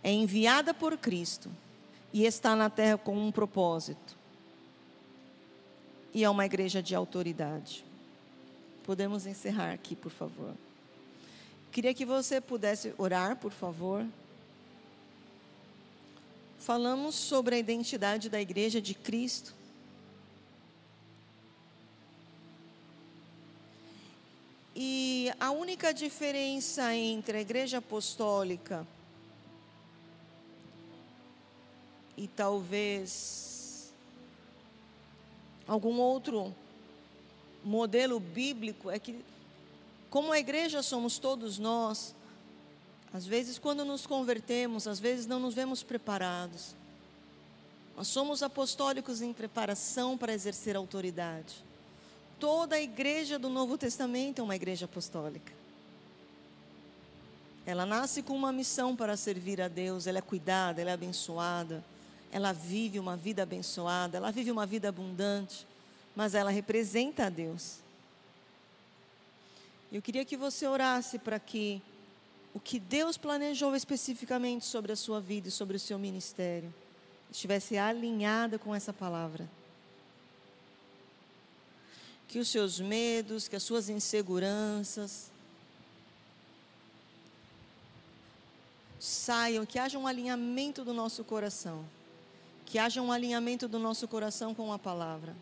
É 0.02 0.10
enviada 0.10 0.74
por 0.74 0.98
Cristo 0.98 1.48
e 2.12 2.24
está 2.24 2.56
na 2.56 2.68
terra 2.68 2.98
com 2.98 3.16
um 3.16 3.30
propósito. 3.30 4.18
E 6.12 6.24
é 6.24 6.28
uma 6.28 6.44
igreja 6.44 6.82
de 6.82 6.96
autoridade. 6.96 7.84
Podemos 8.82 9.24
encerrar 9.24 9.70
aqui, 9.70 9.94
por 9.94 10.10
favor. 10.10 10.52
Queria 11.70 11.94
que 11.94 12.04
você 12.04 12.40
pudesse 12.40 12.92
orar, 12.98 13.36
por 13.36 13.52
favor 13.52 14.04
falamos 16.60 17.14
sobre 17.14 17.54
a 17.54 17.58
identidade 17.58 18.28
da 18.28 18.40
igreja 18.40 18.80
de 18.82 18.94
Cristo. 18.94 19.54
E 24.76 25.32
a 25.40 25.50
única 25.50 25.92
diferença 25.92 26.94
entre 26.94 27.38
a 27.38 27.40
igreja 27.40 27.78
apostólica 27.78 28.86
e 32.16 32.28
talvez 32.28 33.92
algum 35.66 35.98
outro 35.98 36.54
modelo 37.64 38.20
bíblico 38.20 38.90
é 38.90 38.98
que, 38.98 39.24
como 40.10 40.30
a 40.30 40.38
igreja 40.38 40.82
somos 40.82 41.18
todos 41.18 41.58
nós, 41.58 42.14
às 43.12 43.26
vezes, 43.26 43.58
quando 43.58 43.84
nos 43.84 44.06
convertemos, 44.06 44.86
às 44.86 45.00
vezes 45.00 45.26
não 45.26 45.40
nos 45.40 45.54
vemos 45.54 45.82
preparados. 45.82 46.74
Nós 47.96 48.06
somos 48.08 48.42
apostólicos 48.42 49.20
em 49.20 49.32
preparação 49.32 50.16
para 50.16 50.32
exercer 50.32 50.76
autoridade. 50.76 51.64
Toda 52.38 52.76
a 52.76 52.80
igreja 52.80 53.38
do 53.38 53.48
Novo 53.48 53.76
Testamento 53.76 54.40
é 54.40 54.42
uma 54.42 54.56
igreja 54.56 54.84
apostólica. 54.84 55.52
Ela 57.66 57.84
nasce 57.84 58.22
com 58.22 58.34
uma 58.34 58.52
missão 58.52 58.96
para 58.96 59.16
servir 59.16 59.60
a 59.60 59.68
Deus, 59.68 60.06
ela 60.06 60.18
é 60.18 60.22
cuidada, 60.22 60.80
ela 60.80 60.90
é 60.90 60.94
abençoada, 60.94 61.84
ela 62.32 62.52
vive 62.52 62.98
uma 62.98 63.16
vida 63.16 63.42
abençoada, 63.42 64.16
ela 64.16 64.30
vive 64.30 64.50
uma 64.50 64.64
vida 64.64 64.88
abundante, 64.88 65.66
mas 66.16 66.34
ela 66.34 66.50
representa 66.50 67.26
a 67.26 67.28
Deus. 67.28 67.78
Eu 69.92 70.00
queria 70.00 70.24
que 70.24 70.36
você 70.36 70.66
orasse 70.66 71.18
para 71.18 71.38
que 71.38 71.82
o 72.52 72.58
que 72.60 72.78
Deus 72.78 73.16
planejou 73.16 73.74
especificamente 73.76 74.64
sobre 74.64 74.92
a 74.92 74.96
sua 74.96 75.20
vida 75.20 75.48
e 75.48 75.52
sobre 75.52 75.76
o 75.76 75.80
seu 75.80 75.98
ministério 75.98 76.72
estivesse 77.30 77.78
alinhada 77.78 78.58
com 78.58 78.74
essa 78.74 78.92
palavra. 78.92 79.48
Que 82.26 82.38
os 82.38 82.48
seus 82.48 82.80
medos, 82.80 83.48
que 83.48 83.56
as 83.56 83.62
suas 83.62 83.88
inseguranças 83.88 85.30
saiam, 88.98 89.64
que 89.64 89.78
haja 89.78 89.98
um 89.98 90.06
alinhamento 90.06 90.84
do 90.84 90.92
nosso 90.92 91.24
coração. 91.24 91.84
Que 92.66 92.78
haja 92.78 93.00
um 93.02 93.10
alinhamento 93.10 93.66
do 93.66 93.78
nosso 93.78 94.06
coração 94.06 94.54
com 94.54 94.72
a 94.72 94.78
palavra. 94.78 95.34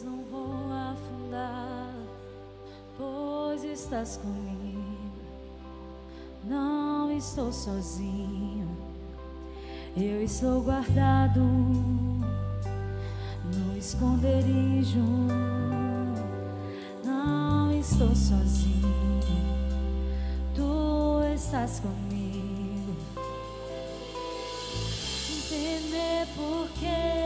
Não 0.00 0.24
vou 0.24 0.72
afundar, 0.72 1.92
pois 2.96 3.62
estás 3.62 4.16
comigo. 4.16 5.12
Não 6.44 7.12
estou 7.12 7.52
sozinho, 7.52 8.66
eu 9.94 10.24
estou 10.24 10.62
guardado 10.62 11.40
no 11.40 12.26
esconderijo. 13.76 14.98
Não 17.04 17.70
estou 17.78 18.14
sozinho, 18.14 19.20
tu 20.54 21.20
estás 21.34 21.80
comigo. 21.80 22.96
Temer 25.50 26.26
porque 26.34 27.21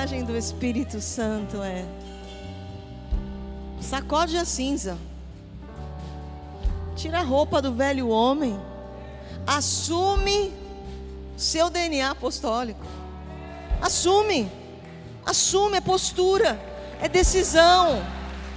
mensagem 0.00 0.24
do 0.24 0.34
Espírito 0.34 0.98
Santo 0.98 1.62
é: 1.62 1.84
sacode 3.82 4.34
a 4.34 4.46
cinza, 4.46 4.96
tira 6.96 7.18
a 7.18 7.22
roupa 7.22 7.60
do 7.60 7.74
velho 7.74 8.08
homem, 8.08 8.58
assume 9.46 10.54
seu 11.36 11.68
DNA 11.68 12.12
apostólico, 12.12 12.86
assume, 13.82 14.50
assume 15.26 15.76
a 15.76 15.82
postura, 15.82 16.58
é 17.02 17.06
decisão, 17.06 18.02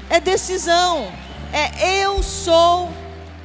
é 0.09 0.21
decisão, 0.21 1.11
é 1.51 2.05
eu 2.05 2.23
sou, 2.23 2.89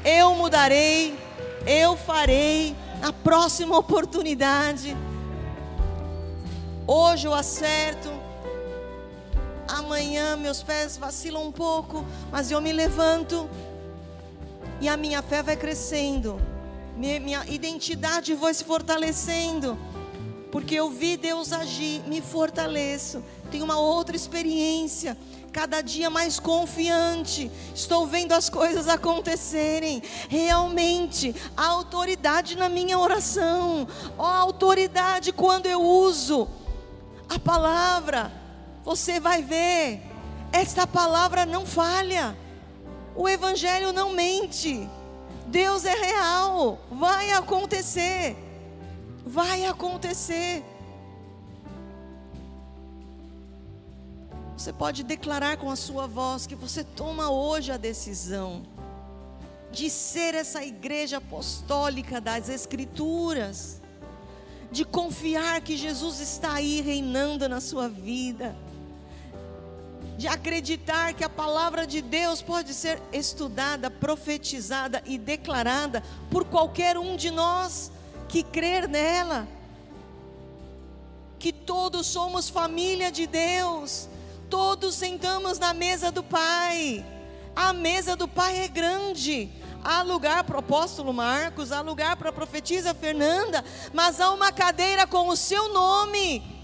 eu 0.04 0.36
mudarei, 0.36 1.18
eu 1.66 1.96
farei, 1.96 2.76
na 3.00 3.12
próxima 3.12 3.76
oportunidade. 3.76 4.96
Hoje 6.90 7.28
eu 7.28 7.34
acerto. 7.34 8.08
Amanhã 9.68 10.38
meus 10.38 10.62
pés 10.62 10.96
vacilam 10.96 11.44
um 11.44 11.52
pouco, 11.52 12.02
mas 12.32 12.50
eu 12.50 12.62
me 12.62 12.72
levanto 12.72 13.46
e 14.80 14.88
a 14.88 14.96
minha 14.96 15.20
fé 15.20 15.42
vai 15.42 15.54
crescendo. 15.54 16.40
Minha 16.96 17.44
identidade 17.46 18.32
vai 18.34 18.54
se 18.54 18.64
fortalecendo. 18.64 19.76
Porque 20.50 20.76
eu 20.76 20.88
vi 20.88 21.18
Deus 21.18 21.52
agir, 21.52 22.02
me 22.06 22.22
fortaleço. 22.22 23.22
Tenho 23.50 23.64
uma 23.64 23.78
outra 23.78 24.16
experiência 24.16 25.14
cada 25.52 25.82
dia 25.82 26.08
mais 26.08 26.40
confiante, 26.40 27.50
estou 27.74 28.06
vendo 28.06 28.32
as 28.32 28.48
coisas 28.48 28.88
acontecerem. 28.88 30.02
Realmente, 30.28 31.34
a 31.54 31.66
autoridade 31.66 32.56
na 32.56 32.70
minha 32.70 32.98
oração, 32.98 33.86
ó, 34.16 34.26
autoridade 34.26 35.32
quando 35.32 35.66
eu 35.66 35.82
uso 35.82 36.48
a 37.28 37.38
palavra, 37.38 38.32
você 38.84 39.20
vai 39.20 39.42
ver, 39.42 40.02
esta 40.52 40.86
palavra 40.86 41.44
não 41.44 41.66
falha, 41.66 42.36
o 43.14 43.28
Evangelho 43.28 43.92
não 43.92 44.12
mente, 44.12 44.88
Deus 45.46 45.84
é 45.84 45.94
real, 45.94 46.78
vai 46.90 47.30
acontecer, 47.32 48.36
vai 49.24 49.66
acontecer. 49.66 50.64
Você 54.56 54.72
pode 54.72 55.04
declarar 55.04 55.56
com 55.56 55.70
a 55.70 55.76
sua 55.76 56.06
voz 56.06 56.46
que 56.46 56.54
você 56.54 56.82
toma 56.82 57.30
hoje 57.30 57.70
a 57.70 57.76
decisão 57.76 58.62
de 59.70 59.88
ser 59.88 60.34
essa 60.34 60.64
igreja 60.64 61.18
apostólica 61.18 62.20
das 62.20 62.48
Escrituras 62.48 63.80
de 64.70 64.84
confiar 64.84 65.60
que 65.60 65.76
Jesus 65.76 66.20
está 66.20 66.54
aí 66.54 66.80
reinando 66.80 67.48
na 67.48 67.60
sua 67.60 67.88
vida, 67.88 68.54
de 70.16 70.26
acreditar 70.26 71.14
que 71.14 71.24
a 71.24 71.28
palavra 71.28 71.86
de 71.86 72.02
Deus 72.02 72.42
pode 72.42 72.74
ser 72.74 73.00
estudada, 73.12 73.90
profetizada 73.90 75.02
e 75.06 75.16
declarada 75.16 76.02
por 76.30 76.44
qualquer 76.44 76.98
um 76.98 77.16
de 77.16 77.30
nós 77.30 77.90
que 78.28 78.42
crer 78.42 78.88
nela. 78.88 79.48
Que 81.38 81.52
todos 81.52 82.06
somos 82.08 82.48
família 82.48 83.12
de 83.12 83.26
Deus, 83.26 84.08
todos 84.50 84.96
sentamos 84.96 85.58
na 85.58 85.72
mesa 85.72 86.10
do 86.10 86.22
Pai. 86.22 87.04
A 87.54 87.72
mesa 87.72 88.16
do 88.16 88.26
Pai 88.26 88.58
é 88.58 88.68
grande. 88.68 89.50
Há 89.84 90.02
lugar 90.02 90.44
para 90.44 90.56
o 90.56 90.60
apóstolo 90.60 91.12
Marcos, 91.12 91.72
há 91.72 91.80
lugar 91.80 92.16
para 92.16 92.30
a 92.30 92.32
profetisa 92.32 92.94
Fernanda, 92.94 93.64
mas 93.92 94.20
há 94.20 94.30
uma 94.30 94.52
cadeira 94.52 95.06
com 95.06 95.28
o 95.28 95.36
seu 95.36 95.72
nome. 95.72 96.58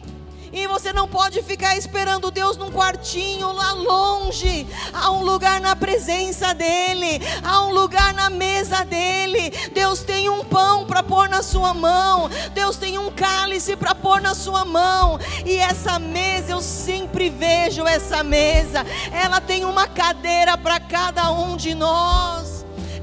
E 0.55 0.69
você 0.69 0.93
não 0.93 1.09
pode 1.09 1.43
ficar 1.43 1.77
esperando 1.77 2.31
Deus 2.31 2.57
num 2.57 2.71
quartinho 2.71 3.51
lá 3.51 3.73
longe. 3.73 4.65
Há 4.93 5.11
um 5.11 5.25
lugar 5.25 5.61
na 5.61 5.75
presença 5.75 6.55
dEle, 6.55 7.21
há 7.43 7.65
um 7.65 7.73
lugar 7.73 8.15
na 8.15 8.31
mesa 8.31 8.85
dEle. 8.85 9.51
Deus 9.73 10.05
tem 10.05 10.29
um 10.29 10.45
pão 10.45 10.87
para 10.87 11.03
pôr 11.03 11.29
na 11.29 11.43
sua 11.43 11.75
mão, 11.75 12.31
Deus 12.53 12.77
tem 12.77 12.99
um 12.99 13.11
cálice 13.11 13.75
para 13.75 13.97
pôr 13.97 14.21
na 14.21 14.33
sua 14.33 14.65
mão. 14.65 15.19
E 15.45 15.57
essa 15.57 15.99
mesa, 15.99 16.53
eu 16.53 16.61
sempre 16.61 17.31
vejo 17.31 17.85
essa 17.85 18.23
mesa, 18.23 18.87
ela 19.11 19.41
tem 19.41 19.65
uma 19.65 19.89
cadeira 19.89 20.57
para 20.57 20.79
cada 20.79 21.33
um 21.33 21.57
de 21.57 21.75
nós. 21.75 22.54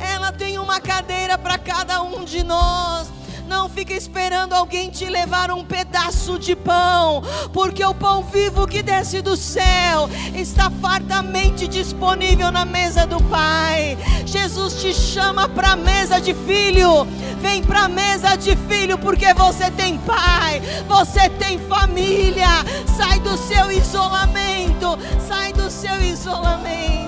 Ela 0.01 0.31
tem 0.31 0.57
uma 0.57 0.79
cadeira 0.79 1.37
para 1.37 1.57
cada 1.57 2.01
um 2.01 2.23
de 2.23 2.43
nós. 2.43 3.09
Não 3.51 3.67
fica 3.67 3.93
esperando 3.93 4.53
alguém 4.53 4.89
te 4.89 5.05
levar 5.05 5.51
um 5.51 5.65
pedaço 5.65 6.39
de 6.39 6.55
pão, 6.55 7.21
porque 7.51 7.83
o 7.83 7.93
pão 7.93 8.23
vivo 8.23 8.65
que 8.65 8.81
desce 8.81 9.21
do 9.21 9.35
céu 9.35 10.09
está 10.33 10.71
fartamente 10.81 11.67
disponível 11.67 12.49
na 12.49 12.63
mesa 12.63 13.05
do 13.05 13.21
Pai. 13.23 13.97
Jesus 14.25 14.81
te 14.81 14.93
chama 14.93 15.49
para 15.49 15.73
a 15.73 15.75
mesa 15.75 16.21
de 16.21 16.33
filho. 16.33 17.05
Vem 17.41 17.61
para 17.61 17.81
a 17.81 17.89
mesa 17.89 18.37
de 18.37 18.55
filho, 18.55 18.97
porque 18.97 19.33
você 19.33 19.69
tem 19.71 19.97
pai, 19.97 20.61
você 20.87 21.29
tem 21.31 21.59
família. 21.59 22.47
Sai 22.95 23.19
do 23.19 23.35
seu 23.35 23.69
isolamento, 23.69 24.97
sai 25.27 25.51
do 25.51 25.69
seu 25.69 26.01
isolamento. 26.01 27.00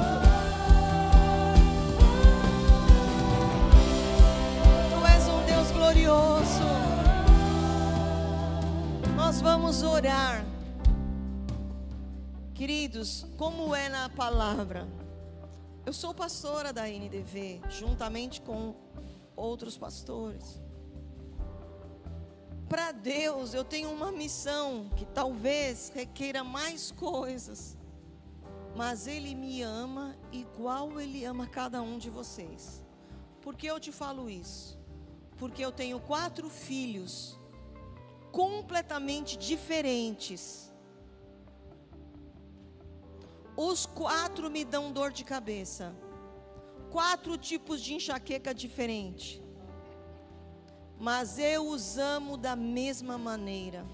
Glorioso. 6.14 6.64
Nós 9.16 9.42
vamos 9.42 9.82
orar. 9.82 10.46
Queridos, 12.54 13.26
como 13.38 13.76
é 13.76 13.90
na 13.90 14.10
palavra? 14.10 14.88
Eu 15.86 15.92
sou 15.92 16.14
pastora 16.14 16.72
da 16.72 16.88
NDV, 16.88 17.62
juntamente 17.70 18.42
com 18.42 18.76
outros 19.36 19.78
pastores. 19.78 20.62
Para 22.70 22.92
Deus, 22.92 23.54
eu 23.54 23.64
tenho 23.64 23.92
uma 23.92 24.12
missão 24.12 24.90
que 24.96 25.06
talvez 25.06 25.92
requeira 25.94 26.44
mais 26.44 26.92
coisas, 26.92 27.78
mas 28.76 29.08
Ele 29.08 29.36
me 29.36 29.62
ama 29.62 30.16
igual 30.32 31.00
Ele 31.00 31.26
ama 31.26 31.46
cada 31.46 31.82
um 31.82 31.98
de 31.98 32.10
vocês. 32.10 32.84
Por 33.42 33.56
que 33.56 33.68
eu 33.68 33.80
te 33.80 33.92
falo 33.92 34.30
isso? 34.30 34.83
Porque 35.44 35.66
eu 35.66 35.74
tenho 35.74 36.00
quatro 36.00 36.50
filhos 36.50 37.38
completamente 38.32 39.36
diferentes. 39.36 40.72
Os 43.58 43.86
quatro 43.86 44.50
me 44.50 44.64
dão 44.64 44.94
dor 44.94 45.12
de 45.12 45.26
cabeça. 45.26 45.94
Quatro 46.90 47.38
tipos 47.38 47.82
de 47.82 47.94
enxaqueca 47.94 48.54
diferente. 48.54 49.44
Mas 50.98 51.38
eu 51.38 51.68
os 51.68 51.98
amo 51.98 52.38
da 52.38 52.56
mesma 52.56 53.18
maneira. 53.18 53.86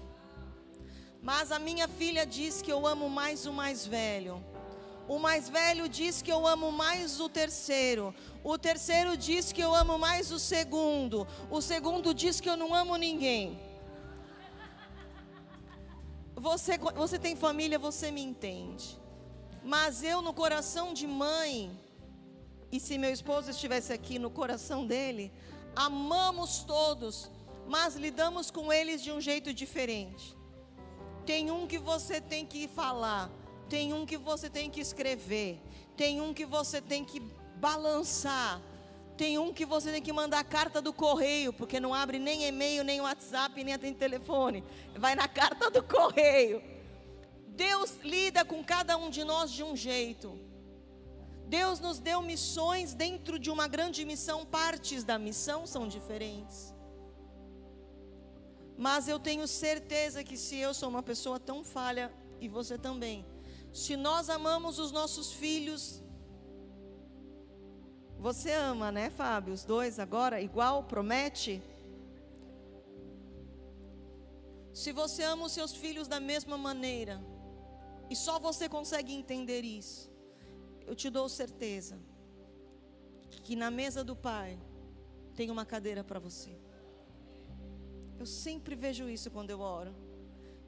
Mas 1.20 1.50
a 1.50 1.58
minha 1.58 1.88
filha 1.88 2.24
diz 2.24 2.62
que 2.62 2.70
eu 2.70 2.86
amo 2.86 3.10
mais 3.10 3.44
o 3.44 3.52
mais 3.52 3.84
velho. 3.84 4.40
O 5.14 5.18
mais 5.18 5.48
velho 5.48 5.88
diz 5.88 6.22
que 6.22 6.30
eu 6.30 6.46
amo 6.46 6.70
mais 6.70 7.18
o 7.18 7.28
terceiro. 7.28 8.14
O 8.44 8.56
terceiro 8.56 9.16
diz 9.16 9.50
que 9.50 9.60
eu 9.60 9.74
amo 9.74 9.98
mais 9.98 10.30
o 10.30 10.38
segundo. 10.38 11.26
O 11.50 11.60
segundo 11.60 12.14
diz 12.14 12.40
que 12.40 12.48
eu 12.48 12.56
não 12.56 12.72
amo 12.72 12.94
ninguém. 12.94 13.58
Você, 16.36 16.78
você 16.78 17.18
tem 17.18 17.34
família, 17.34 17.76
você 17.76 18.12
me 18.12 18.22
entende. 18.22 18.86
Mas 19.64 20.04
eu, 20.04 20.22
no 20.22 20.32
coração 20.32 20.94
de 20.94 21.08
mãe, 21.08 21.76
e 22.70 22.78
se 22.78 22.96
meu 22.96 23.12
esposo 23.12 23.50
estivesse 23.50 23.92
aqui 23.92 24.16
no 24.16 24.30
coração 24.30 24.86
dele, 24.86 25.32
amamos 25.74 26.62
todos, 26.62 27.28
mas 27.66 27.96
lidamos 27.96 28.48
com 28.48 28.72
eles 28.72 29.02
de 29.02 29.10
um 29.10 29.20
jeito 29.20 29.52
diferente. 29.52 30.36
Tem 31.26 31.50
um 31.50 31.66
que 31.66 31.78
você 31.78 32.20
tem 32.20 32.46
que 32.46 32.68
falar, 32.68 33.28
tem 33.70 33.92
um 33.92 34.04
que 34.04 34.18
você 34.18 34.50
tem 34.50 34.68
que 34.68 34.80
escrever, 34.80 35.62
tem 35.96 36.20
um 36.20 36.34
que 36.34 36.44
você 36.44 36.80
tem 36.80 37.04
que 37.04 37.20
balançar, 37.56 38.60
tem 39.16 39.38
um 39.38 39.52
que 39.52 39.64
você 39.64 39.92
tem 39.92 40.02
que 40.02 40.12
mandar 40.12 40.42
carta 40.42 40.82
do 40.82 40.92
correio, 40.92 41.52
porque 41.52 41.78
não 41.78 41.94
abre 41.94 42.18
nem 42.18 42.44
e-mail, 42.48 42.82
nem 42.82 43.00
WhatsApp, 43.00 43.62
nem 43.62 43.78
tem 43.78 43.94
telefone. 43.94 44.64
Vai 44.96 45.14
na 45.14 45.28
carta 45.28 45.70
do 45.70 45.82
correio. 45.84 46.60
Deus 47.48 47.96
lida 48.02 48.44
com 48.44 48.64
cada 48.64 48.96
um 48.96 49.08
de 49.08 49.22
nós 49.22 49.52
de 49.52 49.62
um 49.62 49.76
jeito. 49.76 50.36
Deus 51.46 51.78
nos 51.78 52.00
deu 52.00 52.20
missões 52.22 52.92
dentro 52.92 53.38
de 53.38 53.50
uma 53.50 53.68
grande 53.68 54.04
missão, 54.04 54.44
partes 54.44 55.04
da 55.04 55.16
missão 55.18 55.64
são 55.64 55.86
diferentes. 55.86 56.74
Mas 58.76 59.06
eu 59.06 59.18
tenho 59.18 59.46
certeza 59.46 60.24
que 60.24 60.36
se 60.36 60.56
eu 60.58 60.72
sou 60.74 60.88
uma 60.88 61.02
pessoa 61.02 61.38
tão 61.38 61.62
falha, 61.62 62.10
e 62.40 62.48
você 62.48 62.78
também, 62.78 63.26
se 63.72 63.96
nós 63.96 64.28
amamos 64.28 64.78
os 64.78 64.90
nossos 64.90 65.32
filhos, 65.32 66.02
você 68.18 68.52
ama, 68.52 68.92
né, 68.92 69.08
Fábio? 69.10 69.54
Os 69.54 69.64
dois 69.64 69.98
agora, 69.98 70.40
igual, 70.40 70.84
promete? 70.84 71.62
Se 74.72 74.92
você 74.92 75.22
ama 75.22 75.46
os 75.46 75.52
seus 75.52 75.74
filhos 75.74 76.06
da 76.06 76.20
mesma 76.20 76.58
maneira, 76.58 77.20
e 78.10 78.16
só 78.16 78.38
você 78.38 78.68
consegue 78.68 79.14
entender 79.14 79.62
isso, 79.62 80.10
eu 80.86 80.94
te 80.94 81.08
dou 81.08 81.28
certeza 81.28 81.98
que 83.44 83.54
na 83.54 83.70
mesa 83.70 84.02
do 84.02 84.16
Pai 84.16 84.58
tem 85.34 85.50
uma 85.50 85.64
cadeira 85.64 86.02
para 86.02 86.18
você. 86.18 86.58
Eu 88.18 88.26
sempre 88.26 88.74
vejo 88.74 89.08
isso 89.08 89.30
quando 89.30 89.50
eu 89.50 89.60
oro. 89.60 89.94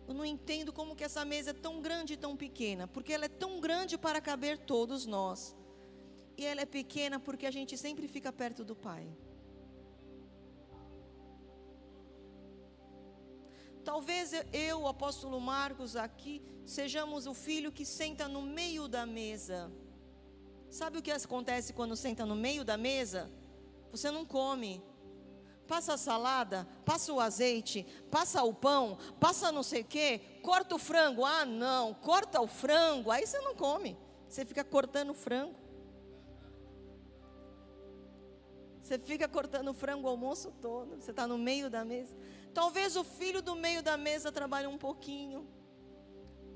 Eu 0.07 0.15
não 0.15 0.25
entendo 0.25 0.73
como 0.73 0.97
que 0.97 1.05
essa 1.05 1.25
mesa 1.25 1.51
é 1.51 1.53
tão 1.55 1.81
grande 1.81 2.15
e 2.15 2.17
tão 2.17 2.37
pequena, 2.37 2.87
porque 2.87 3.13
ela 3.13 3.27
é 3.27 3.29
tão 3.29 3.61
grande 3.61 3.97
para 3.97 4.21
caber 4.21 4.59
todos 4.59 5.07
nós. 5.07 5.57
E 6.37 6.45
ela 6.45 6.63
é 6.63 6.67
pequena 6.67 7.21
porque 7.21 7.47
a 7.47 7.51
gente 7.51 7.77
sempre 7.77 8.09
fica 8.09 8.33
perto 8.33 8.65
do 8.65 8.75
Pai. 8.75 9.07
Talvez 13.85 14.33
eu, 14.53 14.83
o 14.83 14.89
apóstolo 14.89 15.41
Marcos, 15.41 15.97
aqui, 15.97 16.41
sejamos 16.65 17.27
o 17.27 17.35
filho 17.35 17.73
que 17.73 17.85
senta 17.85 18.29
no 18.29 18.43
meio 18.43 18.87
da 18.87 19.05
mesa. 19.05 19.73
Sabe 20.71 20.99
o 20.99 21.03
que 21.03 21.11
acontece 21.11 21.73
quando 21.73 21.97
senta 21.97 22.25
no 22.25 22.37
meio 22.37 22.65
da 22.65 22.77
mesa? 22.77 23.31
Você 23.91 24.11
não 24.11 24.25
come, 24.25 24.83
passa 25.73 25.95
a 25.95 25.97
salada, 25.97 26.69
passa 26.85 27.11
o 27.15 27.19
azeite, 27.19 27.87
passa 28.11 28.43
o 28.43 28.53
pão, 28.53 28.99
passa 29.19 29.51
não 29.51 29.63
sei 29.63 29.81
o 29.81 29.85
quê, 29.87 30.21
corta 30.43 30.75
o 30.75 30.79
frango. 30.79 31.25
Ah, 31.25 31.47
não, 31.47 31.95
corta 31.95 32.43
o 32.43 32.47
frango, 32.47 33.11
aí 33.11 33.27
você 33.27 33.41
não 33.41 33.55
come. 33.55 33.97
Você 34.29 34.45
fica 34.45 34.63
cortando 34.63 35.11
o 35.11 35.15
frango. 35.15 35.55
Você 38.83 38.99
fica 38.99 39.27
cortando 39.27 39.69
o 39.69 39.73
frango 39.73 40.07
o 40.07 40.11
almoço 40.11 40.53
todo, 40.61 41.01
você 41.01 41.11
está 41.11 41.27
no 41.27 41.39
meio 41.39 41.71
da 41.71 41.87
mesa. 41.87 42.15
Talvez 42.53 42.95
o 42.95 43.03
filho 43.03 43.41
do 43.41 43.55
meio 43.57 43.83
da 43.83 43.97
mesa 43.97 44.31
trabalhe 44.31 44.67
um 44.67 44.77
pouquinho, 44.77 45.49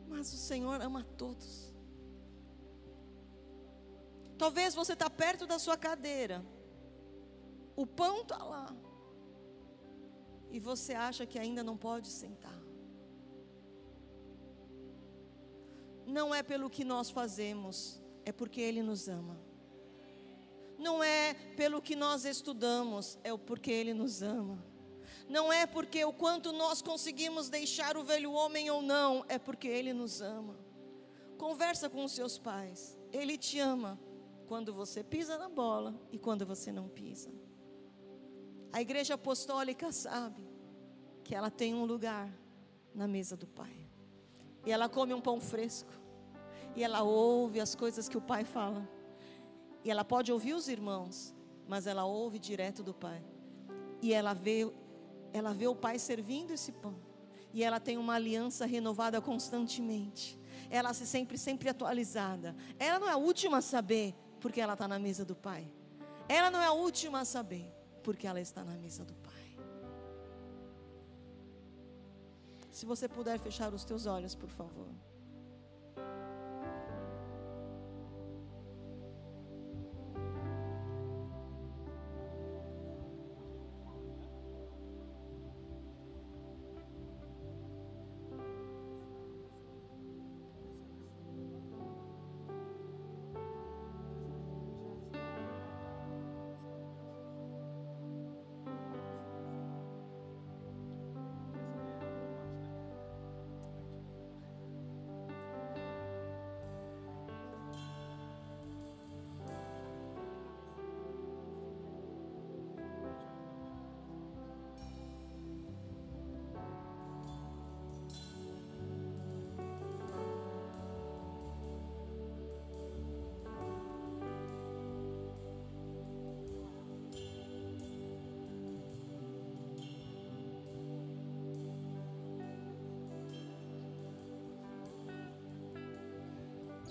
mas 0.06 0.30
o 0.30 0.36
Senhor 0.36 0.78
ama 0.82 1.02
todos. 1.16 1.74
Talvez 4.36 4.74
você 4.74 4.92
está 4.92 5.08
perto 5.08 5.46
da 5.46 5.58
sua 5.58 5.78
cadeira. 5.78 6.44
O 7.74 7.86
pão 7.86 8.20
está 8.20 8.44
lá. 8.44 8.76
E 10.50 10.58
você 10.58 10.94
acha 10.94 11.26
que 11.26 11.38
ainda 11.38 11.62
não 11.62 11.76
pode 11.76 12.08
sentar. 12.08 12.60
Não 16.06 16.34
é 16.34 16.42
pelo 16.42 16.70
que 16.70 16.84
nós 16.84 17.10
fazemos, 17.10 18.00
é 18.24 18.30
porque 18.30 18.60
Ele 18.60 18.82
nos 18.82 19.08
ama. 19.08 19.38
Não 20.78 21.02
é 21.02 21.34
pelo 21.56 21.82
que 21.82 21.96
nós 21.96 22.24
estudamos, 22.24 23.18
é 23.24 23.36
porque 23.36 23.70
Ele 23.70 23.92
nos 23.92 24.22
ama. 24.22 24.62
Não 25.28 25.52
é 25.52 25.66
porque 25.66 26.04
o 26.04 26.12
quanto 26.12 26.52
nós 26.52 26.80
conseguimos 26.80 27.48
deixar 27.48 27.96
o 27.96 28.04
velho 28.04 28.32
homem 28.32 28.70
ou 28.70 28.80
não, 28.80 29.24
é 29.28 29.38
porque 29.38 29.66
Ele 29.66 29.92
nos 29.92 30.20
ama. 30.20 30.56
Conversa 31.36 31.90
com 31.90 32.04
os 32.04 32.12
seus 32.12 32.38
pais. 32.38 32.96
Ele 33.12 33.36
te 33.36 33.58
ama 33.58 33.98
quando 34.46 34.72
você 34.72 35.02
pisa 35.02 35.36
na 35.36 35.48
bola 35.48 35.98
e 36.12 36.18
quando 36.18 36.46
você 36.46 36.70
não 36.70 36.88
pisa. 36.88 37.30
A 38.76 38.82
igreja 38.82 39.14
apostólica 39.14 39.90
sabe 39.90 40.46
que 41.24 41.34
ela 41.34 41.50
tem 41.50 41.74
um 41.74 41.86
lugar 41.86 42.30
na 42.94 43.08
mesa 43.08 43.34
do 43.34 43.46
Pai. 43.46 43.74
E 44.66 44.70
ela 44.70 44.86
come 44.86 45.14
um 45.14 45.20
pão 45.20 45.40
fresco. 45.40 45.90
E 46.76 46.84
ela 46.84 47.02
ouve 47.02 47.58
as 47.58 47.74
coisas 47.74 48.06
que 48.06 48.18
o 48.18 48.20
Pai 48.20 48.44
fala. 48.44 48.86
E 49.82 49.90
ela 49.90 50.04
pode 50.04 50.30
ouvir 50.30 50.52
os 50.52 50.68
irmãos, 50.68 51.34
mas 51.66 51.86
ela 51.86 52.04
ouve 52.04 52.38
direto 52.38 52.82
do 52.82 52.92
Pai. 52.92 53.24
E 54.02 54.12
ela 54.12 54.34
vê, 54.34 54.70
ela 55.32 55.54
vê 55.54 55.66
o 55.66 55.74
Pai 55.74 55.98
servindo 55.98 56.52
esse 56.52 56.70
pão. 56.70 56.96
E 57.54 57.64
ela 57.64 57.80
tem 57.80 57.96
uma 57.96 58.12
aliança 58.12 58.66
renovada 58.66 59.22
constantemente. 59.22 60.38
Ela 60.68 60.92
se 60.92 61.06
sempre, 61.06 61.38
sempre 61.38 61.70
atualizada. 61.70 62.54
Ela 62.78 62.98
não 62.98 63.08
é 63.08 63.12
a 63.12 63.16
última 63.16 63.56
a 63.56 63.62
saber, 63.62 64.14
porque 64.38 64.60
ela 64.60 64.74
está 64.74 64.86
na 64.86 64.98
mesa 64.98 65.24
do 65.24 65.34
Pai. 65.34 65.66
Ela 66.28 66.50
não 66.50 66.60
é 66.60 66.66
a 66.66 66.72
última 66.72 67.20
a 67.20 67.24
saber, 67.24 67.72
porque 68.06 68.24
ela 68.24 68.40
está 68.40 68.62
na 68.62 68.74
mesa 68.74 69.04
do 69.04 69.14
Pai. 69.16 69.58
Se 72.70 72.86
você 72.86 73.08
puder 73.08 73.36
fechar 73.40 73.74
os 73.74 73.84
teus 73.84 74.06
olhos, 74.06 74.32
por 74.32 74.48
favor. 74.48 74.86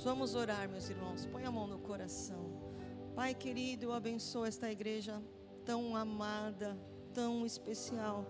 Vamos 0.05 0.35
orar, 0.35 0.69
meus 0.69 0.87
irmãos. 0.87 1.25
Põe 1.25 1.45
a 1.45 1.51
mão 1.51 1.65
no 1.65 1.79
coração. 1.79 2.43
Pai 3.15 3.33
querido, 3.33 3.85
eu 3.85 3.91
abençoo 3.91 4.45
esta 4.45 4.71
igreja 4.71 5.19
tão 5.65 5.95
amada, 5.95 6.77
tão 7.11 7.43
especial, 7.43 8.23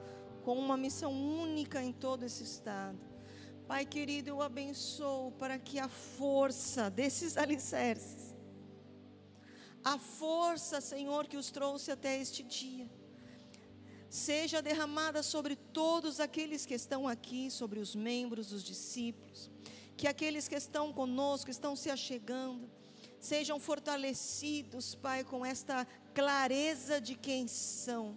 com 0.45 0.57
uma 0.57 0.77
missão 0.77 1.11
única 1.11 1.83
em 1.83 1.91
todo 1.91 2.23
esse 2.23 2.43
estado. 2.43 2.97
Pai 3.67 3.85
querido, 3.85 4.29
eu 4.29 4.41
abençoo 4.41 5.33
para 5.33 5.59
que 5.59 5.77
a 5.77 5.89
força 5.89 6.89
desses 6.89 7.35
alicerces, 7.45 8.33
a 9.83 9.97
força, 9.97 10.79
Senhor, 10.79 11.27
que 11.27 11.35
os 11.35 11.51
trouxe 11.51 11.91
até 11.91 12.17
este 12.21 12.41
dia, 12.41 12.89
seja 14.09 14.61
derramada 14.61 15.21
sobre 15.21 15.57
todos 15.57 16.21
aqueles 16.21 16.65
que 16.65 16.73
estão 16.73 17.05
aqui, 17.05 17.51
sobre 17.51 17.81
os 17.81 17.93
membros, 17.93 18.53
os 18.53 18.63
discípulos 18.63 19.53
que 19.97 20.07
aqueles 20.07 20.47
que 20.47 20.55
estão 20.55 20.91
conosco, 20.91 21.49
estão 21.49 21.75
se 21.75 21.89
achegando, 21.89 22.69
sejam 23.19 23.59
fortalecidos, 23.59 24.95
Pai, 24.95 25.23
com 25.23 25.45
esta 25.45 25.85
clareza 26.13 26.99
de 26.99 27.15
quem 27.15 27.47
são. 27.47 28.15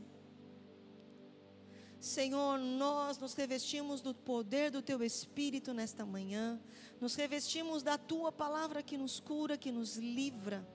Senhor, 2.00 2.58
nós 2.58 3.18
nos 3.18 3.34
revestimos 3.34 4.00
do 4.00 4.14
poder 4.14 4.70
do 4.70 4.80
Teu 4.80 5.02
Espírito 5.02 5.74
nesta 5.74 6.06
manhã, 6.06 6.60
nos 7.00 7.14
revestimos 7.14 7.82
da 7.82 7.98
Tua 7.98 8.30
palavra 8.30 8.82
que 8.82 8.96
nos 8.96 9.18
cura, 9.18 9.58
que 9.58 9.72
nos 9.72 9.96
livra. 9.96 10.66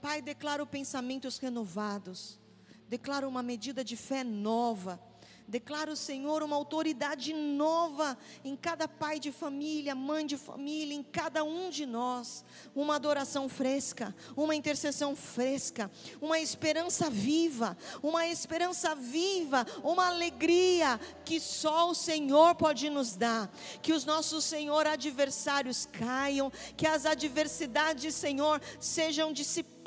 Pai, 0.00 0.22
declaro 0.22 0.66
pensamentos 0.66 1.38
renovados, 1.38 2.40
declaro 2.88 3.28
uma 3.28 3.42
medida 3.42 3.84
de 3.84 3.96
fé 3.96 4.22
nova 4.22 5.00
Declaro, 5.46 5.94
Senhor, 5.94 6.42
uma 6.42 6.56
autoridade 6.56 7.32
nova 7.32 8.16
em 8.44 8.56
cada 8.56 8.88
pai 8.88 9.18
de 9.18 9.30
família, 9.30 9.94
mãe 9.94 10.24
de 10.24 10.36
família, 10.36 10.94
em 10.94 11.02
cada 11.02 11.44
um 11.44 11.68
de 11.68 11.84
nós. 11.84 12.44
Uma 12.74 12.96
adoração 12.96 13.48
fresca, 13.48 14.14
uma 14.36 14.54
intercessão 14.54 15.14
fresca, 15.14 15.90
uma 16.20 16.40
esperança 16.40 17.10
viva, 17.10 17.76
uma 18.02 18.26
esperança 18.26 18.94
viva, 18.94 19.66
uma 19.82 20.06
alegria 20.06 20.98
que 21.24 21.38
só 21.38 21.90
o 21.90 21.94
Senhor 21.94 22.54
pode 22.54 22.88
nos 22.88 23.16
dar. 23.16 23.52
Que 23.82 23.92
os 23.92 24.04
nossos, 24.04 24.44
Senhor, 24.44 24.86
adversários 24.86 25.86
caiam, 25.92 26.50
que 26.76 26.86
as 26.86 27.04
adversidades, 27.04 28.14
Senhor, 28.14 28.60
sejam 28.80 29.32
dissipadas 29.32 29.81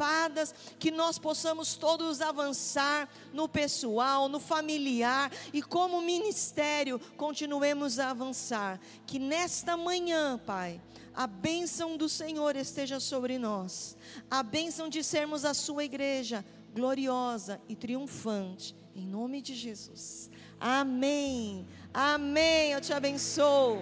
que 0.80 0.92
nós 0.92 1.18
possamos 1.18 1.76
todos 1.76 2.22
avançar 2.22 3.10
no 3.34 3.48
pessoal, 3.48 4.28
no 4.28 4.40
familiar 4.40 5.32
e 5.54 5.62
como 5.62 6.02
ministério 6.02 7.00
continuemos 7.18 8.00
a 8.00 8.10
avançar. 8.10 8.80
Que 9.06 9.20
nesta 9.20 9.78
manhã, 9.78 10.40
Pai, 10.46 10.82
a 11.14 11.26
bênção 11.26 11.96
do 11.96 12.10
Senhor 12.10 12.56
esteja 12.56 13.00
sobre 13.00 13.38
nós, 13.38 13.96
a 14.30 14.44
bênção 14.44 14.90
de 14.90 15.04
sermos 15.04 15.46
a 15.46 15.54
Sua 15.54 15.84
igreja 15.84 16.46
gloriosa 16.74 17.62
e 17.70 17.76
triunfante, 17.76 18.76
em 18.94 19.08
nome 19.08 19.42
de 19.42 19.56
Jesus. 19.56 20.30
Amém. 20.60 21.66
Amém. 21.94 22.72
Eu 22.72 22.82
te 22.82 22.92
abençoo. 22.92 23.82